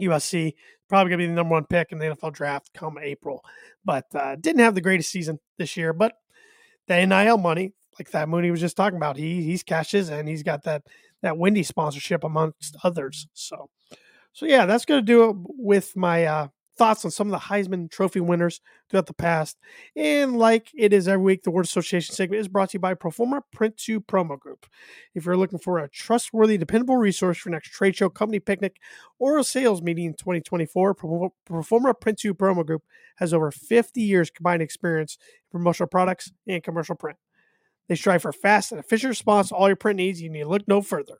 USC, 0.00 0.54
probably 0.88 1.10
going 1.10 1.20
to 1.20 1.24
be 1.24 1.26
the 1.26 1.34
number 1.34 1.52
one 1.52 1.64
pick 1.64 1.92
in 1.92 1.98
the 1.98 2.06
NFL 2.06 2.32
draft 2.32 2.70
come 2.74 2.98
April. 3.00 3.44
But 3.84 4.06
uh, 4.14 4.36
didn't 4.36 4.60
have 4.60 4.74
the 4.74 4.80
greatest 4.80 5.10
season 5.10 5.38
this 5.58 5.76
year. 5.76 5.92
But 5.92 6.14
the 6.86 7.04
NIL 7.04 7.38
money, 7.38 7.72
like 7.98 8.08
Thad 8.08 8.28
Mooney 8.28 8.50
was 8.50 8.60
just 8.60 8.76
talking 8.76 8.96
about, 8.96 9.16
he 9.16 9.42
he's 9.42 9.62
cashes 9.62 10.10
and 10.10 10.28
he's 10.28 10.42
got 10.42 10.64
that 10.64 10.82
that 11.22 11.38
Wendy 11.38 11.62
sponsorship 11.62 12.22
amongst 12.22 12.76
others. 12.84 13.26
So, 13.32 13.70
so 14.32 14.46
yeah, 14.46 14.66
that's 14.66 14.84
going 14.84 15.00
to 15.00 15.06
do 15.06 15.30
it 15.30 15.36
with 15.58 15.96
my 15.96 16.24
uh, 16.24 16.48
thoughts 16.76 17.04
on 17.04 17.10
some 17.10 17.28
of 17.28 17.32
the 17.32 17.46
Heisman 17.46 17.90
Trophy 17.90 18.20
winners 18.20 18.60
throughout 18.88 19.06
the 19.06 19.14
past. 19.14 19.58
And 19.96 20.36
like 20.36 20.70
it 20.74 20.92
is 20.92 21.08
every 21.08 21.24
week, 21.24 21.42
the 21.42 21.50
Word 21.50 21.64
Association 21.64 22.14
segment 22.14 22.40
is 22.40 22.48
brought 22.48 22.70
to 22.70 22.74
you 22.74 22.80
by 22.80 22.94
Proforma 22.94 23.42
Print 23.52 23.76
2 23.76 24.00
Promo 24.00 24.38
Group. 24.38 24.66
If 25.14 25.24
you're 25.24 25.36
looking 25.36 25.58
for 25.58 25.78
a 25.78 25.88
trustworthy, 25.88 26.58
dependable 26.58 26.96
resource 26.96 27.38
for 27.38 27.50
next 27.50 27.70
trade 27.70 27.96
show, 27.96 28.08
company 28.08 28.40
picnic, 28.40 28.78
or 29.18 29.38
a 29.38 29.44
sales 29.44 29.82
meeting 29.82 30.06
in 30.06 30.14
2024, 30.14 30.94
Proforma 30.94 32.00
Print 32.00 32.18
2 32.18 32.34
Promo 32.34 32.66
Group 32.66 32.82
has 33.16 33.32
over 33.32 33.50
50 33.50 34.00
years 34.00 34.30
combined 34.30 34.62
experience 34.62 35.16
in 35.52 35.58
promotional 35.58 35.88
products 35.88 36.32
and 36.46 36.62
commercial 36.62 36.96
print. 36.96 37.18
They 37.88 37.96
strive 37.96 38.22
for 38.22 38.32
fast 38.32 38.72
and 38.72 38.80
efficient 38.80 39.10
response 39.10 39.50
to 39.50 39.54
all 39.54 39.68
your 39.68 39.76
print 39.76 39.98
needs. 39.98 40.22
You 40.22 40.30
need 40.30 40.44
to 40.44 40.48
look 40.48 40.66
no 40.66 40.80
further. 40.80 41.18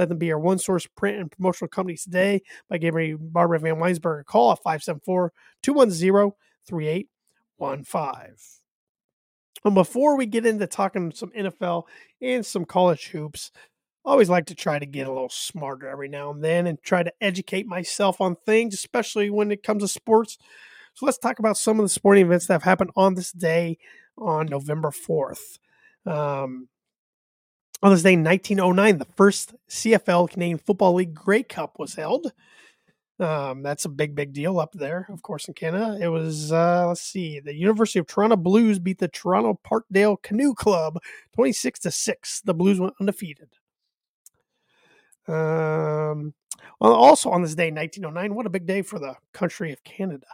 Let 0.00 0.08
them 0.08 0.16
be 0.16 0.28
your 0.28 0.38
one 0.38 0.58
source 0.58 0.86
print 0.86 1.18
and 1.18 1.30
promotional 1.30 1.68
company 1.68 1.94
today 1.94 2.40
by 2.70 2.78
giving 2.78 3.18
Barbara 3.20 3.60
VanWynsberghe 3.60 4.22
a 4.22 4.24
call 4.24 4.52
at 4.52 4.62
574 4.62 5.30
210 5.62 6.32
3815. 6.66 8.36
And 9.62 9.74
before 9.74 10.16
we 10.16 10.24
get 10.24 10.46
into 10.46 10.66
talking 10.66 11.12
some 11.12 11.30
NFL 11.32 11.82
and 12.22 12.46
some 12.46 12.64
college 12.64 13.08
hoops, 13.08 13.52
I 14.06 14.12
always 14.12 14.30
like 14.30 14.46
to 14.46 14.54
try 14.54 14.78
to 14.78 14.86
get 14.86 15.06
a 15.06 15.12
little 15.12 15.28
smarter 15.28 15.86
every 15.86 16.08
now 16.08 16.30
and 16.30 16.42
then 16.42 16.66
and 16.66 16.82
try 16.82 17.02
to 17.02 17.12
educate 17.20 17.66
myself 17.66 18.22
on 18.22 18.36
things, 18.46 18.72
especially 18.72 19.28
when 19.28 19.52
it 19.52 19.62
comes 19.62 19.82
to 19.82 19.88
sports. 19.88 20.38
So 20.94 21.04
let's 21.04 21.18
talk 21.18 21.40
about 21.40 21.58
some 21.58 21.78
of 21.78 21.84
the 21.84 21.90
sporting 21.90 22.24
events 22.24 22.46
that 22.46 22.54
have 22.54 22.62
happened 22.62 22.92
on 22.96 23.16
this 23.16 23.32
day 23.32 23.76
on 24.16 24.46
November 24.46 24.92
4th. 24.92 25.58
Um, 26.06 26.68
on 27.82 27.92
this 27.92 28.02
day 28.02 28.12
in 28.12 28.24
1909, 28.24 28.98
the 28.98 29.04
first 29.16 29.54
CFL 29.68 30.30
Canadian 30.30 30.58
Football 30.58 30.94
League 30.94 31.14
Grey 31.14 31.42
Cup 31.42 31.78
was 31.78 31.94
held. 31.94 32.32
Um, 33.18 33.62
that's 33.62 33.84
a 33.84 33.90
big, 33.90 34.14
big 34.14 34.32
deal 34.32 34.58
up 34.58 34.72
there, 34.72 35.06
of 35.10 35.22
course, 35.22 35.46
in 35.46 35.54
Canada. 35.54 35.98
It 36.00 36.08
was, 36.08 36.52
uh, 36.52 36.86
let's 36.88 37.02
see, 37.02 37.38
the 37.38 37.54
University 37.54 37.98
of 37.98 38.06
Toronto 38.06 38.36
Blues 38.36 38.78
beat 38.78 38.98
the 38.98 39.08
Toronto 39.08 39.60
Parkdale 39.62 40.22
Canoe 40.22 40.54
Club 40.54 40.98
26 41.34 41.80
to 41.80 41.90
6. 41.90 42.40
The 42.42 42.54
Blues 42.54 42.80
went 42.80 42.94
undefeated. 42.98 43.48
Um, 45.28 46.34
also 46.80 47.30
on 47.30 47.42
this 47.42 47.54
day, 47.54 47.70
1909, 47.70 48.34
what 48.34 48.46
a 48.46 48.50
big 48.50 48.66
day 48.66 48.80
for 48.80 48.98
the 48.98 49.14
country 49.34 49.70
of 49.72 49.84
Canada. 49.84 50.26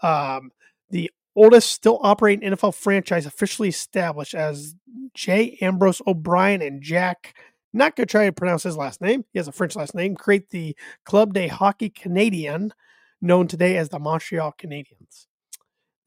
Um, 0.00 0.50
the 0.90 1.10
oldest 1.36 1.70
still 1.70 2.00
operating 2.02 2.50
NFL 2.50 2.74
franchise 2.74 3.26
officially 3.26 3.68
established 3.68 4.34
as 4.34 4.74
J. 5.14 5.58
Ambrose 5.60 6.02
O'Brien 6.06 6.62
and 6.62 6.82
Jack. 6.82 7.34
Not 7.72 7.94
going 7.94 8.06
to 8.06 8.10
try 8.10 8.24
to 8.24 8.32
pronounce 8.32 8.62
his 8.62 8.76
last 8.76 9.00
name. 9.00 9.24
He 9.32 9.38
has 9.38 9.48
a 9.48 9.52
French 9.52 9.76
last 9.76 9.94
name. 9.94 10.16
Create 10.16 10.48
the 10.48 10.74
Club 11.04 11.34
de 11.34 11.46
Hockey 11.46 11.90
Canadien, 11.90 12.72
known 13.20 13.46
today 13.46 13.76
as 13.76 13.90
the 13.90 13.98
Montreal 13.98 14.54
Canadiens. 14.58 15.26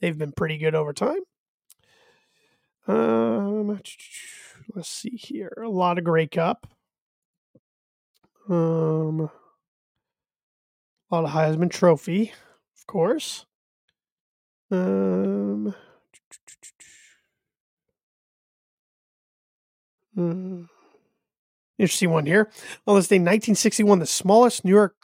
they've 0.02 0.18
been 0.18 0.32
pretty 0.32 0.58
good 0.58 0.76
over 0.76 0.94
time. 0.94 1.20
Um, 2.88 3.80
let's 4.76 4.90
see 4.90 5.16
here. 5.16 5.54
A 5.64 5.70
lot 5.70 6.00
of 6.00 6.04
Grey 6.04 6.28
Cup. 6.28 6.68
Um, 8.50 9.30
a 11.12 11.16
lot 11.16 11.26
of 11.26 11.30
Heisman 11.30 11.70
Trophy, 11.70 12.34
of 12.78 12.88
course. 12.88 13.46
Um, 14.72 15.74
hmm, 20.14 20.64
interesting 21.80 22.12
one 22.12 22.26
here. 22.26 22.52
On 22.86 22.96
this 22.96 23.08
day, 23.08 23.16
1961, 23.16 24.00
the 24.00 24.06
smallest 24.06 24.64
New 24.64 24.72
York 24.72 24.96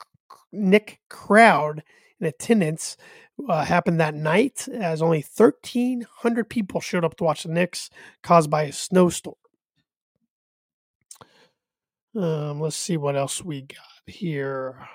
Knick 0.52 1.00
crowd 1.10 1.84
in 2.20 2.28
attendance 2.28 2.96
uh, 3.50 3.66
happened 3.66 4.00
that 4.00 4.14
night, 4.14 4.68
as 4.68 5.02
only 5.02 5.26
1,300 5.36 6.50
people 6.50 6.80
showed 6.80 7.04
up 7.04 7.18
to 7.18 7.24
watch 7.24 7.44
the 7.44 7.50
Knicks, 7.50 7.90
caused 8.24 8.50
by 8.50 8.64
a 8.64 8.72
snowstorm. 8.72 9.36
Um, 12.16 12.62
let's 12.62 12.78
see 12.78 12.96
what 12.98 13.18
else 13.18 13.44
we 13.44 13.64
got 13.64 13.80
here. 14.06 14.88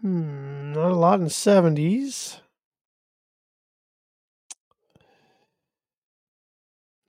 Hmm, 0.00 0.72
not 0.72 0.92
a 0.92 0.94
lot 0.94 1.18
in 1.18 1.24
the 1.24 1.30
70s. 1.30 2.40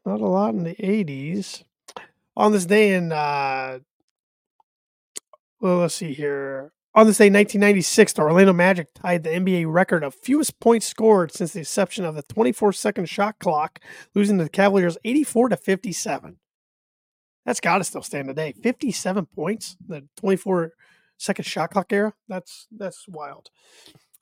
Not 0.06 0.22
a 0.22 0.26
lot 0.26 0.56
in 0.56 0.64
the 0.64 0.76
80s. 0.76 1.64
On 2.36 2.52
this 2.52 2.66
day 2.66 2.96
in, 2.96 3.12
uh, 3.12 3.80
well, 5.60 5.78
let's 5.78 5.96
see 5.96 6.14
here. 6.14 6.72
On 6.96 7.06
this 7.06 7.18
day, 7.18 7.26
1996, 7.26 8.14
the 8.14 8.22
Orlando 8.24 8.54
Magic 8.54 8.88
tied 8.96 9.24
the 9.24 9.30
NBA 9.30 9.72
record 9.72 10.04
of 10.04 10.16
fewest 10.16 10.60
points 10.60 10.88
scored 10.88 11.32
since 11.32 11.54
the 11.54 11.60
inception 11.60 12.06
of 12.06 12.16
the 12.16 12.24
24 12.24 12.74
second 12.74 13.08
shot 13.08 13.38
clock, 13.40 13.80
losing 14.16 14.40
to 14.40 14.46
the 14.46 14.50
Cavaliers 14.50 14.98
84 15.06 15.50
to 15.50 15.58
57. 15.58 16.38
That's 17.46 17.60
got 17.60 17.78
to 17.78 17.84
still 17.84 18.02
stand 18.02 18.28
today. 18.28 18.54
57 18.64 19.28
points, 19.28 19.78
the 19.88 20.08
24 20.18 20.72
second 21.20 21.45
shot 21.45 21.72
clock 21.72 21.93
era. 21.93 22.13
That's 22.28 22.67
that's 22.72 23.07
wild. 23.07 23.51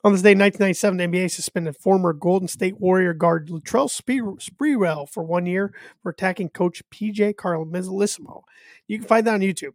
On 0.04 0.12
this 0.12 0.22
day, 0.22 0.34
1997, 0.34 0.96
the 0.96 1.04
NBA 1.04 1.30
suspended 1.30 1.76
former 1.76 2.12
Golden 2.12 2.46
State 2.46 2.78
Warrior 2.78 3.14
guard 3.14 3.48
Latrell 3.48 3.90
Sprewell 3.90 5.08
for 5.08 5.24
one 5.24 5.44
year 5.44 5.74
for 6.02 6.10
attacking 6.10 6.50
coach 6.50 6.82
PJ 6.90 7.36
Carl 7.36 7.66
Carlesimo. 7.66 8.42
You 8.86 8.98
can 8.98 9.08
find 9.08 9.26
that 9.26 9.34
on 9.34 9.40
YouTube. 9.40 9.74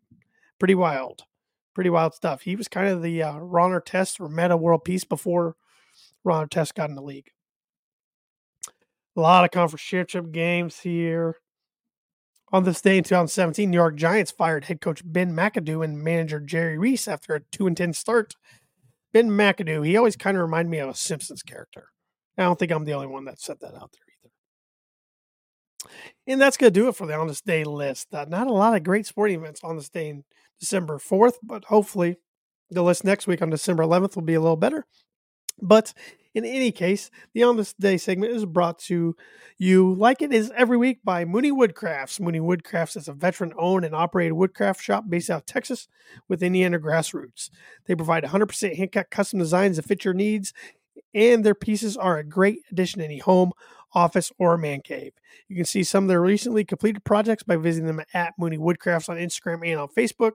Pretty 0.59 0.75
wild. 0.75 1.23
Pretty 1.73 1.89
wild 1.89 2.13
stuff. 2.13 2.41
He 2.41 2.55
was 2.55 2.69
kind 2.69 2.87
of 2.87 3.01
the 3.01 3.21
uh, 3.21 3.37
Ron 3.37 3.71
Artest 3.71 4.21
or 4.21 4.29
meta 4.29 4.55
world 4.55 4.85
peace 4.85 5.03
before 5.03 5.57
Ron 6.23 6.47
Artest 6.47 6.73
got 6.73 6.89
in 6.89 6.95
the 6.95 7.01
league. 7.01 7.31
A 9.17 9.21
lot 9.21 9.43
of 9.43 9.51
conference 9.51 9.83
championship 9.83 10.31
games 10.31 10.79
here. 10.79 11.35
On 12.53 12.63
this 12.65 12.81
day 12.81 12.99
in 12.99 13.03
2017, 13.03 13.71
New 13.71 13.75
York 13.75 13.95
Giants 13.95 14.29
fired 14.29 14.65
head 14.65 14.79
coach 14.79 15.01
Ben 15.03 15.33
McAdoo 15.33 15.83
and 15.83 16.03
manager 16.03 16.39
Jerry 16.39 16.77
Reese 16.77 17.07
after 17.07 17.33
a 17.33 17.39
2 17.51 17.65
and 17.65 17.75
10 17.75 17.93
start. 17.93 18.35
Ben 19.11 19.31
McAdoo, 19.31 19.83
he 19.83 19.97
always 19.97 20.15
kind 20.15 20.37
of 20.37 20.43
reminded 20.43 20.69
me 20.69 20.77
of 20.77 20.89
a 20.89 20.93
Simpsons 20.93 21.41
character. 21.41 21.87
I 22.37 22.43
don't 22.43 22.59
think 22.59 22.71
I'm 22.71 22.85
the 22.85 22.93
only 22.93 23.07
one 23.07 23.25
that 23.25 23.41
said 23.41 23.57
that 23.61 23.73
out 23.73 23.91
there 23.91 24.05
either. 25.89 25.91
And 26.27 26.39
that's 26.39 26.55
going 26.55 26.71
to 26.71 26.79
do 26.79 26.87
it 26.87 26.95
for 26.95 27.07
the 27.07 27.15
On 27.15 27.27
This 27.27 27.41
Day 27.41 27.63
list. 27.63 28.13
Uh, 28.13 28.25
not 28.29 28.45
a 28.45 28.53
lot 28.53 28.75
of 28.75 28.83
great 28.83 29.07
sporting 29.07 29.39
events 29.39 29.61
on 29.63 29.75
this 29.75 29.89
day 29.89 30.09
in 30.09 30.23
December 30.59 30.99
4th, 30.99 31.37
but 31.41 31.65
hopefully 31.65 32.17
the 32.69 32.83
list 32.83 33.03
next 33.03 33.25
week 33.25 33.41
on 33.41 33.49
December 33.49 33.81
11th 33.81 34.15
will 34.15 34.21
be 34.21 34.35
a 34.35 34.41
little 34.41 34.57
better. 34.57 34.85
But 35.59 35.95
in 36.33 36.45
any 36.45 36.71
case, 36.71 37.11
the 37.33 37.43
On 37.43 37.57
This 37.57 37.73
Day 37.73 37.97
segment 37.97 38.33
is 38.33 38.45
brought 38.45 38.79
to 38.79 39.15
you, 39.57 39.93
like 39.93 40.21
it 40.21 40.33
is 40.33 40.51
every 40.55 40.77
week, 40.77 40.99
by 41.03 41.25
Mooney 41.25 41.51
Woodcrafts. 41.51 42.19
Mooney 42.19 42.39
Woodcrafts 42.39 42.97
is 42.97 43.07
a 43.07 43.13
veteran 43.13 43.53
owned 43.57 43.85
and 43.85 43.93
operated 43.93 44.33
woodcraft 44.33 44.81
shop 44.81 45.05
based 45.07 45.29
out 45.29 45.41
of 45.41 45.45
Texas 45.45 45.87
with 46.27 46.41
Indiana 46.41 46.79
grassroots. 46.79 47.49
They 47.85 47.95
provide 47.95 48.23
100% 48.23 48.75
hand 48.75 48.91
cut 48.91 49.11
custom 49.11 49.39
designs 49.39 49.77
that 49.77 49.85
fit 49.85 50.05
your 50.05 50.15
needs, 50.15 50.53
and 51.13 51.43
their 51.43 51.55
pieces 51.55 51.95
are 51.95 52.17
a 52.17 52.23
great 52.23 52.59
addition 52.71 52.99
to 52.99 53.05
any 53.05 53.19
home, 53.19 53.51
office, 53.93 54.31
or 54.39 54.57
man 54.57 54.81
cave. 54.81 55.13
You 55.47 55.55
can 55.55 55.65
see 55.65 55.83
some 55.83 56.05
of 56.05 56.07
their 56.07 56.21
recently 56.21 56.65
completed 56.65 57.03
projects 57.03 57.43
by 57.43 57.57
visiting 57.57 57.87
them 57.87 58.01
at 58.13 58.33
Mooney 58.39 58.57
Woodcrafts 58.57 59.09
on 59.09 59.17
Instagram 59.17 59.67
and 59.67 59.79
on 59.79 59.87
Facebook. 59.89 60.31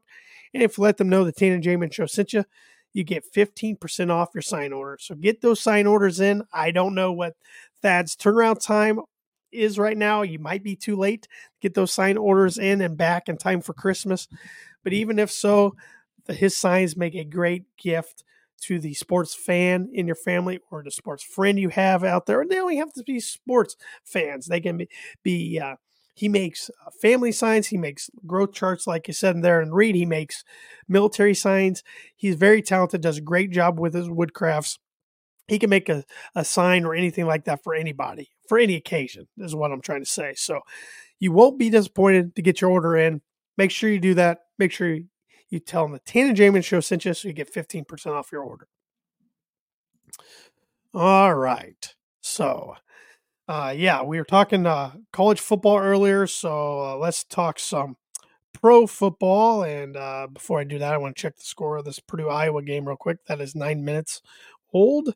And 0.55 0.63
if 0.63 0.79
you 0.79 0.85
let 0.85 0.97
them 0.97 1.09
know 1.09 1.25
the 1.25 1.33
Tan 1.33 1.53
and 1.53 1.63
J 1.63 1.77
Man 1.77 1.91
show 1.91 2.07
sent 2.07 2.33
you, 2.33 2.45
you 2.93 3.05
get 3.05 3.25
15% 3.33 4.11
off 4.11 4.31
your 4.35 4.43
sign 4.43 4.73
order. 4.73 4.99
So 5.01 5.15
get 5.15 5.41
those 5.41 5.61
sign 5.61 5.87
orders 5.87 6.21
in. 6.21 6.43
I 6.53 6.71
don't 6.71 6.95
know 6.95 7.13
what 7.13 7.35
Thad's 7.83 8.17
turnaround 8.17 8.65
time 8.65 9.01
is 9.53 9.79
right 9.79 9.97
now. 9.97 10.23
You 10.23 10.39
might 10.39 10.63
be 10.63 10.77
too 10.77 10.97
late 10.97 11.29
get 11.61 11.75
those 11.75 11.93
sign 11.93 12.17
orders 12.17 12.59
in 12.59 12.81
and 12.81 12.97
back 12.97 13.29
in 13.29 13.37
time 13.37 13.61
for 13.61 13.73
Christmas. 13.73 14.29
But 14.85 14.93
even 14.93 15.19
if 15.19 15.31
so, 15.31 15.75
the, 16.27 16.35
his 16.35 16.57
signs 16.57 16.97
make 16.97 17.15
a 17.15 17.25
great 17.25 17.65
gift 17.77 18.25
to 18.61 18.79
the 18.79 18.95
sports 18.95 19.35
fan 19.35 19.89
in 19.93 20.07
your 20.07 20.17
family 20.17 20.61
or 20.71 20.83
the 20.83 20.91
sports 20.91 21.23
friend 21.23 21.59
you 21.59 21.69
have 21.69 22.05
out 22.05 22.27
there. 22.27 22.41
And 22.41 22.51
they 22.51 22.61
only 22.61 22.77
have 22.77 22.93
to 22.95 23.05
be 23.05 23.21
sports 23.21 23.77
fans. 24.05 24.47
They 24.47 24.61
can 24.61 24.79
be, 24.79 24.89
be 25.23 25.61
uh, 25.61 25.77
he 26.19 26.29
makes 26.29 26.69
uh, 26.85 26.91
family 27.01 27.31
signs. 27.31 27.69
He 27.69 27.77
makes 27.77 28.11
growth 28.27 28.53
charts, 28.53 28.89
like 28.89 29.07
you 29.07 29.15
said 29.15 29.37
in 29.37 29.41
there. 29.41 29.61
And 29.61 29.73
Reed, 29.73 29.95
he 29.95 30.05
makes 30.05 30.43
military 30.89 31.35
signs. 31.35 31.85
He's 32.17 32.35
very 32.35 32.61
talented, 32.61 33.03
does 33.03 33.19
a 33.19 33.23
great 33.23 33.53
job 33.53 33.79
with 33.79 33.95
his 33.95 34.09
woodcrafts. 34.09 34.79
He 35.47 35.61
can 35.61 35.71
make 35.71 35.89
a, 35.89 36.05
a 36.35 36.45
sign 36.45 36.85
or 36.85 36.95
anything 36.95 37.27
like 37.27 37.45
that 37.45 37.63
for 37.63 37.73
anybody, 37.73 38.31
for 38.49 38.59
any 38.59 38.75
occasion, 38.75 39.29
is 39.39 39.55
what 39.55 39.71
I'm 39.71 39.81
trying 39.81 40.03
to 40.03 40.11
say. 40.11 40.35
So 40.35 40.61
you 41.21 41.31
won't 41.31 41.57
be 41.57 41.71
disappointed 41.71 42.35
to 42.35 42.43
get 42.43 42.61
your 42.61 42.71
order 42.71 42.97
in. 42.97 43.23
Make 43.57 43.71
sure 43.71 43.89
you 43.89 44.01
do 44.01 44.15
that. 44.15 44.41
Make 44.59 44.73
sure 44.73 44.93
you, 44.93 45.05
you 45.51 45.61
tell 45.61 45.85
them 45.85 45.93
the 45.93 46.01
Tan 46.01 46.27
and 46.27 46.37
J 46.37 46.51
Man 46.51 46.63
show 46.63 46.81
sent 46.81 47.05
you 47.05 47.15
so 47.15 47.29
you 47.29 47.35
get 47.35 47.55
15% 47.55 48.07
off 48.09 48.33
your 48.33 48.43
order. 48.43 48.67
All 50.93 51.35
right. 51.35 51.95
So 52.23 52.75
uh, 53.49 53.73
yeah, 53.75 54.03
we 54.03 54.19
were 54.19 54.25
talking 54.25 54.67
uh, 54.67 54.93
college 55.13 55.41
football 55.41 55.79
earlier, 55.79 56.27
so 56.27 56.81
uh, 56.81 56.97
let's 56.97 57.25
talk 57.25 57.59
some 57.59 57.97
pro 58.53 58.87
football. 58.87 59.63
And 59.63 59.97
uh, 59.97 60.27
before 60.31 60.61
I 60.61 60.65
do 60.65 60.79
that, 60.79 60.93
I 60.93 60.99
want 60.99 61.17
to 61.17 61.23
check 61.23 61.37
the 61.37 61.45
score 61.45 61.79
of 61.79 61.87
this 61.87 61.99
Purdue 61.99 62.29
Iowa 62.29 62.63
game 62.63 62.87
real 62.87 62.97
quick. 62.97 63.25
That 63.27 63.41
is 63.41 63.55
nine 63.55 63.85
minutes 63.85 64.21
old. 64.75 65.15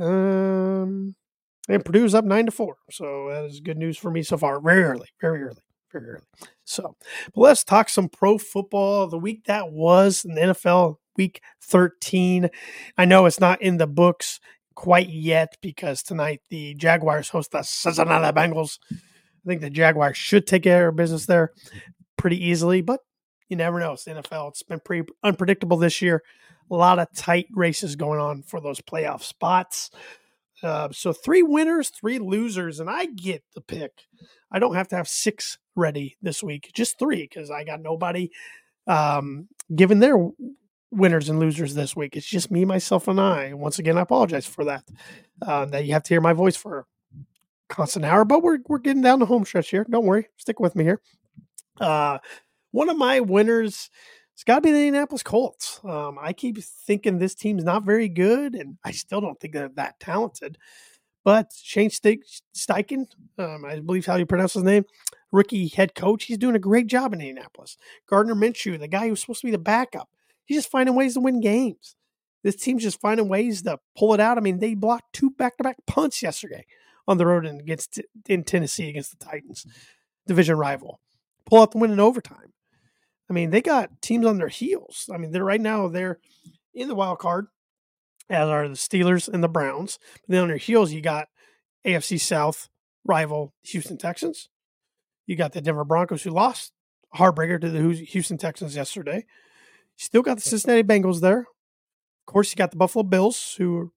Um, 0.00 1.14
and 1.68 1.84
Purdue's 1.84 2.14
up 2.14 2.24
nine 2.24 2.46
to 2.46 2.52
four, 2.52 2.76
so 2.90 3.28
that 3.30 3.44
is 3.44 3.60
good 3.60 3.76
news 3.76 3.98
for 3.98 4.10
me 4.10 4.22
so 4.22 4.38
far. 4.38 4.58
Very 4.58 4.82
early, 4.84 5.08
very 5.20 5.42
early, 5.42 5.62
very 5.92 6.08
early. 6.08 6.24
So, 6.64 6.96
but 7.34 7.40
let's 7.42 7.64
talk 7.64 7.90
some 7.90 8.08
pro 8.08 8.38
football. 8.38 9.08
The 9.08 9.18
week 9.18 9.44
that 9.44 9.70
was 9.70 10.24
in 10.24 10.34
the 10.34 10.40
NFL, 10.40 10.96
week 11.18 11.42
13. 11.60 12.48
I 12.96 13.04
know 13.04 13.26
it's 13.26 13.40
not 13.40 13.60
in 13.60 13.76
the 13.76 13.86
books 13.86 14.40
quite 14.74 15.08
yet 15.08 15.56
because 15.60 16.02
tonight 16.02 16.40
the 16.50 16.74
Jaguars 16.74 17.28
host 17.28 17.52
the 17.52 17.62
Cincinnati 17.62 18.34
Bengals. 18.36 18.78
I 18.90 19.48
think 19.48 19.60
the 19.60 19.70
Jaguars 19.70 20.16
should 20.16 20.46
take 20.46 20.62
care 20.64 20.88
of 20.88 20.96
business 20.96 21.26
there 21.26 21.52
pretty 22.16 22.44
easily, 22.44 22.80
but 22.80 23.00
you 23.48 23.56
never 23.56 23.80
know. 23.80 23.92
It's 23.92 24.04
NFL. 24.04 24.50
It's 24.50 24.62
been 24.62 24.80
pretty 24.80 25.08
unpredictable 25.22 25.76
this 25.76 26.00
year. 26.00 26.22
A 26.70 26.74
lot 26.74 26.98
of 26.98 27.08
tight 27.14 27.46
races 27.52 27.96
going 27.96 28.20
on 28.20 28.42
for 28.42 28.60
those 28.60 28.80
playoff 28.80 29.22
spots. 29.22 29.90
Uh, 30.62 30.88
so 30.92 31.12
three 31.12 31.42
winners, 31.42 31.90
three 31.90 32.18
losers, 32.18 32.78
and 32.78 32.88
I 32.88 33.06
get 33.06 33.42
the 33.54 33.60
pick. 33.60 33.92
I 34.50 34.58
don't 34.58 34.76
have 34.76 34.88
to 34.88 34.96
have 34.96 35.08
six 35.08 35.58
ready 35.74 36.16
this 36.22 36.42
week, 36.42 36.70
just 36.72 36.98
three 36.98 37.22
because 37.22 37.50
I 37.50 37.64
got 37.64 37.82
nobody 37.82 38.30
um, 38.86 39.48
given 39.74 39.98
their 39.98 40.16
winners 40.92 41.28
and 41.28 41.40
losers 41.40 41.74
this 41.74 41.96
week. 41.96 42.16
It's 42.16 42.26
just 42.26 42.50
me, 42.50 42.64
myself, 42.64 43.08
and 43.08 43.20
I. 43.20 43.52
Once 43.54 43.78
again, 43.78 43.98
I 43.98 44.02
apologize 44.02 44.46
for 44.46 44.64
that. 44.64 44.84
Uh, 45.40 45.64
that 45.66 45.84
you 45.84 45.92
have 45.94 46.04
to 46.04 46.14
hear 46.14 46.20
my 46.20 46.32
voice 46.32 46.56
for 46.56 46.86
constant 47.68 48.04
hour, 48.04 48.24
but 48.24 48.42
we're 48.42 48.58
we're 48.68 48.78
getting 48.78 49.02
down 49.02 49.18
the 49.18 49.26
home 49.26 49.44
stretch 49.44 49.70
here. 49.70 49.86
Don't 49.88 50.06
worry, 50.06 50.28
stick 50.36 50.60
with 50.60 50.76
me 50.76 50.84
here. 50.84 51.00
Uh, 51.80 52.18
one 52.70 52.88
of 52.88 52.96
my 52.96 53.20
winners. 53.20 53.90
It's 54.34 54.44
got 54.44 54.56
to 54.56 54.60
be 54.62 54.72
the 54.72 54.78
Indianapolis 54.78 55.22
Colts. 55.22 55.78
Um, 55.84 56.18
I 56.18 56.32
keep 56.32 56.56
thinking 56.58 57.18
this 57.18 57.34
team's 57.34 57.64
not 57.64 57.84
very 57.84 58.08
good, 58.08 58.54
and 58.54 58.78
I 58.82 58.90
still 58.90 59.20
don't 59.20 59.38
think 59.38 59.52
they're 59.52 59.68
that 59.74 60.00
talented. 60.00 60.56
But 61.22 61.52
Shane 61.54 61.90
Steichen, 61.90 63.06
um, 63.38 63.64
I 63.64 63.78
believe 63.80 64.06
how 64.06 64.16
you 64.16 64.26
pronounce 64.26 64.54
his 64.54 64.62
name, 64.62 64.84
rookie 65.32 65.68
head 65.68 65.94
coach, 65.94 66.24
he's 66.24 66.38
doing 66.38 66.56
a 66.56 66.58
great 66.58 66.86
job 66.86 67.12
in 67.12 67.20
Indianapolis. 67.20 67.76
Gardner 68.08 68.34
Minshew, 68.34 68.80
the 68.80 68.88
guy 68.88 69.08
who's 69.08 69.20
supposed 69.20 69.42
to 69.42 69.46
be 69.46 69.52
the 69.52 69.58
backup, 69.58 70.08
He's 70.44 70.58
just 70.58 70.70
finding 70.70 70.94
ways 70.94 71.14
to 71.14 71.20
win 71.20 71.40
games. 71.40 71.96
This 72.42 72.56
team's 72.56 72.82
just 72.82 73.00
finding 73.00 73.28
ways 73.28 73.62
to 73.62 73.78
pull 73.96 74.14
it 74.14 74.20
out. 74.20 74.36
I 74.36 74.40
mean, 74.40 74.58
they 74.58 74.74
blocked 74.74 75.12
two 75.12 75.30
back-to-back 75.30 75.76
punts 75.86 76.22
yesterday 76.22 76.66
on 77.06 77.18
the 77.18 77.26
road 77.26 77.46
against 77.46 78.00
in 78.28 78.44
Tennessee 78.44 78.88
against 78.88 79.16
the 79.16 79.24
Titans, 79.24 79.62
mm-hmm. 79.62 79.78
division 80.26 80.56
rival. 80.56 81.00
Pull 81.46 81.60
out 81.60 81.72
the 81.72 81.78
win 81.78 81.92
in 81.92 82.00
overtime. 82.00 82.52
I 83.30 83.32
mean, 83.32 83.50
they 83.50 83.62
got 83.62 84.02
teams 84.02 84.26
on 84.26 84.38
their 84.38 84.48
heels. 84.48 85.08
I 85.12 85.16
mean, 85.16 85.30
they're 85.30 85.44
right 85.44 85.60
now 85.60 85.88
they're 85.88 86.18
in 86.74 86.88
the 86.88 86.94
wild 86.94 87.18
card, 87.18 87.46
as 88.28 88.48
are 88.48 88.68
the 88.68 88.74
Steelers 88.74 89.28
and 89.28 89.42
the 89.42 89.48
Browns. 89.48 89.98
But 90.14 90.32
then 90.32 90.42
on 90.42 90.48
their 90.48 90.56
heels, 90.56 90.92
you 90.92 91.00
got 91.00 91.28
AFC 91.86 92.20
South 92.20 92.68
rival 93.04 93.54
Houston 93.62 93.98
Texans. 93.98 94.48
You 95.26 95.36
got 95.36 95.52
the 95.52 95.60
Denver 95.60 95.84
Broncos 95.84 96.22
who 96.22 96.30
lost 96.30 96.72
heartbreaker 97.14 97.60
to 97.60 97.70
the 97.70 97.92
Houston 97.94 98.38
Texans 98.38 98.76
yesterday. 98.76 99.24
Still 100.02 100.22
got 100.22 100.34
the 100.34 100.42
Cincinnati 100.42 100.82
Bengals 100.82 101.20
there. 101.20 101.38
Of 101.38 102.26
course, 102.26 102.50
you 102.50 102.56
got 102.56 102.72
the 102.72 102.76
Buffalo 102.76 103.04
Bills, 103.04 103.54
who, 103.56 103.92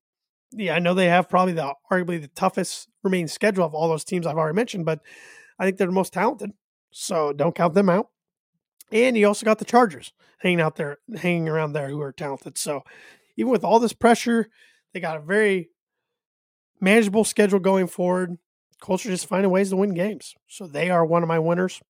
yeah, 0.51 0.75
I 0.75 0.79
know 0.79 0.93
they 0.93 1.07
have 1.07 1.27
probably 1.27 1.53
the 1.53 1.73
arguably 1.91 2.21
the 2.21 2.27
toughest 2.27 2.89
remaining 3.03 3.27
schedule 3.27 3.65
of 3.65 3.73
all 3.73 3.89
those 3.89 4.03
teams 4.03 4.27
I've 4.27 4.37
already 4.37 4.55
mentioned, 4.55 4.85
but 4.85 4.99
I 5.57 5.65
think 5.65 5.77
they're 5.77 5.87
the 5.87 5.93
most 5.93 6.13
talented. 6.13 6.51
So 6.91 7.33
don't 7.33 7.55
count 7.55 7.73
them 7.73 7.89
out. 7.89 8.09
And 8.91 9.17
you 9.17 9.25
also 9.25 9.45
got 9.45 9.57
the 9.57 9.65
Chargers 9.65 10.13
hanging 10.37 10.61
out 10.61 10.75
there, 10.75 10.99
hanging 11.17 11.49
around 11.49 11.73
there, 11.73 11.89
who 11.89 11.99
are 12.01 12.13
talented. 12.13 12.59
So 12.59 12.83
even 13.35 13.51
with 13.51 13.63
all 13.63 13.79
this 13.79 13.93
pressure, 13.93 14.49
they 14.93 14.99
got 14.99 15.17
a 15.17 15.21
very 15.21 15.71
manageable 16.79 17.23
schedule 17.23 17.57
going 17.59 17.87
forward. 17.87 18.37
Culture 18.79 19.09
just 19.09 19.25
finding 19.25 19.49
ways 19.49 19.71
to 19.71 19.75
win 19.75 19.95
games. 19.95 20.35
So 20.47 20.67
they 20.67 20.91
are 20.91 21.03
one 21.03 21.23
of 21.23 21.27
my 21.27 21.39
winners. 21.39 21.81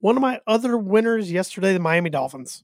One 0.00 0.16
of 0.16 0.22
my 0.22 0.40
other 0.46 0.76
winners 0.76 1.30
yesterday, 1.30 1.72
the 1.72 1.80
Miami 1.80 2.10
Dolphins. 2.10 2.62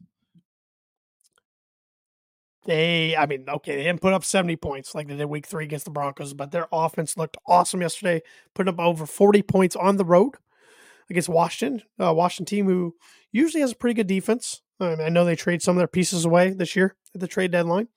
They, 2.64 3.16
I 3.16 3.26
mean, 3.26 3.46
okay, 3.48 3.76
they 3.76 3.82
didn't 3.84 4.00
put 4.00 4.12
up 4.12 4.24
70 4.24 4.56
points 4.56 4.94
like 4.94 5.08
they 5.08 5.16
did 5.16 5.24
week 5.24 5.46
three 5.46 5.64
against 5.64 5.84
the 5.84 5.90
Broncos, 5.90 6.32
but 6.32 6.52
their 6.52 6.68
offense 6.70 7.16
looked 7.16 7.36
awesome 7.46 7.80
yesterday, 7.80 8.22
putting 8.54 8.72
up 8.72 8.78
over 8.78 9.04
40 9.04 9.42
points 9.42 9.74
on 9.74 9.96
the 9.96 10.04
road 10.04 10.34
against 11.10 11.28
Washington. 11.28 11.82
Uh, 12.00 12.14
Washington 12.14 12.46
team 12.46 12.66
who 12.66 12.94
usually 13.32 13.62
has 13.62 13.72
a 13.72 13.76
pretty 13.76 13.94
good 13.94 14.06
defense. 14.06 14.62
I, 14.78 15.08
know 15.08 15.24
they 15.24 15.36
trade 15.36 15.62
some 15.62 15.76
of 15.76 15.80
their 15.80 15.88
pieces 15.88 16.24
away 16.24 16.50
this 16.50 16.76
year 16.76 16.96
at 17.14 17.20
the 17.20 17.28
trade 17.28 17.50
deadline. 17.50 17.88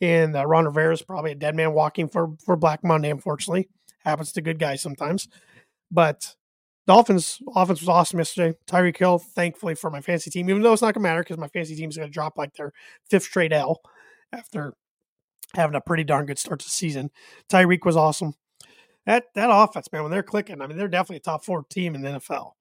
And 0.00 0.36
uh, 0.36 0.46
Ron 0.46 0.64
Rivera 0.64 0.92
is 0.92 1.02
probably 1.02 1.32
a 1.32 1.36
dead 1.36 1.54
man 1.54 1.72
walking 1.72 2.08
for, 2.08 2.34
for 2.44 2.56
Black 2.56 2.82
Monday, 2.82 3.10
unfortunately. 3.10 3.68
Happens 4.04 4.32
to 4.32 4.42
good 4.42 4.58
guys 4.58 4.82
sometimes. 4.82 5.28
But 5.90 6.34
Dolphins 6.86 7.40
offense 7.54 7.80
was 7.80 7.88
awesome 7.88 8.18
yesterday. 8.18 8.56
Tyreek 8.66 8.96
Hill, 8.96 9.18
thankfully 9.18 9.74
for 9.74 9.90
my 9.90 10.00
fantasy 10.00 10.30
team, 10.30 10.50
even 10.50 10.62
though 10.62 10.72
it's 10.72 10.82
not 10.82 10.94
gonna 10.94 11.02
matter 11.02 11.22
because 11.22 11.38
my 11.38 11.48
fantasy 11.48 11.76
team 11.76 11.90
is 11.90 11.96
gonna 11.96 12.10
drop 12.10 12.36
like 12.36 12.54
their 12.54 12.72
fifth 13.08 13.24
straight 13.24 13.52
L 13.52 13.80
after 14.32 14.74
having 15.54 15.76
a 15.76 15.80
pretty 15.80 16.04
darn 16.04 16.26
good 16.26 16.38
start 16.38 16.60
to 16.60 16.66
the 16.66 16.70
season. 16.70 17.10
Tyreek 17.48 17.84
was 17.84 17.96
awesome. 17.96 18.34
That 19.06 19.24
that 19.34 19.50
offense, 19.52 19.92
man, 19.92 20.02
when 20.02 20.10
they're 20.10 20.22
clicking, 20.22 20.60
I 20.60 20.66
mean, 20.66 20.76
they're 20.76 20.88
definitely 20.88 21.16
a 21.16 21.20
top 21.20 21.44
four 21.44 21.64
team 21.70 21.94
in 21.94 22.02
the 22.02 22.08
NFL. 22.10 22.52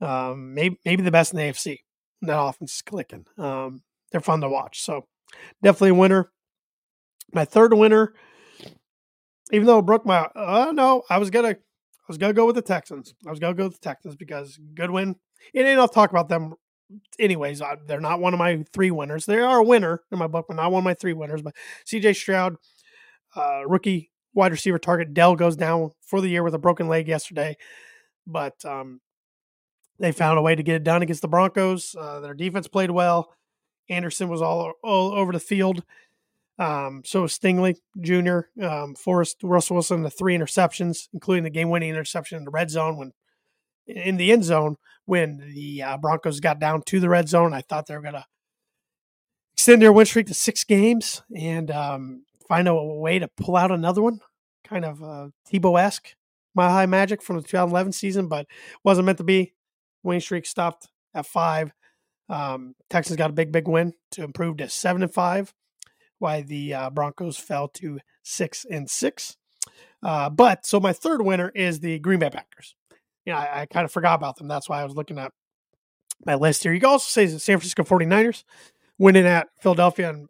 Um, 0.00 0.54
maybe 0.54 0.78
maybe 0.84 1.02
the 1.02 1.10
best 1.10 1.32
in 1.32 1.38
the 1.38 1.44
AFC. 1.44 1.78
That 2.22 2.40
offense 2.40 2.76
is 2.76 2.82
clicking. 2.82 3.26
Um, 3.36 3.82
they're 4.12 4.20
fun 4.20 4.40
to 4.40 4.48
watch. 4.48 4.82
So 4.82 5.06
definitely 5.62 5.90
a 5.90 5.94
winner. 5.94 6.30
My 7.32 7.44
third 7.44 7.72
winner, 7.74 8.14
even 9.52 9.66
though 9.66 9.78
it 9.78 9.86
broke 9.86 10.04
my, 10.04 10.28
uh, 10.34 10.72
no, 10.74 11.02
I 11.08 11.18
was 11.18 11.30
gonna 11.30 11.56
was 12.10 12.18
gonna 12.18 12.32
go 12.32 12.44
with 12.44 12.56
the 12.56 12.62
Texans. 12.62 13.14
I 13.24 13.30
was 13.30 13.38
gonna 13.38 13.54
go 13.54 13.64
with 13.64 13.74
the 13.74 13.88
Texans 13.88 14.16
because 14.16 14.58
Goodwin. 14.74 15.14
And 15.54 15.80
I'll 15.80 15.86
talk 15.86 16.10
about 16.10 16.28
them 16.28 16.54
anyways. 17.20 17.62
I, 17.62 17.76
they're 17.86 18.00
not 18.00 18.20
one 18.20 18.34
of 18.34 18.38
my 18.38 18.64
three 18.72 18.90
winners. 18.90 19.26
They 19.26 19.38
are 19.38 19.58
a 19.58 19.64
winner 19.64 20.02
in 20.10 20.18
my 20.18 20.26
book, 20.26 20.46
but 20.48 20.56
not 20.56 20.72
one 20.72 20.80
of 20.80 20.84
my 20.84 20.94
three 20.94 21.12
winners. 21.12 21.40
But 21.40 21.54
C.J. 21.84 22.14
Stroud, 22.14 22.56
uh, 23.36 23.62
rookie 23.64 24.10
wide 24.34 24.50
receiver 24.50 24.78
target. 24.78 25.14
Dell 25.14 25.36
goes 25.36 25.54
down 25.54 25.90
for 26.02 26.20
the 26.20 26.28
year 26.28 26.42
with 26.42 26.54
a 26.54 26.58
broken 26.58 26.88
leg 26.88 27.06
yesterday, 27.06 27.56
but 28.26 28.64
um, 28.64 29.00
they 30.00 30.10
found 30.10 30.36
a 30.36 30.42
way 30.42 30.56
to 30.56 30.64
get 30.64 30.74
it 30.74 30.84
done 30.84 31.02
against 31.02 31.22
the 31.22 31.28
Broncos. 31.28 31.94
Uh, 31.96 32.18
their 32.18 32.34
defense 32.34 32.66
played 32.66 32.90
well. 32.90 33.32
Anderson 33.88 34.28
was 34.28 34.42
all 34.42 34.72
all 34.82 35.12
over 35.12 35.32
the 35.32 35.38
field. 35.38 35.84
Um, 36.60 37.00
so 37.06 37.24
Stingley 37.24 37.76
Jr., 37.98 38.40
um, 38.62 38.94
Forrest 38.94 39.38
Russell 39.42 39.76
Wilson, 39.76 40.02
the 40.02 40.10
three 40.10 40.36
interceptions, 40.36 41.08
including 41.14 41.44
the 41.44 41.50
game-winning 41.50 41.88
interception 41.88 42.36
in 42.36 42.44
the 42.44 42.50
red 42.50 42.68
zone 42.68 42.98
when 42.98 43.12
in 43.86 44.18
the 44.18 44.30
end 44.30 44.44
zone 44.44 44.76
when 45.06 45.38
the 45.54 45.82
uh, 45.82 45.96
Broncos 45.96 46.38
got 46.38 46.60
down 46.60 46.82
to 46.82 47.00
the 47.00 47.08
red 47.08 47.30
zone. 47.30 47.54
I 47.54 47.62
thought 47.62 47.86
they 47.86 47.94
were 47.94 48.02
going 48.02 48.14
to 48.14 48.26
extend 49.54 49.80
their 49.80 49.92
win 49.92 50.04
streak 50.04 50.26
to 50.26 50.34
six 50.34 50.62
games 50.62 51.22
and 51.34 51.70
um, 51.70 52.24
find 52.46 52.68
a 52.68 52.74
way 52.74 53.18
to 53.18 53.28
pull 53.38 53.56
out 53.56 53.72
another 53.72 54.02
one, 54.02 54.20
kind 54.62 54.84
of 54.84 55.02
uh, 55.02 55.28
Tebow 55.50 55.80
esque, 55.80 56.14
my 56.54 56.68
high 56.68 56.86
magic 56.86 57.22
from 57.22 57.36
the 57.36 57.42
2011 57.42 57.92
season, 57.92 58.28
but 58.28 58.46
wasn't 58.84 59.06
meant 59.06 59.18
to 59.18 59.24
be. 59.24 59.54
Winning 60.02 60.20
streak 60.20 60.44
stopped 60.44 60.88
at 61.14 61.26
five. 61.26 61.72
Um, 62.28 62.74
Texans 62.90 63.16
got 63.16 63.30
a 63.30 63.34
big, 63.34 63.50
big 63.50 63.66
win 63.66 63.94
to 64.12 64.24
improve 64.24 64.58
to 64.58 64.68
seven 64.68 65.02
and 65.02 65.12
five 65.12 65.54
why 66.20 66.42
the 66.42 66.74
uh, 66.74 66.90
Broncos 66.90 67.36
fell 67.36 67.68
to 67.68 67.98
six 68.22 68.64
and 68.70 68.88
six. 68.88 69.36
Uh, 70.02 70.30
but 70.30 70.64
so 70.64 70.78
my 70.78 70.92
third 70.92 71.22
winner 71.22 71.50
is 71.54 71.80
the 71.80 71.98
Green 71.98 72.20
Bay 72.20 72.30
Packers. 72.30 72.74
Yeah, 73.26 73.38
I, 73.38 73.62
I 73.62 73.66
kind 73.66 73.84
of 73.84 73.92
forgot 73.92 74.14
about 74.14 74.36
them. 74.36 74.48
That's 74.48 74.68
why 74.68 74.80
I 74.80 74.84
was 74.84 74.94
looking 74.94 75.18
at 75.18 75.32
my 76.24 76.34
list 76.34 76.62
here. 76.62 76.72
You 76.72 76.80
can 76.80 76.90
also 76.90 77.08
say 77.08 77.26
the 77.26 77.38
San 77.38 77.58
Francisco 77.58 77.82
49ers 77.82 78.44
winning 78.98 79.26
at 79.26 79.48
Philadelphia 79.60 80.10
and 80.10 80.28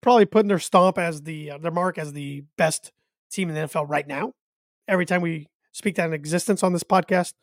probably 0.00 0.26
putting 0.26 0.48
their 0.48 0.58
stomp 0.58 0.98
as 0.98 1.22
the 1.22 1.52
uh, 1.52 1.58
their 1.58 1.70
mark 1.70 1.98
as 1.98 2.12
the 2.12 2.44
best 2.56 2.92
team 3.30 3.48
in 3.48 3.54
the 3.54 3.62
NFL 3.62 3.88
right 3.88 4.06
now. 4.06 4.32
Every 4.88 5.06
time 5.06 5.22
we 5.22 5.48
speak 5.72 5.96
that 5.96 6.06
in 6.06 6.12
existence 6.12 6.62
on 6.62 6.72
this 6.72 6.82
podcast, 6.82 7.34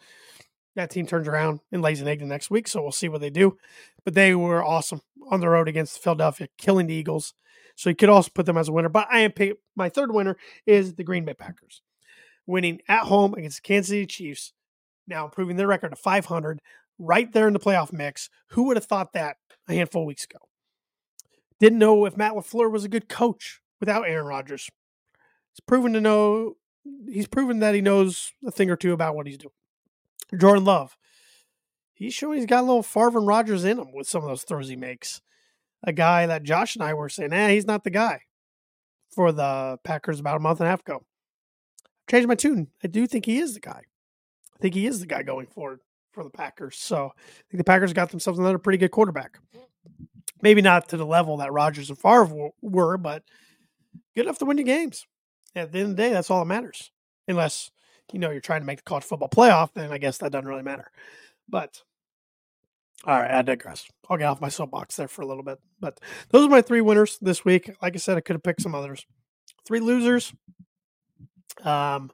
that 0.75 0.89
team 0.89 1.07
turns 1.07 1.27
around 1.27 1.61
and 1.71 1.81
lays 1.81 2.01
an 2.01 2.07
egg 2.07 2.19
the 2.19 2.25
next 2.25 2.51
week. 2.51 2.67
So 2.67 2.81
we'll 2.81 2.91
see 2.91 3.09
what 3.09 3.21
they 3.21 3.29
do. 3.29 3.57
But 4.05 4.13
they 4.13 4.35
were 4.35 4.63
awesome 4.63 5.01
on 5.29 5.39
the 5.39 5.49
road 5.49 5.67
against 5.67 6.01
Philadelphia, 6.01 6.47
killing 6.57 6.87
the 6.87 6.93
Eagles. 6.93 7.33
So 7.75 7.89
you 7.89 7.95
could 7.95 8.09
also 8.09 8.31
put 8.33 8.45
them 8.45 8.57
as 8.57 8.67
a 8.67 8.73
winner. 8.73 8.89
But 8.89 9.07
I 9.11 9.19
am 9.19 9.31
pay- 9.31 9.53
my 9.75 9.89
third 9.89 10.13
winner 10.13 10.37
is 10.65 10.95
the 10.95 11.03
Green 11.03 11.25
Bay 11.25 11.33
Packers, 11.33 11.81
winning 12.45 12.81
at 12.87 13.03
home 13.03 13.33
against 13.33 13.57
the 13.57 13.67
Kansas 13.67 13.89
City 13.89 14.05
Chiefs, 14.05 14.53
now 15.07 15.25
improving 15.25 15.55
their 15.55 15.67
record 15.67 15.89
to 15.89 15.95
500, 15.95 16.59
right 16.97 17.31
there 17.31 17.47
in 17.47 17.53
the 17.53 17.59
playoff 17.59 17.93
mix. 17.93 18.29
Who 18.49 18.63
would 18.63 18.77
have 18.77 18.85
thought 18.85 19.13
that 19.13 19.37
a 19.67 19.73
handful 19.73 20.03
of 20.03 20.07
weeks 20.07 20.25
ago? 20.25 20.39
Didn't 21.59 21.79
know 21.79 22.05
if 22.05 22.17
Matt 22.17 22.33
LaFleur 22.33 22.71
was 22.71 22.83
a 22.83 22.89
good 22.89 23.09
coach 23.09 23.61
without 23.79 24.07
Aaron 24.07 24.27
Rodgers. 24.27 24.69
He's 25.51 25.59
proven 25.65 25.93
to 25.93 26.01
know. 26.01 26.55
He's 27.07 27.27
proven 27.27 27.59
that 27.59 27.75
he 27.75 27.81
knows 27.81 28.31
a 28.45 28.51
thing 28.51 28.69
or 28.69 28.75
two 28.75 28.93
about 28.93 29.15
what 29.15 29.27
he's 29.27 29.37
doing. 29.37 29.53
Jordan 30.37 30.63
Love. 30.63 30.97
He's 31.99 32.13
showing 32.13 32.37
he's 32.37 32.47
got 32.47 32.61
a 32.61 32.65
little 32.65 32.81
Favre 32.81 33.19
Rodgers 33.19 33.65
in 33.65 33.77
him 33.77 33.91
with 33.93 34.07
some 34.07 34.23
of 34.23 34.29
those 34.29 34.43
throws 34.43 34.69
he 34.69 34.77
makes. 34.77 35.21
A 35.83 35.91
guy 35.91 36.25
that 36.25 36.43
Josh 36.43 36.75
and 36.75 36.83
I 36.83 36.93
were 36.93 37.09
saying, 37.09 37.33
eh, 37.33 37.49
he's 37.49 37.67
not 37.67 37.83
the 37.83 37.89
guy 37.89 38.21
for 39.13 39.33
the 39.33 39.77
Packers 39.83 40.21
about 40.21 40.37
a 40.37 40.39
month 40.39 40.61
and 40.61 40.67
a 40.67 40.69
half 40.69 40.79
ago. 40.79 41.03
Changed 42.09 42.29
my 42.29 42.35
tune. 42.35 42.69
I 42.81 42.87
do 42.87 43.05
think 43.05 43.25
he 43.25 43.37
is 43.39 43.53
the 43.53 43.59
guy. 43.59 43.81
I 43.81 44.59
think 44.61 44.75
he 44.75 44.87
is 44.87 45.01
the 45.01 45.07
guy 45.07 45.23
going 45.23 45.47
forward 45.47 45.81
for 46.13 46.23
the 46.23 46.29
Packers. 46.29 46.77
So 46.77 47.07
I 47.17 47.41
think 47.51 47.59
the 47.59 47.65
Packers 47.65 47.91
got 47.91 48.11
themselves 48.11 48.39
another 48.39 48.57
pretty 48.57 48.77
good 48.77 48.91
quarterback. 48.91 49.37
Maybe 50.41 50.61
not 50.61 50.87
to 50.89 50.97
the 50.97 51.05
level 51.05 51.37
that 51.37 51.51
Rodgers 51.51 51.89
and 51.89 51.99
Favre 51.99 52.49
were, 52.61 52.97
but 52.97 53.23
good 54.15 54.25
enough 54.25 54.39
to 54.39 54.45
win 54.45 54.57
your 54.57 54.65
games. 54.65 55.05
At 55.53 55.73
the 55.73 55.79
end 55.79 55.91
of 55.91 55.97
the 55.97 56.03
day, 56.03 56.11
that's 56.11 56.31
all 56.31 56.39
that 56.39 56.45
matters. 56.45 56.91
Unless 57.27 57.71
you 58.13 58.19
know 58.19 58.31
you're 58.31 58.39
trying 58.39 58.61
to 58.61 58.65
make 58.65 58.77
the 58.77 58.83
college 58.83 59.03
football 59.03 59.27
playoff, 59.27 59.73
then 59.73 59.91
I 59.91 59.97
guess 59.97 60.17
that 60.19 60.31
doesn't 60.31 60.47
really 60.47 60.63
matter. 60.63 60.91
But 61.49 61.81
all 63.05 63.19
right, 63.19 63.31
I 63.31 63.41
digress. 63.41 63.87
I'll 64.09 64.17
get 64.17 64.25
off 64.25 64.41
my 64.41 64.49
soapbox 64.49 64.97
there 64.97 65.07
for 65.07 65.21
a 65.21 65.25
little 65.25 65.43
bit. 65.43 65.59
But 65.79 65.99
those 66.31 66.45
are 66.45 66.49
my 66.49 66.61
three 66.61 66.81
winners 66.81 67.17
this 67.21 67.45
week. 67.45 67.71
Like 67.81 67.95
I 67.95 67.97
said, 67.97 68.17
I 68.17 68.21
could 68.21 68.35
have 68.35 68.43
picked 68.43 68.61
some 68.61 68.75
others. 68.75 69.05
Three 69.65 69.79
losers. 69.79 70.33
Um, 71.63 72.11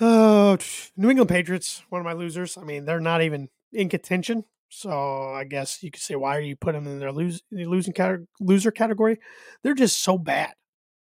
oh, 0.00 0.58
New 0.96 1.10
England 1.10 1.30
Patriots, 1.30 1.82
one 1.88 2.00
of 2.00 2.04
my 2.04 2.12
losers. 2.12 2.58
I 2.58 2.64
mean, 2.64 2.84
they're 2.84 3.00
not 3.00 3.22
even 3.22 3.48
in 3.72 3.88
contention. 3.88 4.44
So 4.68 5.32
I 5.32 5.44
guess 5.44 5.82
you 5.82 5.90
could 5.90 6.02
say, 6.02 6.16
why 6.16 6.36
are 6.36 6.40
you 6.40 6.56
putting 6.56 6.82
them 6.82 6.92
in 6.92 6.98
their 6.98 7.12
lose, 7.12 7.42
losing 7.50 7.94
loser 8.40 8.70
category? 8.70 9.18
They're 9.62 9.74
just 9.74 10.02
so 10.02 10.18
bad. 10.18 10.52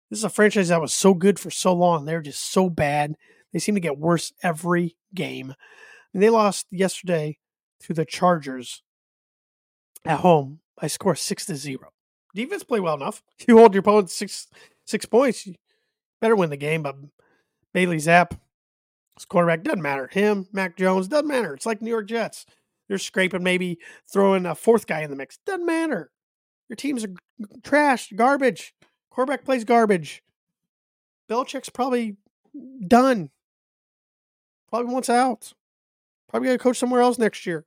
This 0.10 0.20
is 0.20 0.26
a 0.26 0.30
franchise 0.30 0.70
that 0.70 0.80
was 0.80 0.94
so 0.94 1.14
good 1.14 1.40
for 1.40 1.50
so 1.50 1.74
long. 1.74 2.06
They're 2.06 2.22
just 2.22 2.52
so 2.52 2.70
bad. 2.70 3.16
They 3.52 3.60
seem 3.60 3.76
to 3.76 3.82
get 3.82 3.98
worse 3.98 4.32
every 4.42 4.96
game. 5.14 5.54
And 6.14 6.24
they 6.24 6.30
lost 6.30 6.68
yesterday 6.72 7.40
to 7.82 7.94
the 7.94 8.06
Chargers 8.06 8.84
at 10.06 10.20
home 10.20 10.60
by 10.80 10.88
score 10.88 11.16
six 11.16 11.46
to 11.46 11.56
zero. 11.56 11.90
Defense 12.34 12.64
play 12.64 12.80
well 12.80 12.96
enough. 12.96 13.24
You 13.48 13.58
hold 13.58 13.74
your 13.74 13.82
opponent 13.82 14.10
six 14.10 14.48
six 14.86 15.06
points, 15.06 15.46
you 15.46 15.56
better 16.22 16.36
win 16.36 16.50
the 16.50 16.58
game. 16.58 16.84
But 16.84 16.96
Bailey 17.74 17.98
Zappe, 17.98 18.38
his 19.16 19.26
quarterback 19.26 19.64
doesn't 19.64 19.82
matter. 19.82 20.08
Him, 20.12 20.48
Mac 20.52 20.78
Jones 20.78 21.08
doesn't 21.08 21.28
matter. 21.28 21.54
It's 21.54 21.66
like 21.66 21.82
New 21.82 21.90
York 21.90 22.08
Jets. 22.08 22.46
They're 22.88 22.98
scraping, 22.98 23.44
maybe 23.44 23.80
throwing 24.12 24.46
a 24.46 24.56
fourth 24.56 24.88
guy 24.88 25.02
in 25.02 25.10
the 25.10 25.16
mix. 25.16 25.38
Doesn't 25.46 25.66
matter. 25.66 26.10
Your 26.70 26.76
teams 26.76 27.04
are 27.04 27.14
trash, 27.64 28.12
garbage. 28.16 28.74
Quarterback 29.10 29.46
plays 29.46 29.64
garbage. 29.64 30.24
Belichick's 31.30 31.70
probably 31.70 32.18
done. 32.88 33.30
Probably 34.70 34.94
wants 34.94 35.10
out. 35.10 35.54
Probably 36.30 36.48
going 36.48 36.58
to 36.58 36.64
coach 36.64 36.78
somewhere 36.78 37.02
else 37.02 37.18
next 37.18 37.46
year. 37.46 37.66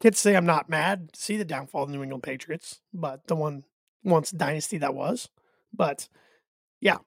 Can't 0.00 0.16
say 0.16 0.36
I'm 0.36 0.44
not 0.44 0.68
mad 0.68 1.12
to 1.12 1.20
see 1.20 1.36
the 1.36 1.44
downfall 1.44 1.84
of 1.84 1.88
the 1.88 1.96
New 1.96 2.02
England 2.02 2.22
Patriots, 2.22 2.80
but 2.92 3.26
the 3.26 3.34
one 3.34 3.64
once 4.04 4.30
dynasty 4.30 4.78
that 4.78 4.94
was. 4.94 5.28
But 5.72 6.08
yeah, 6.80 6.98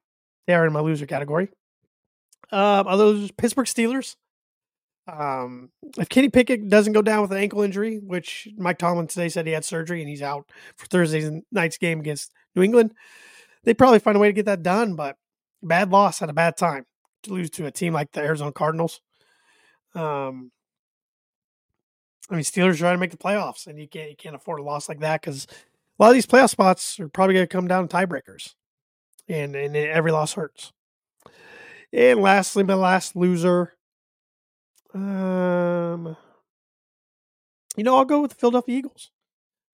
they 0.47 0.55
are 0.55 0.65
in 0.65 0.73
my 0.73 0.79
loser 0.79 1.05
category. 1.05 1.49
Um, 2.51 2.85
those 2.85 3.31
Pittsburgh 3.31 3.67
Steelers. 3.67 4.15
Um, 5.07 5.69
if 5.97 6.09
Kenny 6.09 6.29
Pickett 6.29 6.69
doesn't 6.69 6.93
go 6.93 7.01
down 7.01 7.21
with 7.21 7.31
an 7.31 7.37
ankle 7.37 7.61
injury, 7.61 7.97
which 7.97 8.47
Mike 8.57 8.77
Tomlin 8.79 9.07
today 9.07 9.29
said 9.29 9.45
he 9.45 9.53
had 9.53 9.65
surgery 9.65 10.01
and 10.01 10.09
he's 10.09 10.21
out 10.21 10.49
for 10.75 10.87
Thursday's 10.87 11.31
night's 11.51 11.77
game 11.77 11.99
against 11.99 12.31
New 12.55 12.63
England, 12.63 12.93
they 13.63 13.73
probably 13.73 13.99
find 13.99 14.17
a 14.17 14.19
way 14.19 14.29
to 14.29 14.33
get 14.33 14.45
that 14.45 14.63
done. 14.63 14.95
But 14.95 15.15
bad 15.61 15.91
loss 15.91 16.23
at 16.23 16.29
a 16.29 16.33
bad 16.33 16.57
time 16.57 16.85
to 17.23 17.33
lose 17.33 17.49
to 17.51 17.65
a 17.65 17.71
team 17.71 17.93
like 17.93 18.11
the 18.11 18.21
Arizona 18.21 18.51
Cardinals. 18.51 19.01
Um, 19.95 20.51
I 22.29 22.35
mean, 22.35 22.43
Steelers 22.43 22.75
are 22.75 22.77
trying 22.77 22.95
to 22.95 22.99
make 22.99 23.11
the 23.11 23.17
playoffs, 23.17 23.67
and 23.67 23.79
you 23.79 23.87
can't 23.87 24.09
you 24.09 24.15
can't 24.15 24.35
afford 24.35 24.59
a 24.59 24.63
loss 24.63 24.87
like 24.87 24.99
that 24.99 25.21
because 25.21 25.47
a 25.99 26.03
lot 26.03 26.09
of 26.09 26.13
these 26.13 26.27
playoff 26.27 26.49
spots 26.49 26.99
are 26.99 27.09
probably 27.09 27.33
going 27.33 27.47
to 27.47 27.51
come 27.51 27.67
down 27.67 27.87
to 27.87 27.95
tiebreakers, 27.95 28.53
and 29.27 29.55
and 29.55 29.75
every 29.75 30.11
loss 30.11 30.33
hurts. 30.33 30.71
And 31.91 32.21
lastly, 32.21 32.63
my 32.63 32.75
last 32.75 33.15
loser. 33.15 33.73
Um, 34.93 36.15
you 37.75 37.83
know, 37.83 37.95
I'll 37.95 38.05
go 38.05 38.21
with 38.21 38.31
the 38.31 38.37
Philadelphia 38.37 38.77
Eagles 38.77 39.11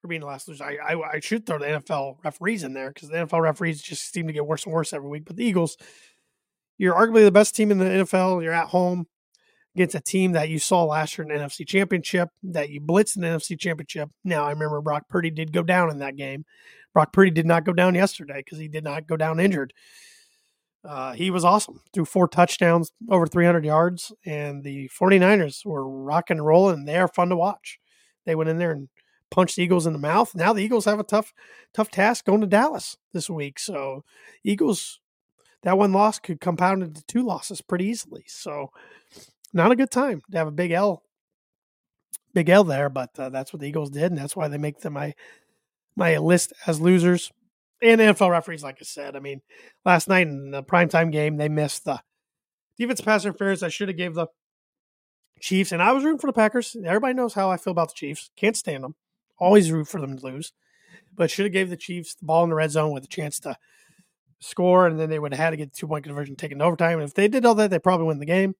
for 0.01 0.07
being 0.07 0.21
the 0.21 0.27
last 0.27 0.47
loser. 0.47 0.63
I 0.63 0.77
I, 0.77 1.09
I 1.15 1.19
should 1.19 1.45
throw 1.45 1.59
the 1.59 1.65
NFL 1.65 2.23
referees 2.23 2.63
in 2.63 2.73
there 2.73 2.89
because 2.89 3.09
the 3.09 3.17
NFL 3.17 3.41
referees 3.41 3.81
just 3.81 4.13
seem 4.13 4.27
to 4.27 4.33
get 4.33 4.45
worse 4.45 4.63
and 4.65 4.73
worse 4.73 4.93
every 4.93 5.09
week. 5.09 5.25
But 5.25 5.35
the 5.35 5.45
Eagles, 5.45 5.77
you're 6.77 6.95
arguably 6.95 7.23
the 7.23 7.31
best 7.31 7.55
team 7.55 7.71
in 7.71 7.77
the 7.77 7.85
NFL. 7.85 8.43
You're 8.43 8.53
at 8.53 8.67
home 8.67 9.07
against 9.75 9.95
a 9.95 10.01
team 10.01 10.31
that 10.33 10.49
you 10.49 10.57
saw 10.57 10.83
last 10.83 11.17
year 11.17 11.27
in 11.27 11.37
the 11.37 11.43
NFC 11.43 11.67
Championship, 11.67 12.29
that 12.43 12.69
you 12.69 12.79
blitzed 12.79 13.15
in 13.15 13.21
the 13.21 13.27
NFC 13.27 13.59
Championship. 13.59 14.09
Now, 14.23 14.45
I 14.45 14.51
remember 14.51 14.81
Brock 14.81 15.09
Purdy 15.09 15.29
did 15.29 15.51
go 15.51 15.63
down 15.63 15.91
in 15.91 15.99
that 15.99 16.15
game. 16.15 16.45
Brock 16.93 17.11
Purdy 17.11 17.31
did 17.31 17.45
not 17.45 17.65
go 17.65 17.73
down 17.73 17.93
yesterday 17.93 18.37
because 18.37 18.57
he 18.57 18.69
did 18.69 18.83
not 18.83 19.05
go 19.05 19.17
down 19.17 19.39
injured. 19.39 19.73
Uh, 20.85 21.13
he 21.13 21.31
was 21.31 21.43
awesome. 21.43 21.81
Threw 21.93 22.05
four 22.05 22.27
touchdowns, 22.27 22.91
over 23.09 23.25
300 23.25 23.65
yards, 23.65 24.13
and 24.25 24.63
the 24.63 24.89
49ers 24.89 25.65
were 25.65 25.87
rocking 25.87 26.37
and 26.37 26.45
rolling. 26.45 26.85
They 26.85 26.97
are 26.97 27.07
fun 27.07 27.29
to 27.29 27.35
watch. 27.35 27.79
They 28.25 28.35
went 28.35 28.49
in 28.49 28.59
there 28.59 28.71
and 28.71 28.87
punched 29.31 29.55
the 29.55 29.63
Eagles 29.63 29.87
in 29.87 29.93
the 29.93 29.99
mouth. 29.99 30.35
Now 30.35 30.53
the 30.53 30.63
Eagles 30.63 30.85
have 30.85 30.99
a 30.99 31.03
tough, 31.03 31.33
tough 31.73 31.89
task 31.89 32.25
going 32.25 32.41
to 32.41 32.47
Dallas 32.47 32.97
this 33.13 33.29
week. 33.29 33.59
So 33.59 34.03
Eagles, 34.43 34.99
that 35.65 35.79
one 35.79 35.91
loss 35.91 36.19
could 36.19 36.39
compound 36.39 36.83
into 36.83 37.03
two 37.05 37.25
losses 37.25 37.59
pretty 37.59 37.85
easily. 37.85 38.23
So 38.27 38.71
not 39.51 39.71
a 39.71 39.75
good 39.75 39.89
time 39.89 40.21
to 40.31 40.37
have 40.37 40.47
a 40.47 40.51
big 40.51 40.71
L, 40.71 41.01
big 42.33 42.49
L 42.49 42.63
there. 42.63 42.87
But 42.87 43.09
uh, 43.17 43.29
that's 43.29 43.51
what 43.51 43.59
the 43.61 43.67
Eagles 43.67 43.89
did, 43.89 44.11
and 44.11 44.17
that's 44.17 44.35
why 44.35 44.47
they 44.47 44.59
make 44.59 44.79
them 44.79 44.93
my 44.93 45.13
my 45.95 46.17
list 46.17 46.53
as 46.67 46.79
losers. 46.79 47.31
And 47.81 47.99
NFL 47.99 48.29
referees, 48.29 48.63
like 48.63 48.77
I 48.79 48.83
said, 48.83 49.15
I 49.15 49.19
mean, 49.19 49.41
last 49.83 50.07
night 50.07 50.27
in 50.27 50.51
the 50.51 50.63
primetime 50.63 51.11
game, 51.11 51.37
they 51.37 51.49
missed 51.49 51.83
the 51.83 51.99
defense 52.77 53.01
pass 53.01 53.25
interference. 53.25 53.63
I 53.63 53.69
should 53.69 53.89
have 53.89 53.97
gave 53.97 54.13
the 54.13 54.27
Chiefs, 55.41 55.71
and 55.71 55.81
I 55.81 55.93
was 55.93 56.03
rooting 56.03 56.19
for 56.19 56.27
the 56.27 56.33
Packers. 56.33 56.77
Everybody 56.85 57.15
knows 57.15 57.33
how 57.33 57.49
I 57.49 57.57
feel 57.57 57.71
about 57.71 57.89
the 57.89 57.95
Chiefs. 57.95 58.29
Can't 58.37 58.55
stand 58.55 58.83
them. 58.83 58.95
Always 59.39 59.71
root 59.71 59.87
for 59.87 59.99
them 59.99 60.17
to 60.17 60.25
lose. 60.25 60.53
But 61.13 61.31
should 61.31 61.45
have 61.45 61.53
gave 61.53 61.69
the 61.71 61.77
Chiefs 61.77 62.13
the 62.13 62.25
ball 62.25 62.43
in 62.43 62.51
the 62.51 62.55
red 62.55 62.71
zone 62.71 62.93
with 62.93 63.03
a 63.03 63.07
chance 63.07 63.39
to 63.39 63.57
score, 64.39 64.87
and 64.87 64.99
then 64.99 65.09
they 65.09 65.19
would 65.19 65.33
have 65.33 65.39
had 65.39 65.49
to 65.51 65.57
get 65.57 65.73
two 65.73 65.87
point 65.87 66.05
conversion 66.05 66.35
taken 66.35 66.61
overtime. 66.61 66.99
And 66.99 67.07
if 67.07 67.13
they 67.13 67.27
did 67.27 67.45
all 67.45 67.55
that, 67.55 67.69
they 67.69 67.79
probably 67.79 68.07
win 68.07 68.19
the 68.19 68.25
game. 68.25 68.55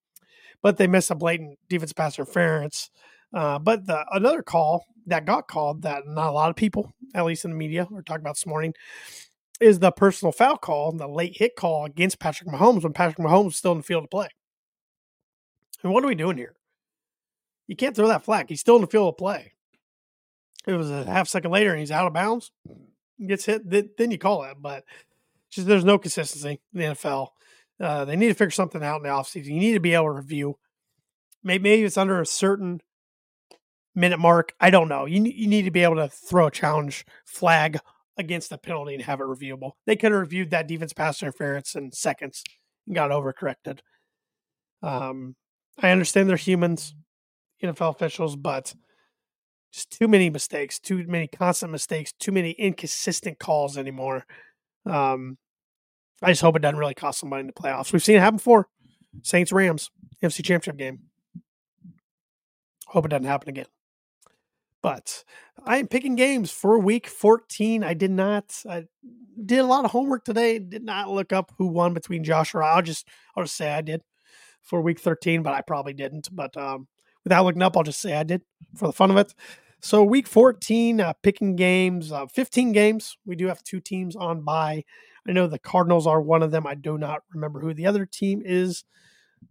But 0.62 0.78
they 0.78 0.88
missed 0.88 1.12
a 1.12 1.16
blatant 1.16 1.60
defense 1.70 1.94
pass 1.94 2.18
interference. 2.18 2.90
Uh, 3.34 3.60
but 3.60 3.86
the 3.86 4.06
another 4.12 4.42
call 4.42 4.86
that 5.08 5.26
got 5.26 5.48
called 5.48 5.84
that 5.84 6.08
not 6.08 6.30
a 6.30 6.32
lot 6.32 6.50
of 6.50 6.56
people, 6.56 6.94
at 7.14 7.26
least 7.26 7.46
in 7.46 7.52
the 7.52 7.58
media, 7.58 7.88
are 7.94 8.02
talking 8.02 8.22
about 8.22 8.36
this 8.36 8.46
morning, 8.46 8.74
is 9.60 9.80
the 9.80 9.92
personal 9.92 10.32
foul 10.32 10.58
call, 10.58 10.92
and 10.92 11.00
the 11.00 11.08
late 11.08 11.38
hit 11.38 11.56
call 11.56 11.86
against 11.86 12.20
Patrick 12.20 12.50
Mahomes 12.50 12.84
when 12.84 12.94
Patrick 12.94 13.18
Mahomes 13.18 13.46
was 13.46 13.56
still 13.56 13.74
in 13.74 13.80
the 13.80 13.84
field 13.84 14.04
to 14.04 14.08
play. 14.08 14.30
And 15.84 15.94
what 15.94 16.04
are 16.04 16.08
we 16.08 16.16
doing 16.16 16.38
here? 16.38 16.56
You 17.68 17.76
can't 17.76 17.96
throw 17.96 18.08
that 18.08 18.24
flag. 18.24 18.48
He's 18.50 18.60
still 18.60 18.76
in 18.76 18.82
the 18.82 18.88
field 18.88 19.10
of 19.10 19.18
play. 19.18 19.54
It 20.68 20.74
was 20.74 20.90
a 20.90 21.06
half 21.06 21.28
second 21.28 21.52
later 21.52 21.72
and 21.72 21.80
he's 21.80 21.92
out 21.92 22.08
of 22.08 22.14
bounds, 22.14 22.52
gets 23.26 23.46
hit, 23.46 23.70
then 23.70 24.12
you 24.12 24.18
call 24.18 24.44
it. 24.44 24.58
But 24.60 24.84
just 25.56 25.68
there's 25.68 25.86
no 25.86 25.98
consistency 25.98 26.60
in 26.74 26.80
the 26.80 26.86
NFL. 26.86 27.30
Uh, 27.80 28.06
they 28.06 28.16
need 28.16 28.28
to 28.28 28.34
figure 28.34 28.52
something 28.52 28.84
out 28.84 28.98
in 28.98 29.04
the 29.04 29.10
offseason. 29.10 29.46
You 29.48 29.60
need 29.60 29.74
to 29.74 29.80
be 29.80 29.94
able 29.94 30.06
to 30.06 30.12
review. 30.12 30.58
Maybe, 31.44 31.64
maybe 31.64 31.84
it's 31.84 31.98
under 31.98 32.22
a 32.22 32.26
certain 32.26 32.82
minute 33.94 34.20
mark. 34.20 34.54
I 34.60 34.70
don't 34.70 34.90
know. 34.90 35.06
You, 35.06 35.24
you 35.24 35.48
need 35.48 35.64
to 35.64 35.72
be 35.72 35.84
able 35.84 35.96
to 35.96 36.10
throw 36.10 36.48
a 36.48 36.52
challenge 36.52 37.06
flag 37.26 37.80
against 38.18 38.50
the 38.50 38.58
penalty 38.58 38.94
and 38.94 39.04
have 39.04 39.20
it 39.20 39.26
reviewable. 39.26 39.72
They 39.86 39.96
could 39.96 40.12
have 40.12 40.22
reviewed 40.22 40.52
that 40.52 40.68
defense 40.68 40.94
pass 40.94 41.22
interference 41.22 41.76
in 41.76 41.92
seconds 41.92 42.44
and 42.88 42.96
got 42.96 43.12
overcorrected. 43.12 43.80
Um, 44.82 45.36
I 45.82 45.90
understand 45.90 46.30
they're 46.30 46.38
humans, 46.38 46.94
NFL 47.64 47.96
officials, 47.96 48.36
but 48.36 48.74
just 49.74 49.92
too 49.92 50.08
many 50.08 50.30
mistakes, 50.30 50.80
too 50.80 51.06
many 51.06 51.28
constant 51.28 51.72
mistakes, 51.72 52.14
too 52.14 52.32
many 52.32 52.52
inconsistent 52.52 53.40
calls 53.40 53.78
anymore. 53.78 54.26
Um, 54.86 55.38
I 56.22 56.32
just 56.32 56.42
hope 56.42 56.56
it 56.56 56.62
doesn't 56.62 56.80
really 56.80 56.94
cost 56.94 57.20
somebody 57.20 57.42
in 57.42 57.48
the 57.48 57.54
playoffs. 57.54 57.92
We've 57.92 58.04
seen 58.04 58.16
it 58.16 58.22
happen 58.22 58.38
before. 58.38 58.68
Saints 59.22 59.52
Rams, 59.52 59.92
NFC 60.24 60.44
Championship 60.44 60.78
game. 60.78 61.00
Hope 62.88 63.06
it 63.06 63.10
doesn't 63.10 63.26
happen 63.26 63.50
again. 63.50 63.66
But 64.82 65.24
I 65.66 65.78
am 65.78 65.88
picking 65.88 66.16
games 66.16 66.52
for 66.52 66.78
week 66.78 67.08
14. 67.08 67.84
I 67.84 67.94
did 67.94 68.12
not 68.12 68.62
I 68.70 68.86
did 69.44 69.60
a 69.60 69.66
lot 69.66 69.84
of 69.84 69.92
homework 69.92 70.24
today. 70.24 70.60
Did 70.60 70.84
not 70.84 71.10
look 71.10 71.34
up 71.34 71.52
who 71.58 71.68
won 71.68 71.94
between 71.94 72.24
Josh 72.24 72.54
or 72.54 72.62
I'll 72.62 72.82
just 72.82 73.08
I'll 73.36 73.44
just 73.44 73.58
say 73.58 73.74
I 73.74 73.82
did 73.82 74.02
for 74.62 74.82
week 74.82 75.00
13, 75.00 75.42
but 75.44 75.54
I 75.54 75.62
probably 75.62 75.94
didn't. 75.94 76.30
But 76.32 76.56
um, 76.56 76.88
without 77.24 77.46
looking 77.46 77.62
up, 77.62 77.76
I'll 77.76 77.84
just 77.84 78.02
say 78.02 78.14
I 78.14 78.24
did 78.24 78.42
for 78.76 78.88
the 78.88 78.94
fun 78.94 79.12
of 79.12 79.18
it. 79.18 79.34
So 79.82 80.04
week 80.04 80.28
14, 80.28 81.02
uh, 81.02 81.14
picking 81.22 81.56
games, 81.56 82.12
uh, 82.12 82.26
15 82.28 82.72
games. 82.72 83.18
We 83.26 83.36
do 83.36 83.48
have 83.48 83.64
two 83.64 83.80
teams 83.80 84.16
on 84.16 84.42
by. 84.42 84.84
I 85.28 85.32
know 85.32 85.48
the 85.48 85.60
Cardinals 85.60 86.08
are 86.08 86.22
one 86.22 86.44
of 86.44 86.52
them. 86.52 86.68
I 86.68 86.76
do 86.76 86.98
not 86.98 87.24
remember 87.34 87.60
who 87.60 87.74
the 87.74 87.88
other 87.88 88.06
team 88.06 88.42
is 88.46 88.84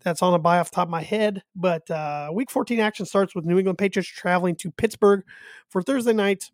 that's 0.02 0.22
on 0.22 0.34
a 0.34 0.38
buy 0.38 0.58
off 0.58 0.70
top 0.70 0.88
of 0.88 0.90
my 0.90 1.02
head. 1.02 1.42
But 1.54 1.90
uh, 1.90 2.30
week 2.32 2.50
14 2.50 2.80
action 2.80 3.06
starts 3.06 3.34
with 3.34 3.44
New 3.44 3.58
England 3.58 3.78
Patriots 3.78 4.08
traveling 4.08 4.56
to 4.56 4.70
Pittsburgh 4.70 5.24
for 5.68 5.82
Thursday 5.82 6.12
night. 6.12 6.50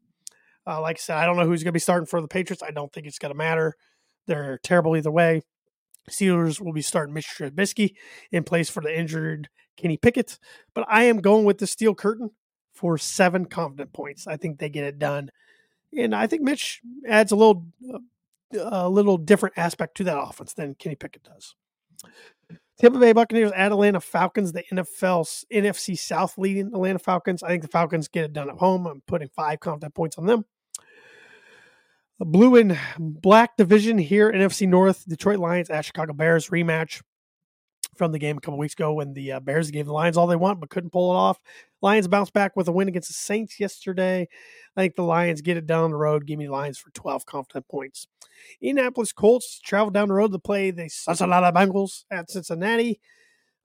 Uh, 0.67 0.81
like 0.81 0.97
I 0.97 1.01
said, 1.01 1.17
I 1.17 1.27
don't 1.27 1.37
know 1.37 1.47
who's 1.47 1.63
going 1.63 1.71
to 1.71 1.73
be 1.73 1.81
starting 1.81 2.07
for 2.07 2.21
the 2.21 2.29
Patriots. 2.29 2.63
I 2.63 2.71
don't 2.71 2.93
think 2.93 3.07
it's 3.07 3.19
going 3.19 3.33
to 3.33 3.39
matter. 3.39 3.77
They're 4.27 4.59
terrible 4.63 4.97
either 4.97 5.11
way. 5.11 5.43
Steelers 6.11 6.61
will 6.61 6.73
be 6.73 6.83
starting 6.83 7.15
Mitch 7.15 7.29
Trubisky 7.29 7.95
in 8.31 8.45
place 8.45 8.69
for 8.69 8.83
the 8.83 8.97
injured 8.97 9.49
Kenny 9.77 9.97
Pickett. 9.97 10.39
But 10.75 10.87
I 10.89 11.05
am 11.05 11.21
going 11.21 11.45
with 11.45 11.59
the 11.59 11.67
Steel 11.67 11.95
Curtain 11.95 12.31
for 12.73 12.99
seven 12.99 13.47
confident 13.47 13.93
points. 13.93 14.27
I 14.27 14.37
think 14.37 14.59
they 14.59 14.69
get 14.69 14.85
it 14.85 14.99
done. 14.99 15.31
And 15.97 16.15
I 16.15 16.27
think 16.27 16.43
Mitch 16.43 16.81
adds 17.09 17.33
a 17.33 17.37
little, 17.37 17.67
a 18.59 18.89
little 18.89 19.17
different 19.17 19.59
aspect 19.59 19.97
to 19.99 20.05
that 20.05 20.19
offense 20.19 20.55
than 20.55 20.75
Kenny 20.75 20.95
Pickett 20.95 21.23
does. 21.23 21.55
Tampa 22.81 22.99
Bay 22.99 23.13
Buccaneers 23.13 23.53
at 23.53 23.73
Atlanta 23.73 24.01
Falcons, 24.01 24.53
the 24.53 24.65
NFL 24.73 25.45
NFC 25.53 25.99
South 25.99 26.39
leading 26.39 26.69
Atlanta 26.69 26.99
Falcons. 26.99 27.43
I 27.43 27.49
think 27.49 27.63
the 27.63 27.69
Falcons 27.69 28.09
get 28.09 28.25
it 28.25 28.33
done 28.33 28.49
at 28.49 28.57
home. 28.57 28.87
I'm 28.87 29.03
putting 29.07 29.29
five 29.29 29.61
confident 29.61 29.95
points 29.95 30.17
on 30.17 30.27
them. 30.27 30.47
A 32.21 32.25
blue 32.25 32.57
and 32.57 32.79
black 32.99 33.57
division 33.57 33.99
here, 33.99 34.33
NFC 34.33 34.67
North, 34.67 35.07
Detroit 35.07 35.39
Lions 35.39 35.71
at 35.71 35.85
Chicago 35.85 36.13
Bears 36.13 36.49
rematch 36.49 37.03
from 38.01 38.13
the 38.13 38.19
game 38.19 38.39
a 38.39 38.41
couple 38.41 38.57
weeks 38.57 38.73
ago 38.73 38.95
when 38.95 39.13
the 39.13 39.33
uh, 39.33 39.41
Bears 39.41 39.71
gave 39.71 39.85
the 39.85 39.93
Lions 39.93 40.17
all 40.17 40.27
they 40.27 40.35
want 40.35 40.59
but 40.59 40.71
couldn't 40.71 40.89
pull 40.89 41.13
it 41.13 41.17
off. 41.17 41.39
Lions 41.83 42.09
bounced 42.09 42.33
back 42.33 42.57
with 42.57 42.67
a 42.67 42.73
win 42.73 42.89
against 42.89 43.09
the 43.09 43.13
Saints 43.13 43.61
yesterday. 43.61 44.27
I 44.75 44.81
think 44.81 44.97
the 44.97 45.03
Lions 45.03 45.43
get 45.43 45.59
it 45.59 45.67
down 45.67 45.91
the 45.91 45.99
road. 45.99 46.25
Give 46.25 46.39
me 46.39 46.49
Lions 46.49 46.79
for 46.79 46.89
12 46.93 47.27
confident 47.27 47.69
points. 47.69 48.07
Indianapolis 48.63 49.13
Colts 49.13 49.61
travel 49.61 49.91
down 49.91 50.09
the 50.09 50.15
road 50.15 50.33
to 50.33 50.39
play 50.39 50.71
the 50.71 50.89
Cincinnati 50.89 51.55
Bengals 51.55 52.05
at 52.11 52.31
Cincinnati. 52.31 53.01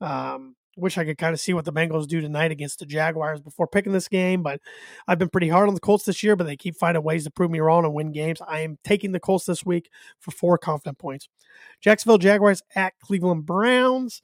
Um, 0.01 0.57
wish 0.75 0.97
I 0.97 1.05
could 1.05 1.17
kind 1.17 1.33
of 1.33 1.39
see 1.39 1.53
what 1.53 1.65
the 1.65 1.73
Bengals 1.73 2.07
do 2.07 2.21
tonight 2.21 2.51
against 2.51 2.79
the 2.79 2.85
Jaguars 2.85 3.41
before 3.41 3.67
picking 3.67 3.93
this 3.93 4.07
game, 4.07 4.43
but 4.43 4.59
I've 5.07 5.19
been 5.19 5.29
pretty 5.29 5.49
hard 5.49 5.67
on 5.67 5.73
the 5.73 5.79
Colts 5.79 6.05
this 6.05 6.23
year, 6.23 6.35
but 6.35 6.45
they 6.45 6.57
keep 6.57 6.75
finding 6.75 7.03
ways 7.03 7.23
to 7.23 7.31
prove 7.31 7.51
me 7.51 7.59
wrong 7.59 7.85
and 7.85 7.93
win 7.93 8.11
games. 8.11 8.41
I 8.45 8.61
am 8.61 8.77
taking 8.83 9.11
the 9.11 9.19
Colts 9.19 9.45
this 9.45 9.65
week 9.65 9.89
for 10.19 10.31
four 10.31 10.57
confident 10.57 10.97
points. 10.97 11.29
Jacksonville 11.81 12.17
Jaguars 12.17 12.61
at 12.75 12.93
Cleveland 12.99 13.45
Browns. 13.45 14.21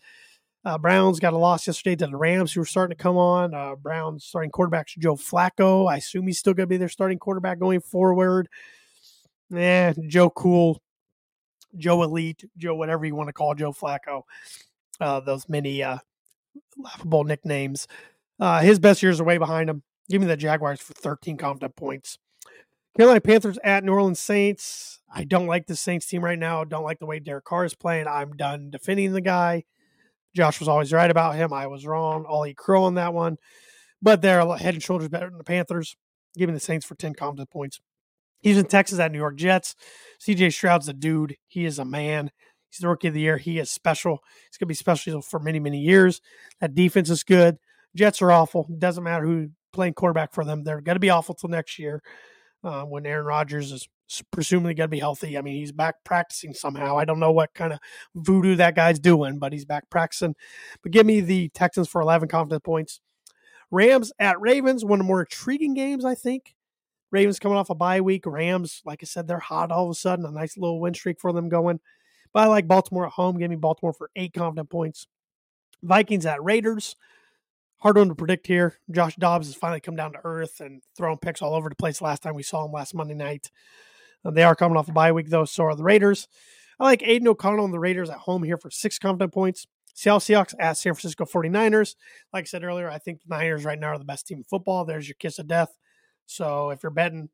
Uh, 0.63 0.77
Browns 0.77 1.19
got 1.19 1.33
a 1.33 1.37
loss 1.37 1.65
yesterday 1.65 1.95
to 1.95 2.07
the 2.07 2.15
Rams, 2.15 2.53
who 2.53 2.61
are 2.61 2.65
starting 2.65 2.95
to 2.95 3.01
come 3.01 3.17
on. 3.17 3.53
Uh, 3.53 3.75
Browns 3.75 4.25
starting 4.25 4.51
quarterback 4.51 4.87
Joe 4.99 5.15
Flacco. 5.15 5.89
I 5.89 5.97
assume 5.97 6.27
he's 6.27 6.37
still 6.37 6.53
going 6.53 6.65
to 6.65 6.69
be 6.69 6.77
their 6.77 6.89
starting 6.89 7.17
quarterback 7.17 7.57
going 7.57 7.81
forward. 7.81 8.47
Yeah, 9.49 9.93
Joe 10.07 10.29
Cool, 10.29 10.79
Joe 11.75 12.03
Elite, 12.03 12.45
Joe 12.57 12.75
whatever 12.75 13.05
you 13.05 13.15
want 13.15 13.27
to 13.29 13.33
call 13.33 13.55
Joe 13.55 13.73
Flacco. 13.73 14.21
Uh, 14.99 15.19
those 15.19 15.49
many 15.49 15.81
uh, 15.81 15.97
laughable 16.77 17.23
nicknames. 17.23 17.87
Uh, 18.39 18.61
his 18.61 18.79
best 18.79 19.03
years 19.03 19.19
are 19.19 19.23
way 19.23 19.37
behind 19.37 19.69
him. 19.69 19.83
Give 20.09 20.21
me 20.21 20.27
the 20.27 20.37
Jaguars 20.37 20.81
for 20.81 20.93
13 20.93 21.37
confident 21.37 21.75
points. 21.75 22.17
Carolina 22.97 23.21
Panthers 23.21 23.57
at 23.63 23.83
New 23.83 23.93
Orleans 23.93 24.19
Saints. 24.19 24.99
I 25.13 25.23
don't 25.23 25.47
like 25.47 25.67
the 25.67 25.75
Saints 25.75 26.05
team 26.05 26.23
right 26.23 26.39
now. 26.39 26.63
Don't 26.63 26.83
like 26.83 26.99
the 26.99 27.05
way 27.05 27.19
Derek 27.19 27.45
Carr 27.45 27.65
is 27.65 27.73
playing. 27.73 28.07
I'm 28.07 28.33
done 28.33 28.69
defending 28.69 29.13
the 29.13 29.21
guy. 29.21 29.63
Josh 30.35 30.59
was 30.59 30.67
always 30.67 30.93
right 30.93 31.11
about 31.11 31.35
him. 31.35 31.53
I 31.53 31.67
was 31.67 31.85
wrong. 31.85 32.25
I'll 32.27 32.45
crow 32.55 32.83
on 32.83 32.95
that 32.95 33.13
one. 33.13 33.37
But 34.01 34.21
they're 34.21 34.45
head 34.57 34.73
and 34.73 34.83
shoulders 34.83 35.09
better 35.09 35.29
than 35.29 35.37
the 35.37 35.43
Panthers. 35.43 35.95
Give 36.35 36.49
me 36.49 36.53
the 36.53 36.59
Saints 36.59 36.85
for 36.85 36.95
10 36.95 37.13
confident 37.13 37.49
points. 37.49 37.79
He's 38.41 38.57
in 38.57 38.65
Texas 38.65 38.99
at 38.99 39.11
New 39.11 39.19
York 39.19 39.35
Jets. 39.35 39.75
CJ 40.19 40.53
Stroud's 40.53 40.87
a 40.87 40.93
dude. 40.93 41.37
He 41.47 41.65
is 41.65 41.77
a 41.77 41.85
man. 41.85 42.31
He's 42.71 42.79
the 42.79 42.87
rookie 42.87 43.09
of 43.09 43.13
the 43.13 43.19
year. 43.19 43.37
He 43.37 43.59
is 43.59 43.69
special. 43.69 44.19
He's 44.49 44.57
going 44.57 44.65
to 44.65 44.71
be 44.71 44.73
special 44.75 45.21
for 45.21 45.39
many, 45.39 45.59
many 45.59 45.79
years. 45.79 46.21
That 46.61 46.73
defense 46.73 47.09
is 47.09 47.23
good. 47.23 47.57
Jets 47.95 48.21
are 48.21 48.31
awful. 48.31 48.67
Doesn't 48.79 49.03
matter 49.03 49.25
who 49.25 49.49
playing 49.73 49.93
quarterback 49.93 50.33
for 50.33 50.45
them. 50.45 50.63
They're 50.63 50.81
going 50.81 50.95
to 50.95 51.01
be 51.01 51.09
awful 51.09 51.35
till 51.35 51.49
next 51.49 51.77
year 51.77 52.01
uh, 52.63 52.83
when 52.83 53.05
Aaron 53.05 53.25
Rodgers 53.25 53.71
is 53.71 53.87
presumably 54.31 54.73
going 54.73 54.89
to 54.89 54.91
be 54.91 54.99
healthy. 54.99 55.37
I 55.37 55.41
mean, 55.41 55.55
he's 55.55 55.71
back 55.71 55.95
practicing 56.03 56.53
somehow. 56.53 56.97
I 56.97 57.05
don't 57.05 57.19
know 57.19 57.31
what 57.31 57.53
kind 57.53 57.73
of 57.73 57.79
voodoo 58.15 58.55
that 58.55 58.75
guy's 58.75 58.99
doing, 58.99 59.39
but 59.39 59.53
he's 59.53 59.65
back 59.65 59.89
practicing. 59.89 60.35
But 60.83 60.91
give 60.91 61.05
me 61.05 61.21
the 61.21 61.49
Texans 61.49 61.87
for 61.87 62.01
11 62.01 62.29
confidence 62.29 62.61
points. 62.63 63.01
Rams 63.69 64.11
at 64.19 64.39
Ravens, 64.39 64.83
one 64.83 64.99
of 64.99 65.05
the 65.05 65.07
more 65.07 65.21
intriguing 65.21 65.73
games, 65.73 66.03
I 66.03 66.15
think. 66.15 66.55
Ravens 67.11 67.39
coming 67.39 67.57
off 67.57 67.69
a 67.69 67.75
bye 67.75 68.01
week. 68.01 68.25
Rams, 68.25 68.81
like 68.85 68.99
I 69.01 69.05
said, 69.05 69.27
they're 69.27 69.39
hot 69.39 69.71
all 69.71 69.85
of 69.85 69.91
a 69.91 69.95
sudden. 69.95 70.25
A 70.25 70.31
nice 70.31 70.57
little 70.57 70.79
win 70.79 70.93
streak 70.93 71.19
for 71.19 71.33
them 71.33 71.49
going. 71.49 71.79
But 72.33 72.43
I 72.43 72.47
like 72.47 72.67
Baltimore 72.67 73.05
at 73.05 73.13
home. 73.13 73.37
Give 73.37 73.49
me 73.49 73.55
Baltimore 73.55 73.93
for 73.93 74.09
eight 74.15 74.33
confident 74.33 74.69
points. 74.69 75.07
Vikings 75.83 76.25
at 76.25 76.43
Raiders. 76.43 76.95
Hard 77.77 77.97
one 77.97 78.09
to 78.09 78.15
predict 78.15 78.45
here. 78.45 78.77
Josh 78.91 79.15
Dobbs 79.15 79.47
has 79.47 79.55
finally 79.55 79.79
come 79.79 79.95
down 79.95 80.13
to 80.13 80.19
earth 80.23 80.61
and 80.61 80.83
thrown 80.95 81.17
picks 81.17 81.41
all 81.41 81.55
over 81.55 81.67
the 81.67 81.75
place 81.75 82.01
last 82.01 82.21
time 82.21 82.35
we 82.35 82.43
saw 82.43 82.65
him 82.65 82.71
last 82.71 82.93
Monday 82.93 83.15
night. 83.15 83.49
Uh, 84.23 84.29
they 84.29 84.43
are 84.43 84.55
coming 84.55 84.77
off 84.77 84.87
a 84.87 84.91
bye 84.91 85.11
week, 85.11 85.29
though, 85.29 85.45
so 85.45 85.63
are 85.63 85.75
the 85.75 85.83
Raiders. 85.83 86.27
I 86.79 86.83
like 86.83 87.01
Aidan 87.03 87.27
O'Connell 87.27 87.65
and 87.65 87.73
the 87.73 87.79
Raiders 87.79 88.09
at 88.09 88.19
home 88.19 88.43
here 88.43 88.57
for 88.57 88.69
six 88.69 88.99
confident 88.99 89.33
points. 89.33 89.65
Seattle 89.93 90.19
Seahawks 90.19 90.53
at 90.59 90.77
San 90.77 90.93
Francisco 90.93 91.25
49ers. 91.25 91.95
Like 92.33 92.43
I 92.43 92.45
said 92.45 92.63
earlier, 92.63 92.89
I 92.89 92.97
think 92.97 93.21
the 93.21 93.35
Niners 93.35 93.65
right 93.65 93.79
now 93.79 93.89
are 93.89 93.97
the 93.97 94.05
best 94.05 94.27
team 94.27 94.39
in 94.39 94.43
football. 94.43 94.85
There's 94.85 95.07
your 95.07 95.15
kiss 95.19 95.39
of 95.39 95.47
death. 95.47 95.77
So 96.25 96.69
if 96.69 96.81
you're 96.83 96.91
betting, 96.91 97.29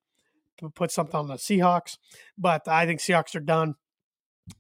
put 0.76 0.91
something 0.91 1.16
on 1.16 1.28
the 1.28 1.36
Seahawks. 1.36 1.98
But 2.38 2.68
I 2.68 2.86
think 2.86 3.00
Seahawks 3.00 3.36
are 3.36 3.41
done. 3.41 3.76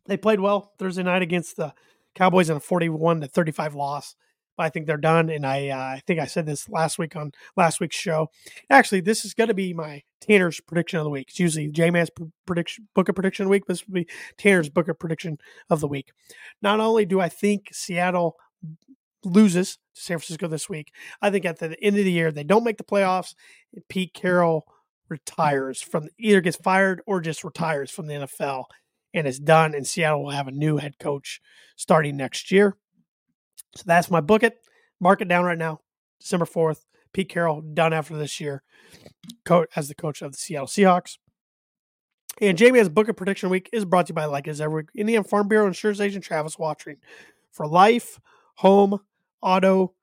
They 0.05 0.17
played 0.17 0.39
well 0.39 0.73
Thursday 0.79 1.03
night 1.03 1.21
against 1.21 1.57
the 1.57 1.73
Cowboys 2.15 2.49
in 2.49 2.57
a 2.57 2.59
41 2.59 3.21
to 3.21 3.27
35 3.27 3.75
loss. 3.75 4.15
But 4.57 4.63
I 4.63 4.69
think 4.69 4.87
they're 4.87 4.97
done, 4.97 5.29
and 5.29 5.45
I 5.45 5.69
uh, 5.69 5.77
I 5.77 6.01
think 6.07 6.19
I 6.19 6.25
said 6.25 6.47
this 6.47 6.67
last 6.67 6.97
week 6.97 7.15
on 7.15 7.31
last 7.55 7.79
week's 7.79 7.95
show. 7.95 8.31
Actually, 8.71 9.01
this 9.01 9.23
is 9.23 9.35
going 9.35 9.49
to 9.49 9.53
be 9.53 9.71
my 9.71 10.01
Tanner's 10.19 10.59
prediction 10.59 10.97
of 10.97 11.03
the 11.03 11.11
week. 11.11 11.27
It's 11.29 11.39
usually 11.39 11.67
J 11.67 11.91
Man's 11.91 12.09
prediction 12.47 12.87
book 12.95 13.07
of 13.07 13.13
prediction 13.13 13.43
of 13.43 13.47
the 13.47 13.51
week. 13.51 13.67
This 13.67 13.85
will 13.85 13.93
be 13.93 14.07
Tanner's 14.39 14.69
book 14.69 14.87
of 14.87 14.97
prediction 14.97 15.37
of 15.69 15.79
the 15.79 15.87
week. 15.87 16.11
Not 16.63 16.79
only 16.79 17.05
do 17.05 17.19
I 17.19 17.29
think 17.29 17.69
Seattle 17.71 18.35
loses 19.23 19.77
to 19.93 20.01
San 20.01 20.17
Francisco 20.17 20.47
this 20.47 20.67
week, 20.67 20.91
I 21.21 21.29
think 21.29 21.45
at 21.45 21.59
the 21.59 21.77
end 21.83 21.99
of 21.99 22.05
the 22.05 22.11
year 22.11 22.31
they 22.31 22.43
don't 22.43 22.63
make 22.63 22.77
the 22.77 22.83
playoffs. 22.83 23.35
Pete 23.89 24.15
Carroll 24.15 24.65
retires 25.07 25.83
from 25.83 26.07
either 26.17 26.41
gets 26.41 26.57
fired 26.57 27.03
or 27.05 27.21
just 27.21 27.43
retires 27.43 27.91
from 27.91 28.07
the 28.07 28.13
NFL 28.15 28.65
and 29.17 29.27
it's 29.27 29.39
done. 29.39 29.73
And 29.73 29.85
Seattle 29.85 30.23
will 30.23 30.31
have 30.31 30.47
a 30.47 30.51
new 30.51 30.77
head 30.77 30.99
coach 30.99 31.41
starting 31.75 32.17
next 32.17 32.51
year. 32.51 32.77
So 33.75 33.83
that's 33.85 34.09
my 34.09 34.21
book 34.21 34.43
it. 34.43 34.57
Mark 34.99 35.21
it 35.21 35.27
down 35.27 35.45
right 35.45 35.57
now. 35.57 35.81
December 36.19 36.45
4th. 36.45 36.83
Pete 37.13 37.29
Carroll 37.29 37.61
done 37.61 37.93
after 37.93 38.15
this 38.15 38.39
year 38.39 38.61
as 39.75 39.87
the 39.87 39.95
coach 39.95 40.21
of 40.21 40.33
the 40.33 40.37
Seattle 40.37 40.67
Seahawks. 40.67 41.17
And 42.39 42.57
Jamie 42.57 42.87
Book 42.89 43.09
of 43.09 43.17
Prediction 43.17 43.49
Week 43.49 43.69
is 43.73 43.85
brought 43.85 44.05
to 44.07 44.11
you 44.11 44.15
by 44.15 44.25
like 44.25 44.47
as 44.47 44.61
every 44.61 44.85
Indian 44.93 45.23
Farm 45.23 45.47
Bureau 45.47 45.65
insurance 45.65 45.99
agent 45.99 46.23
Travis 46.23 46.57
Wottring 46.57 46.97
for 47.51 47.65
life, 47.65 48.19
home, 48.55 48.99
auto, 49.41 49.95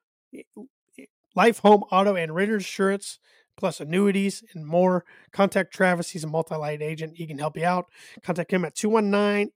life, 1.36 1.58
home, 1.60 1.84
auto, 1.92 2.16
and 2.16 2.34
renter 2.34 2.54
insurance, 2.54 3.20
plus 3.56 3.80
annuities 3.80 4.42
and 4.54 4.66
more. 4.66 5.04
Contact 5.32 5.72
Travis. 5.72 6.10
He's 6.10 6.24
a 6.24 6.28
multi-light 6.28 6.82
agent. 6.82 7.16
He 7.16 7.26
can 7.26 7.38
help 7.38 7.56
you 7.56 7.64
out. 7.64 7.86
Contact 8.22 8.52
him 8.52 8.64
at 8.64 8.74
219 8.74 9.52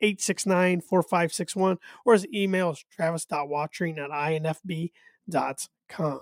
869 0.00 0.80
4561 0.80 1.78
or 2.04 2.12
his 2.12 2.26
email 2.32 2.70
is 2.70 2.84
travis.wottring 2.90 3.98
at 3.98 4.10
infb.com. 4.42 6.20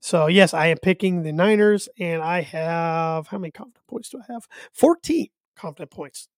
So, 0.00 0.26
yes, 0.26 0.52
I 0.52 0.66
am 0.66 0.76
picking 0.76 1.22
the 1.22 1.32
Niners, 1.32 1.88
and 1.98 2.20
I 2.20 2.42
have 2.42 3.28
how 3.28 3.38
many 3.38 3.50
confident 3.50 3.86
points 3.86 4.10
do 4.10 4.18
I 4.18 4.30
have? 4.30 4.46
14 4.74 5.28
confident 5.56 5.90
points 5.90 6.28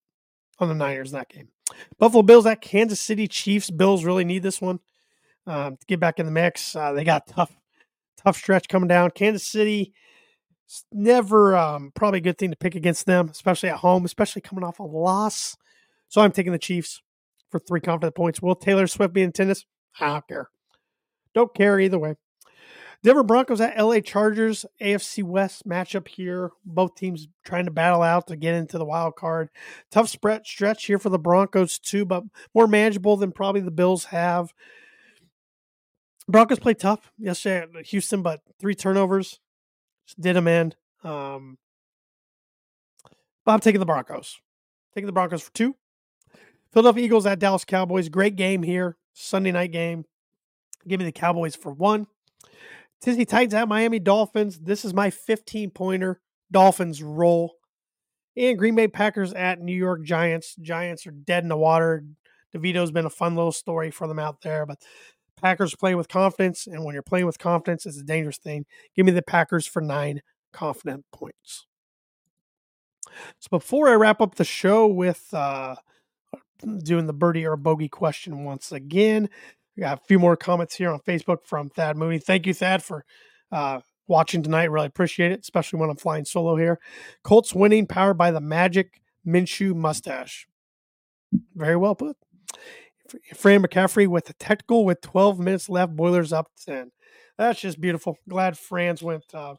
on 0.61 0.69
the 0.69 0.75
Niners 0.75 1.11
in 1.13 1.19
that 1.19 1.29
game. 1.29 1.49
Buffalo 1.99 2.23
Bills 2.23 2.47
at 2.47 2.61
Kansas 2.61 3.01
City 3.01 3.27
Chiefs. 3.27 3.69
Bills 3.71 4.05
really 4.05 4.25
need 4.25 4.45
this 4.45 4.61
one 4.61 4.79
um, 5.49 5.77
to 5.77 5.87
get 5.87 5.99
back 5.99 6.21
in 6.21 6.27
the 6.27 6.33
mix. 6.33 6.77
Uh, 6.77 6.93
they 6.93 7.03
got 7.03 7.27
tough, 7.27 7.57
tough 8.17 8.37
stretch 8.37 8.69
coming 8.69 8.89
down. 8.89 9.11
Kansas 9.11 9.47
City, 9.47 9.93
never 10.93 11.57
um, 11.57 11.93
probably 11.95 12.19
a 12.19 12.23
good 12.23 12.39
thing 12.39 12.51
to 12.51 12.57
pick 12.57 12.75
against 12.75 13.07
them, 13.07 13.29
especially 13.29 13.69
at 13.69 13.77
home, 13.77 14.05
especially 14.05 14.43
coming 14.43 14.65
off 14.65 14.81
a 14.81 14.83
loss 14.83 15.57
so 16.09 16.21
I'm 16.21 16.33
taking 16.33 16.53
the 16.53 16.59
Chiefs 16.59 17.03
for 17.51 17.59
three 17.59 17.81
confident 17.81 18.15
points. 18.15 18.41
Will 18.41 18.55
Taylor 18.55 18.87
Swift 18.87 19.15
be 19.15 19.23
in 19.23 19.33
tennis? 19.33 19.65
I 20.01 20.09
don't 20.09 20.29
care. 20.29 20.49
Don't 21.35 21.55
care 21.55 21.81
either 21.81 21.99
way. 21.99 22.17
Denver 23.03 23.23
Broncos 23.23 23.61
at 23.61 23.79
LA 23.79 24.01
Chargers, 24.01 24.65
AFC 24.81 25.23
West 25.23 25.69
matchup 25.69 26.09
here. 26.09 26.51
Both 26.65 26.97
teams 26.97 27.29
trying 27.45 27.67
to 27.67 27.71
battle 27.71 28.03
out 28.03 28.27
to 28.29 28.37
get 28.37 28.55
into 28.55 28.79
the 28.79 28.85
wild 28.85 29.17
card. 29.17 29.51
Tough 29.91 30.09
spread 30.09 30.47
stretch 30.47 30.87
here 30.87 30.99
for 30.99 31.11
the 31.11 31.19
Broncos 31.19 31.79
too, 31.79 32.05
but 32.05 32.25
more 32.55 32.67
manageable 32.67 33.17
than 33.17 33.33
probably 33.33 33.61
the 33.61 33.71
Bills 33.71 34.07
have. 34.07 34.53
Broncos 36.29 36.59
played 36.59 36.79
tough 36.79 37.13
yesterday 37.19 37.67
at 37.79 37.87
Houston, 37.87 38.23
but 38.23 38.41
three 38.59 38.75
turnovers 38.75 39.39
did 40.19 40.35
them 40.35 40.49
in. 40.49 40.75
Um, 41.05 41.59
but 43.45 43.53
I'm 43.53 43.61
taking 43.61 43.81
the 43.81 43.87
Broncos. 43.87 44.37
Taking 44.95 45.07
the 45.07 45.13
Broncos 45.13 45.43
for 45.43 45.53
two. 45.53 45.77
Philadelphia 46.73 47.05
Eagles 47.05 47.27
at 47.27 47.39
Dallas 47.39 47.65
Cowboys. 47.65 48.09
Great 48.09 48.37
game 48.37 48.63
here. 48.63 48.97
Sunday 49.15 49.53
night 49.53 49.73
game. 49.73 50.05
Give 50.87 50.99
me 50.99 51.07
the 51.07 51.13
Cowboys 51.13 51.55
for 51.55 51.73
one. 51.73 52.07
Tennessee 53.01 53.25
Titans 53.25 53.55
at 53.55 53.69
Miami 53.69 53.99
Dolphins. 53.99 54.59
This 54.59 54.85
is 54.85 54.93
my 54.93 55.11
15 55.11 55.71
pointer. 55.71 56.21
Dolphins 56.51 57.03
roll. 57.03 57.55
And 58.37 58.59
Green 58.59 58.75
Bay 58.75 58.89
Packers 58.89 59.33
at 59.33 59.61
New 59.61 59.77
York 59.77 60.03
Giants. 60.03 60.57
Giants 60.57 61.07
are 61.07 61.13
dead 61.13 61.43
in 61.43 61.49
the 61.49 61.57
water. 61.57 62.05
DeVito's 62.55 62.91
been 62.91 63.07
a 63.07 63.11
fun 63.11 63.35
little 63.35 63.53
story 63.53 63.91
for 63.91 64.07
them 64.07 64.19
out 64.19 64.43
there, 64.43 64.67
but 64.67 64.79
Packers 65.41 65.75
playing 65.75 65.97
with 65.97 66.09
confidence, 66.09 66.67
and 66.67 66.85
when 66.85 66.95
you're 66.95 67.03
playing 67.03 67.27
with 67.27 67.39
confidence, 67.39 67.87
it's 67.87 67.99
a 67.99 68.05
dangerous 68.05 68.39
thing. 68.39 68.65
Give 68.95 69.07
me 69.07 69.13
the 69.13 69.23
Packers 69.23 69.67
for 69.67 69.83
nine 69.83 70.23
confident 70.53 71.05
points. 71.13 71.67
So 73.39 73.49
before 73.51 73.89
I 73.89 73.95
wrap 73.95 74.21
up 74.21 74.35
the 74.35 74.45
show 74.45 74.87
with 74.87 75.29
uh, 75.33 75.77
doing 76.83 77.07
the 77.07 77.13
birdie 77.13 77.47
or 77.47 77.57
bogey 77.57 77.89
question 77.89 78.45
once 78.45 78.73
again. 78.73 79.29
We 79.77 79.83
got 79.83 80.01
a 80.01 80.05
few 80.07 80.19
more 80.19 80.37
comments 80.37 80.75
here 80.75 80.91
on 80.91 81.01
Facebook 81.01 81.45
from 81.45 81.69
Thad 81.69 81.97
Mooney. 81.97 82.19
Thank 82.19 82.47
you, 82.47 82.55
Thad, 82.55 82.83
for 82.83 83.05
uh, 83.53 83.81
watching 84.09 84.43
tonight. 84.43 84.71
Really 84.71 84.87
appreciate 84.87 85.33
it, 85.33 85.41
especially 85.41 85.81
when 85.81 85.91
I'm 85.91 85.97
flying 85.97 86.25
solo 86.25 86.57
here. 86.57 86.79
Colts 87.23 87.55
winning, 87.55 87.87
powered 87.87 88.17
by 88.17 88.31
the 88.31 88.41
magic 88.41 89.03
Minshew 89.27 89.75
mustache. 89.75 90.49
Very 91.55 91.77
well 91.77 91.95
put. 91.95 92.17
Fran 93.35 93.63
McCaffery 93.63 94.07
with 94.07 94.27
the 94.27 94.35
technical 94.35 94.85
with 94.85 95.01
12 95.01 95.39
minutes 95.39 95.69
left, 95.69 95.95
Boilers 95.95 96.33
up 96.33 96.51
10. 96.65 96.91
That's 97.39 97.61
just 97.61 97.81
beautiful. 97.81 98.17
Glad 98.29 98.59
Franz 98.59 99.03
went 99.03 99.25
uh, 99.35 99.57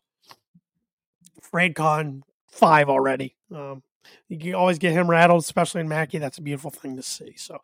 FranCon 1.41 2.21
5 2.51 2.89
already. 2.89 3.35
Um, 3.53 3.83
you 4.29 4.39
can 4.39 4.55
always 4.55 4.79
get 4.79 4.93
him 4.93 5.09
rattled, 5.09 5.41
especially 5.41 5.81
in 5.81 5.87
Mackey. 5.87 6.17
That's 6.17 6.37
a 6.37 6.41
beautiful 6.41 6.71
thing 6.71 6.95
to 6.95 7.03
see. 7.03 7.33
So 7.35 7.59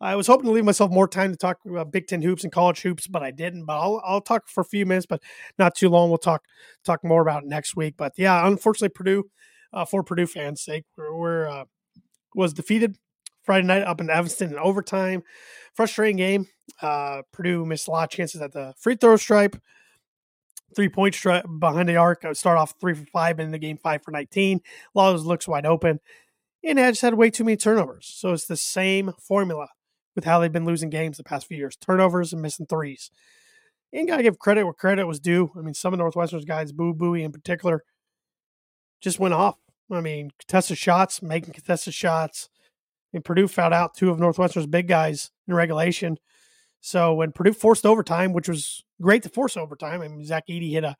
I 0.00 0.16
was 0.16 0.26
hoping 0.26 0.46
to 0.46 0.50
leave 0.50 0.64
myself 0.64 0.90
more 0.90 1.06
time 1.06 1.30
to 1.30 1.36
talk 1.36 1.58
about 1.64 1.92
Big 1.92 2.06
Ten 2.06 2.22
hoops 2.22 2.44
and 2.44 2.52
college 2.52 2.80
hoops, 2.80 3.06
but 3.06 3.22
I 3.22 3.30
didn't. 3.30 3.66
But 3.66 3.78
I'll, 3.78 4.02
I'll 4.04 4.20
talk 4.20 4.48
for 4.48 4.62
a 4.62 4.64
few 4.64 4.84
minutes, 4.86 5.06
but 5.06 5.22
not 5.58 5.74
too 5.74 5.88
long. 5.88 6.08
We'll 6.08 6.18
talk 6.18 6.42
talk 6.84 7.04
more 7.04 7.22
about 7.22 7.44
next 7.44 7.76
week. 7.76 7.94
But 7.96 8.12
yeah, 8.16 8.46
unfortunately, 8.46 8.94
Purdue, 8.94 9.24
uh, 9.72 9.84
for 9.84 10.02
Purdue 10.02 10.26
fans' 10.26 10.62
sake, 10.62 10.84
we're, 10.96 11.14
we're 11.14 11.48
uh, 11.48 11.64
was 12.34 12.52
defeated 12.52 12.96
Friday 13.42 13.66
night 13.66 13.82
up 13.82 14.00
in 14.00 14.10
Evanston 14.10 14.52
in 14.52 14.58
overtime. 14.58 15.22
Frustrating 15.74 16.16
game. 16.16 16.46
Uh, 16.80 17.22
Purdue 17.32 17.64
missed 17.66 17.88
a 17.88 17.90
lot 17.90 18.04
of 18.04 18.10
chances 18.10 18.40
at 18.40 18.52
the 18.52 18.74
free 18.78 18.96
throw 18.96 19.16
stripe 19.16 19.56
three 20.74 20.88
point 20.88 21.14
stripe 21.14 21.44
behind 21.58 21.88
the 21.88 21.96
arc. 21.96 22.24
I 22.24 22.32
start 22.32 22.58
off 22.58 22.74
three 22.80 22.94
for 22.94 23.04
five 23.06 23.40
in 23.40 23.50
the 23.50 23.58
game, 23.58 23.76
five 23.76 24.02
for 24.02 24.10
19. 24.10 24.58
A 24.58 24.98
lot 24.98 25.10
of 25.10 25.18
those 25.18 25.26
looks 25.26 25.48
wide 25.48 25.66
open. 25.66 26.00
And 26.64 26.78
I 26.78 26.90
just 26.90 27.02
had 27.02 27.14
way 27.14 27.30
too 27.30 27.44
many 27.44 27.56
turnovers. 27.56 28.10
So 28.14 28.32
it's 28.32 28.46
the 28.46 28.56
same 28.56 29.12
formula. 29.18 29.68
with 30.14 30.24
how 30.24 30.38
they've 30.38 30.52
been 30.52 30.66
losing 30.66 30.90
games 30.90 31.16
the 31.16 31.24
past 31.24 31.46
few 31.46 31.56
years 31.56 31.76
turnovers 31.76 32.32
and 32.32 32.42
missing 32.42 32.66
threes. 32.66 33.10
And 33.92 34.08
got 34.08 34.18
to 34.18 34.22
give 34.22 34.38
credit 34.38 34.64
where 34.64 34.74
credit 34.74 35.06
was 35.06 35.20
due. 35.20 35.50
I 35.56 35.60
mean, 35.60 35.74
some 35.74 35.92
of 35.92 35.98
Northwestern's 35.98 36.44
guys, 36.44 36.72
Boo 36.72 36.94
Buie 36.94 37.24
in 37.24 37.32
particular, 37.32 37.84
just 39.00 39.18
went 39.18 39.34
off. 39.34 39.56
I 39.90 40.00
mean, 40.00 40.30
contested 40.38 40.78
shots, 40.78 41.20
making 41.22 41.52
contested 41.52 41.92
shots. 41.92 42.48
Mean, 43.12 43.22
Purdue 43.22 43.48
fouled 43.48 43.72
out 43.72 43.94
two 43.94 44.10
of 44.10 44.18
Northwestern's 44.18 44.66
big 44.66 44.88
guys 44.88 45.30
in 45.46 45.54
regulation. 45.54 46.18
So 46.80 47.14
when 47.14 47.32
Purdue 47.32 47.52
forced 47.52 47.86
overtime, 47.86 48.32
which 48.32 48.48
was 48.48 48.84
great 49.00 49.22
to 49.22 49.28
force 49.28 49.56
overtime, 49.56 50.00
I 50.00 50.08
mean, 50.08 50.24
Zach 50.24 50.44
Edey 50.48 50.72
hit 50.72 50.84
a 50.84 50.96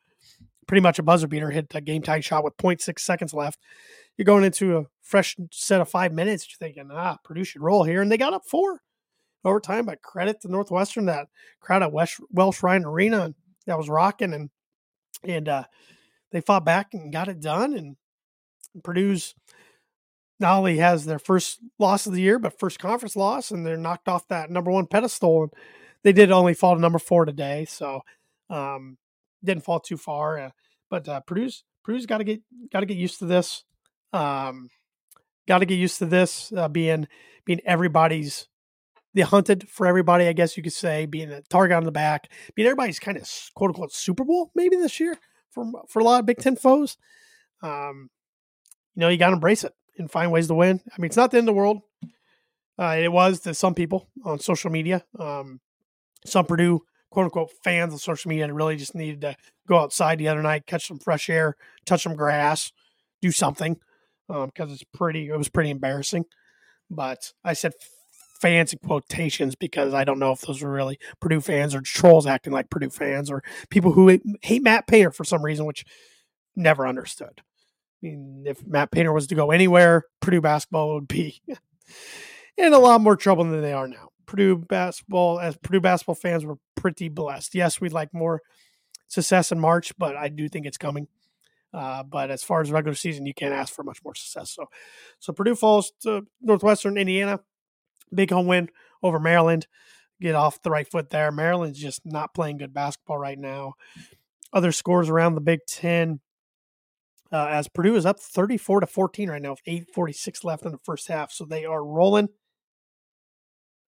pretty 0.67 0.81
much 0.81 0.99
a 0.99 1.03
buzzer 1.03 1.27
beater, 1.27 1.51
hit 1.51 1.73
a 1.73 1.81
game 1.81 2.01
time 2.01 2.21
shot 2.21 2.43
with 2.43 2.55
0.6 2.57 2.99
seconds 2.99 3.33
left. 3.33 3.59
You're 4.17 4.25
going 4.25 4.43
into 4.43 4.77
a 4.77 4.85
fresh 5.01 5.35
set 5.51 5.81
of 5.81 5.89
five 5.89 6.13
minutes. 6.13 6.47
You're 6.47 6.67
thinking, 6.67 6.89
ah, 6.93 7.17
Purdue 7.23 7.43
should 7.43 7.61
roll 7.61 7.83
here. 7.83 8.01
And 8.01 8.11
they 8.11 8.17
got 8.17 8.33
up 8.33 8.43
four 8.45 8.81
overtime, 9.43 9.85
but 9.85 10.01
credit 10.01 10.39
to 10.41 10.51
Northwestern, 10.51 11.07
that 11.07 11.27
crowd 11.59 11.83
at 11.83 11.91
West, 11.91 12.19
Welsh 12.31 12.63
Ryan 12.63 12.85
Arena 12.85 13.33
that 13.65 13.77
was 13.77 13.89
rocking. 13.89 14.33
And, 14.33 14.49
and, 15.23 15.49
uh, 15.49 15.63
they 16.31 16.41
fought 16.41 16.65
back 16.65 16.93
and 16.93 17.11
got 17.13 17.27
it 17.27 17.39
done. 17.39 17.73
And 17.73 17.95
Purdue's 18.83 19.35
not 20.39 20.57
only 20.57 20.77
has 20.77 21.05
their 21.05 21.19
first 21.19 21.59
loss 21.79 22.05
of 22.05 22.13
the 22.13 22.21
year, 22.21 22.39
but 22.39 22.59
first 22.59 22.79
conference 22.79 23.15
loss, 23.15 23.51
and 23.51 23.65
they're 23.65 23.77
knocked 23.77 24.07
off 24.07 24.27
that 24.27 24.49
number 24.49 24.71
one 24.71 24.87
pedestal. 24.87 25.43
And 25.43 25.53
they 26.03 26.13
did 26.13 26.31
only 26.31 26.53
fall 26.53 26.75
to 26.75 26.81
number 26.81 26.99
four 26.99 27.25
today, 27.25 27.65
so 27.65 28.01
um, 28.49 28.97
didn't 29.43 29.63
fall 29.63 29.79
too 29.79 29.97
far. 29.97 30.39
Uh, 30.39 30.49
but 30.89 31.07
uh, 31.07 31.21
Purdue's 31.21 31.63
Purdue's 31.83 32.05
got 32.05 32.19
to 32.19 32.23
get 32.23 32.41
got 32.71 32.81
to 32.81 32.85
get 32.85 32.97
used 32.97 33.19
to 33.19 33.25
this. 33.25 33.63
Um, 34.11 34.69
got 35.47 35.59
to 35.59 35.65
get 35.65 35.75
used 35.75 35.99
to 35.99 36.05
this 36.05 36.51
uh, 36.55 36.67
being 36.67 37.07
being 37.45 37.61
everybody's 37.65 38.47
the 39.13 39.21
hunted 39.21 39.69
for 39.69 39.85
everybody, 39.85 40.27
I 40.27 40.33
guess 40.33 40.57
you 40.57 40.63
could 40.63 40.73
say, 40.73 41.05
being 41.05 41.31
a 41.31 41.41
target 41.43 41.77
on 41.77 41.83
the 41.83 41.91
back, 41.91 42.31
being 42.55 42.67
everybody's 42.67 42.99
kind 42.99 43.17
of 43.17 43.29
quote 43.53 43.69
unquote 43.69 43.93
Super 43.93 44.23
Bowl 44.23 44.51
maybe 44.55 44.75
this 44.75 44.99
year 44.99 45.17
for 45.51 45.65
for 45.87 45.99
a 45.99 46.03
lot 46.03 46.19
of 46.19 46.25
Big 46.25 46.37
Ten 46.37 46.55
foes. 46.55 46.97
Um, 47.61 48.09
you 48.95 49.01
know, 49.01 49.09
you 49.09 49.17
got 49.17 49.27
to 49.27 49.33
embrace 49.33 49.63
it 49.63 49.73
and 49.97 50.09
find 50.09 50.31
ways 50.31 50.47
to 50.47 50.53
win. 50.53 50.81
I 50.91 51.01
mean, 51.01 51.07
it's 51.07 51.17
not 51.17 51.31
the 51.31 51.37
end 51.37 51.47
of 51.47 51.53
the 51.53 51.57
world. 51.57 51.81
Uh, 52.77 52.97
it 52.99 53.11
was 53.11 53.41
to 53.41 53.53
some 53.53 53.75
people 53.75 54.09
on 54.25 54.39
social 54.39 54.71
media. 54.71 55.03
Um, 55.19 55.59
some 56.25 56.45
Purdue 56.45 56.81
quote 57.11 57.25
unquote 57.25 57.51
fans 57.63 57.93
on 57.93 57.99
social 57.99 58.29
media 58.29 58.45
and 58.45 58.55
really 58.55 58.75
just 58.75 58.95
needed 58.95 59.21
to 59.21 59.35
go 59.67 59.77
outside 59.77 60.17
the 60.17 60.27
other 60.27 60.41
night, 60.41 60.65
catch 60.65 60.87
some 60.87 60.99
fresh 60.99 61.29
air, 61.29 61.55
touch 61.85 62.03
some 62.03 62.15
grass, 62.15 62.71
do 63.21 63.31
something 63.31 63.77
because 64.27 64.67
um, 64.67 64.73
it's 64.73 64.83
pretty. 64.93 65.29
It 65.29 65.37
was 65.37 65.49
pretty 65.49 65.69
embarrassing. 65.69 66.25
But 66.89 67.33
I 67.43 67.53
said 67.53 67.73
fans 68.41 68.73
in 68.73 68.79
quotations 68.79 69.55
because 69.55 69.93
I 69.93 70.03
don't 70.03 70.19
know 70.19 70.31
if 70.31 70.41
those 70.41 70.61
were 70.61 70.71
really 70.71 70.99
Purdue 71.21 71.41
fans 71.41 71.73
or 71.73 71.81
trolls 71.81 72.25
acting 72.25 72.51
like 72.51 72.69
Purdue 72.69 72.89
fans 72.89 73.31
or 73.31 73.43
people 73.69 73.93
who 73.93 74.19
hate 74.41 74.63
Matt 74.63 74.87
Painter 74.87 75.11
for 75.11 75.23
some 75.23 75.43
reason, 75.43 75.65
which 75.65 75.85
never 76.55 76.87
understood. 76.87 77.41
Mean, 78.03 78.43
if 78.45 78.65
Matt 78.67 78.91
Painter 78.91 79.13
was 79.13 79.27
to 79.27 79.35
go 79.35 79.51
anywhere, 79.51 80.03
Purdue 80.19 80.41
basketball 80.41 80.95
would 80.95 81.07
be 81.07 81.41
in 82.57 82.73
a 82.73 82.79
lot 82.79 82.99
more 82.99 83.15
trouble 83.15 83.45
than 83.45 83.61
they 83.61 83.71
are 83.71 83.87
now. 83.87 84.09
Purdue 84.25 84.57
basketball, 84.57 85.39
as 85.39 85.55
Purdue 85.57 85.79
basketball 85.79 86.15
fans, 86.15 86.45
we're 86.45 86.55
pretty 86.75 87.07
blessed. 87.07 87.55
Yes, 87.55 87.79
we'd 87.79 87.93
like 87.93 88.13
more 88.13 88.41
success 89.07 89.53
in 89.53 89.59
March, 89.59 89.97
but 89.97 90.17
I 90.17 90.27
do 90.27 90.49
think 90.49 90.65
it's 90.65 90.77
coming. 90.77 91.07
Uh, 91.73 92.03
but 92.03 92.29
as 92.29 92.43
far 92.43 92.59
as 92.59 92.71
regular 92.71 92.93
season, 92.93 93.25
you 93.25 93.33
can't 93.33 93.53
ask 93.53 93.73
for 93.73 93.83
much 93.83 94.03
more 94.03 94.15
success. 94.15 94.51
So, 94.51 94.65
so 95.19 95.31
Purdue 95.31 95.55
falls 95.55 95.93
to 96.01 96.25
Northwestern 96.41 96.97
Indiana, 96.97 97.39
big 98.13 98.31
home 98.31 98.47
win 98.47 98.69
over 99.01 99.19
Maryland. 99.19 99.65
Get 100.21 100.35
off 100.35 100.61
the 100.61 100.71
right 100.71 100.87
foot 100.87 101.09
there. 101.09 101.31
Maryland's 101.31 101.79
just 101.79 102.01
not 102.05 102.33
playing 102.33 102.57
good 102.57 102.73
basketball 102.73 103.17
right 103.17 103.39
now. 103.39 103.73
Other 104.51 104.71
scores 104.71 105.09
around 105.09 105.35
the 105.35 105.41
Big 105.41 105.61
Ten 105.67 106.19
uh, 107.33 107.47
as 107.49 107.67
Purdue 107.67 107.95
is 107.95 108.05
up 108.05 108.19
34 108.19 108.81
to 108.81 108.87
14 108.87 109.29
right 109.29 109.41
now, 109.41 109.51
with 109.51 109.63
8:46 109.65 110.43
left 110.43 110.65
in 110.65 110.71
the 110.71 110.77
first 110.77 111.07
half. 111.07 111.31
So 111.31 111.45
they 111.45 111.65
are 111.65 111.83
rolling. 111.83 112.29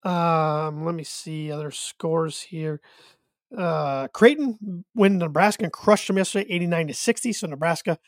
Um, 0.04 0.86
let 0.86 0.96
me 0.96 1.04
see 1.04 1.52
other 1.52 1.70
scores 1.70 2.42
here. 2.42 2.82
Uh, 3.56 4.08
Creighton 4.08 4.86
win 4.96 5.18
Nebraska 5.18 5.66
and 5.66 5.74
crushed 5.74 6.08
them 6.08 6.18
yesterday, 6.18 6.50
89 6.50 6.88
to 6.88 6.94
60. 6.94 7.34
So 7.34 7.48
Nebraska 7.48 8.00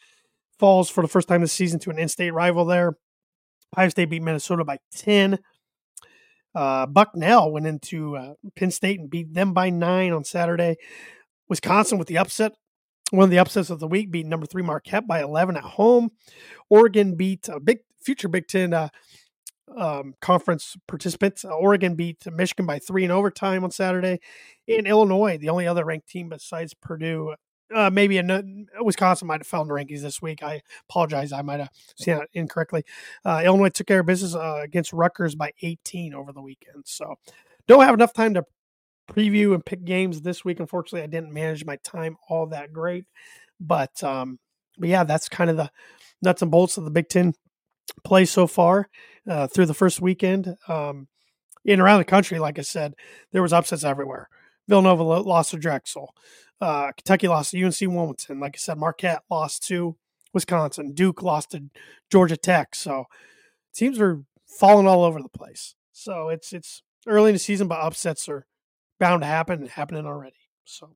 falls 0.58 0.90
for 0.90 1.02
the 1.02 1.08
first 1.08 1.28
time 1.28 1.42
this 1.42 1.54
season 1.54 1.80
to 1.82 1.90
an 1.90 2.00
in-state 2.00 2.32
rival 2.32 2.66
there. 2.66 2.98
Ohio 3.74 3.90
State 3.90 4.10
beat 4.10 4.24
Minnesota 4.24 4.64
by 4.64 4.80
10. 4.96 5.38
Uh, 6.54 6.86
Bucknell 6.86 7.52
went 7.52 7.68
into 7.68 8.16
uh, 8.16 8.34
Penn 8.56 8.72
State 8.72 9.00
and 9.00 9.10
beat 9.10 9.34
them 9.34 9.54
by 9.54 9.70
nine 9.70 10.14
on 10.14 10.24
Saturday. 10.24 10.78
Wisconsin 11.50 11.98
with 11.98 12.08
the 12.08 12.18
upset 12.18 12.54
one 13.12 13.26
of 13.26 13.30
the 13.30 13.40
upsets 13.40 13.70
of 13.70 13.80
the 13.80 13.88
week 13.88 14.12
beat 14.12 14.26
number 14.26 14.46
three 14.46 14.64
Marquette 14.64 15.08
by 15.08 15.22
11 15.22 15.58
at 15.58 15.64
home. 15.64 16.10
Oregon 16.70 17.16
beat 17.16 17.48
a 17.50 17.60
big 17.60 17.80
future 18.02 18.28
Big 18.28 18.48
Ten 18.48 18.74
uh, 18.74 18.90
um, 19.76 20.14
conference 20.22 20.76
participants. 20.88 21.46
Uh, 21.46 21.50
Oregon 21.50 21.96
beat 21.96 22.26
Michigan 22.32 22.66
by 22.66 22.80
three 22.80 23.04
in 23.04 23.12
overtime 23.12 23.64
on 23.64 23.72
Saturday. 23.72 24.20
In 24.68 24.86
Illinois, 24.86 25.38
the 25.38 25.50
only 25.50 25.68
other 25.68 25.86
ranked 25.86 26.10
team 26.10 26.30
besides 26.30 26.74
Purdue, 26.74 27.36
uh, 27.74 27.90
maybe 27.90 28.18
in, 28.18 28.68
Wisconsin 28.80 29.28
might 29.28 29.42
have 29.42 29.48
fell 29.48 29.62
in 29.62 29.68
the 29.68 29.74
rankings 29.74 30.02
this 30.02 30.22
week. 30.22 30.44
I 30.44 30.62
apologize. 30.90 31.32
I 31.32 31.42
might 31.42 31.60
have 31.60 31.72
seen 31.98 32.18
it 32.18 32.30
incorrectly. 32.34 32.84
Uh, 33.24 33.42
Illinois 33.44 33.70
took 33.70 33.88
care 33.88 34.02
of 34.02 34.06
business 34.06 34.36
uh, 34.36 34.62
against 34.64 34.94
Rutgers 34.94 35.36
by 35.36 35.52
18 35.62 36.14
over 36.14 36.32
the 36.32 36.42
weekend. 36.42 36.84
So 36.86 37.16
don't 37.68 37.84
have 37.84 37.96
enough 37.96 38.14
time 38.14 38.36
to 38.36 38.46
preview 39.10 39.54
and 39.54 39.66
pick 39.66 39.86
games 39.86 40.22
this 40.22 40.44
week. 40.44 40.60
Unfortunately, 40.60 41.04
I 41.04 41.08
didn't 41.08 41.34
manage 41.34 41.66
my 41.66 41.78
time 41.78 42.18
all 42.30 42.48
that 42.48 42.74
great, 42.74 43.06
but 43.60 44.04
um, 44.04 44.40
but 44.78 44.90
yeah, 44.90 45.04
that's 45.04 45.30
kind 45.30 45.50
of 45.50 45.58
the 45.58 45.72
nuts 46.22 46.42
and 46.42 46.52
bolts 46.52 46.78
of 46.78 46.86
the 46.86 46.92
Big 46.92 47.10
Ten 47.10 47.34
play 48.04 48.26
so 48.26 48.48
far 48.48 48.90
uh, 49.28 49.48
through 49.48 49.66
the 49.68 49.74
first 49.74 50.02
weekend. 50.02 50.56
Um, 50.68 51.08
in 51.64 51.80
around 51.80 52.00
the 52.00 52.06
country, 52.06 52.40
like 52.40 52.60
I 52.60 52.62
said, 52.62 52.94
there 53.32 53.42
was 53.42 53.54
upsets 53.54 53.84
everywhere. 53.84 54.30
Villanova 54.68 55.04
lost 55.04 55.52
to 55.52 55.58
Drexel. 55.58 56.14
Uh, 56.62 56.92
Kentucky 56.92 57.28
lost 57.28 57.52
to 57.52 57.64
UNC 57.64 57.80
Wilmington. 57.82 58.40
Like 58.40 58.56
I 58.56 58.60
said, 58.60 58.78
Marquette 58.78 59.24
lost 59.30 59.68
to 59.68 59.96
Wisconsin. 60.34 60.94
Duke 60.94 61.22
lost 61.22 61.52
to 61.52 61.64
Georgia 62.12 62.38
Tech. 62.38 62.76
So 62.76 63.06
teams 63.74 64.00
are 64.00 64.22
falling 64.48 64.88
all 64.88 65.04
over 65.04 65.22
the 65.22 65.30
place. 65.30 65.76
So 65.92 66.30
it's 66.30 66.54
it's 66.54 66.84
early 67.08 67.30
in 67.30 67.36
the 67.36 67.40
season, 67.40 67.68
but 67.68 67.80
upsets 67.80 68.30
are 68.30 68.46
bound 69.00 69.22
to 69.22 69.28
happen 69.28 69.66
happening 69.68 70.06
already. 70.06 70.36
So, 70.64 70.96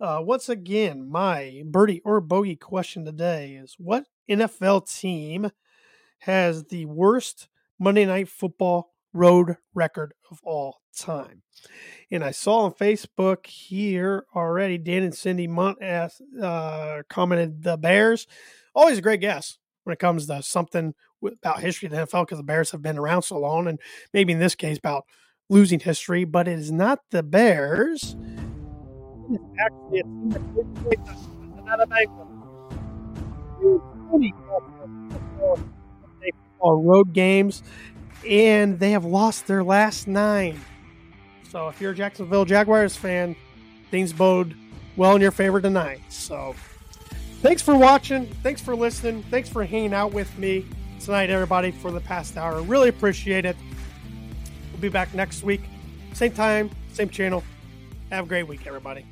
uh, 0.00 0.20
once 0.22 0.48
again, 0.48 1.08
my 1.08 1.62
birdie 1.66 2.02
or 2.04 2.20
bogey 2.20 2.56
question 2.56 3.04
today 3.04 3.52
is 3.52 3.74
what 3.78 4.04
NFL 4.30 4.90
team 4.98 5.50
has 6.20 6.64
the 6.64 6.86
worst 6.86 7.48
Monday 7.78 8.06
Night 8.06 8.28
Football 8.28 8.92
road 9.12 9.56
record 9.74 10.14
of 10.30 10.40
all 10.44 10.82
time? 10.96 11.42
And 12.10 12.24
I 12.24 12.30
saw 12.30 12.60
on 12.60 12.72
Facebook 12.72 13.46
here 13.46 14.24
already, 14.34 14.78
Dan 14.78 15.02
and 15.02 15.14
Cindy 15.14 15.48
Munt 15.48 15.76
asked, 15.82 16.22
uh, 16.40 17.02
commented 17.08 17.62
the 17.62 17.76
Bears. 17.76 18.26
Always 18.74 18.98
a 18.98 19.02
great 19.02 19.20
guess 19.20 19.58
when 19.82 19.92
it 19.92 19.98
comes 19.98 20.26
to 20.26 20.42
something 20.42 20.94
about 21.22 21.60
history 21.60 21.86
of 21.86 21.92
the 21.92 21.98
NFL 21.98 22.26
because 22.26 22.38
the 22.38 22.44
Bears 22.44 22.70
have 22.70 22.82
been 22.82 22.98
around 22.98 23.22
so 23.22 23.38
long, 23.38 23.66
and 23.66 23.80
maybe 24.12 24.32
in 24.32 24.38
this 24.38 24.54
case 24.54 24.78
about 24.78 25.04
losing 25.48 25.80
history, 25.80 26.24
but 26.24 26.46
it 26.48 26.58
is 26.58 26.70
not 26.70 27.00
the 27.10 27.22
Bears. 27.22 28.16
It's 29.30 29.44
actually 29.60 30.02
a 36.62 36.74
road 36.74 37.12
games, 37.12 37.62
and 38.28 38.78
they 38.78 38.90
have 38.92 39.04
lost 39.04 39.46
their 39.46 39.62
last 39.62 40.08
nine. 40.08 40.60
So 41.50 41.68
if 41.68 41.80
you're 41.80 41.92
a 41.92 41.94
Jacksonville 41.94 42.44
Jaguars 42.44 42.96
fan, 42.96 43.36
things 43.90 44.12
bode 44.12 44.54
well 44.96 45.14
in 45.14 45.22
your 45.22 45.30
favor 45.30 45.60
tonight. 45.60 46.00
So 46.08 46.54
thanks 47.40 47.62
for 47.62 47.76
watching. 47.76 48.26
Thanks 48.42 48.60
for 48.60 48.76
listening. 48.76 49.22
Thanks 49.30 49.48
for 49.48 49.64
hanging 49.64 49.94
out 49.94 50.12
with 50.12 50.36
me 50.38 50.66
tonight, 51.00 51.30
everybody, 51.30 51.70
for 51.70 51.90
the 51.90 52.00
past 52.00 52.36
hour. 52.36 52.60
Really 52.62 52.88
appreciate 52.88 53.44
it. 53.44 53.56
We'll 54.78 54.82
be 54.82 54.88
back 54.90 55.12
next 55.12 55.42
week. 55.42 55.62
Same 56.12 56.30
time, 56.30 56.70
same 56.92 57.10
channel. 57.10 57.42
Have 58.12 58.26
a 58.26 58.28
great 58.28 58.44
week, 58.44 58.64
everybody. 58.64 59.04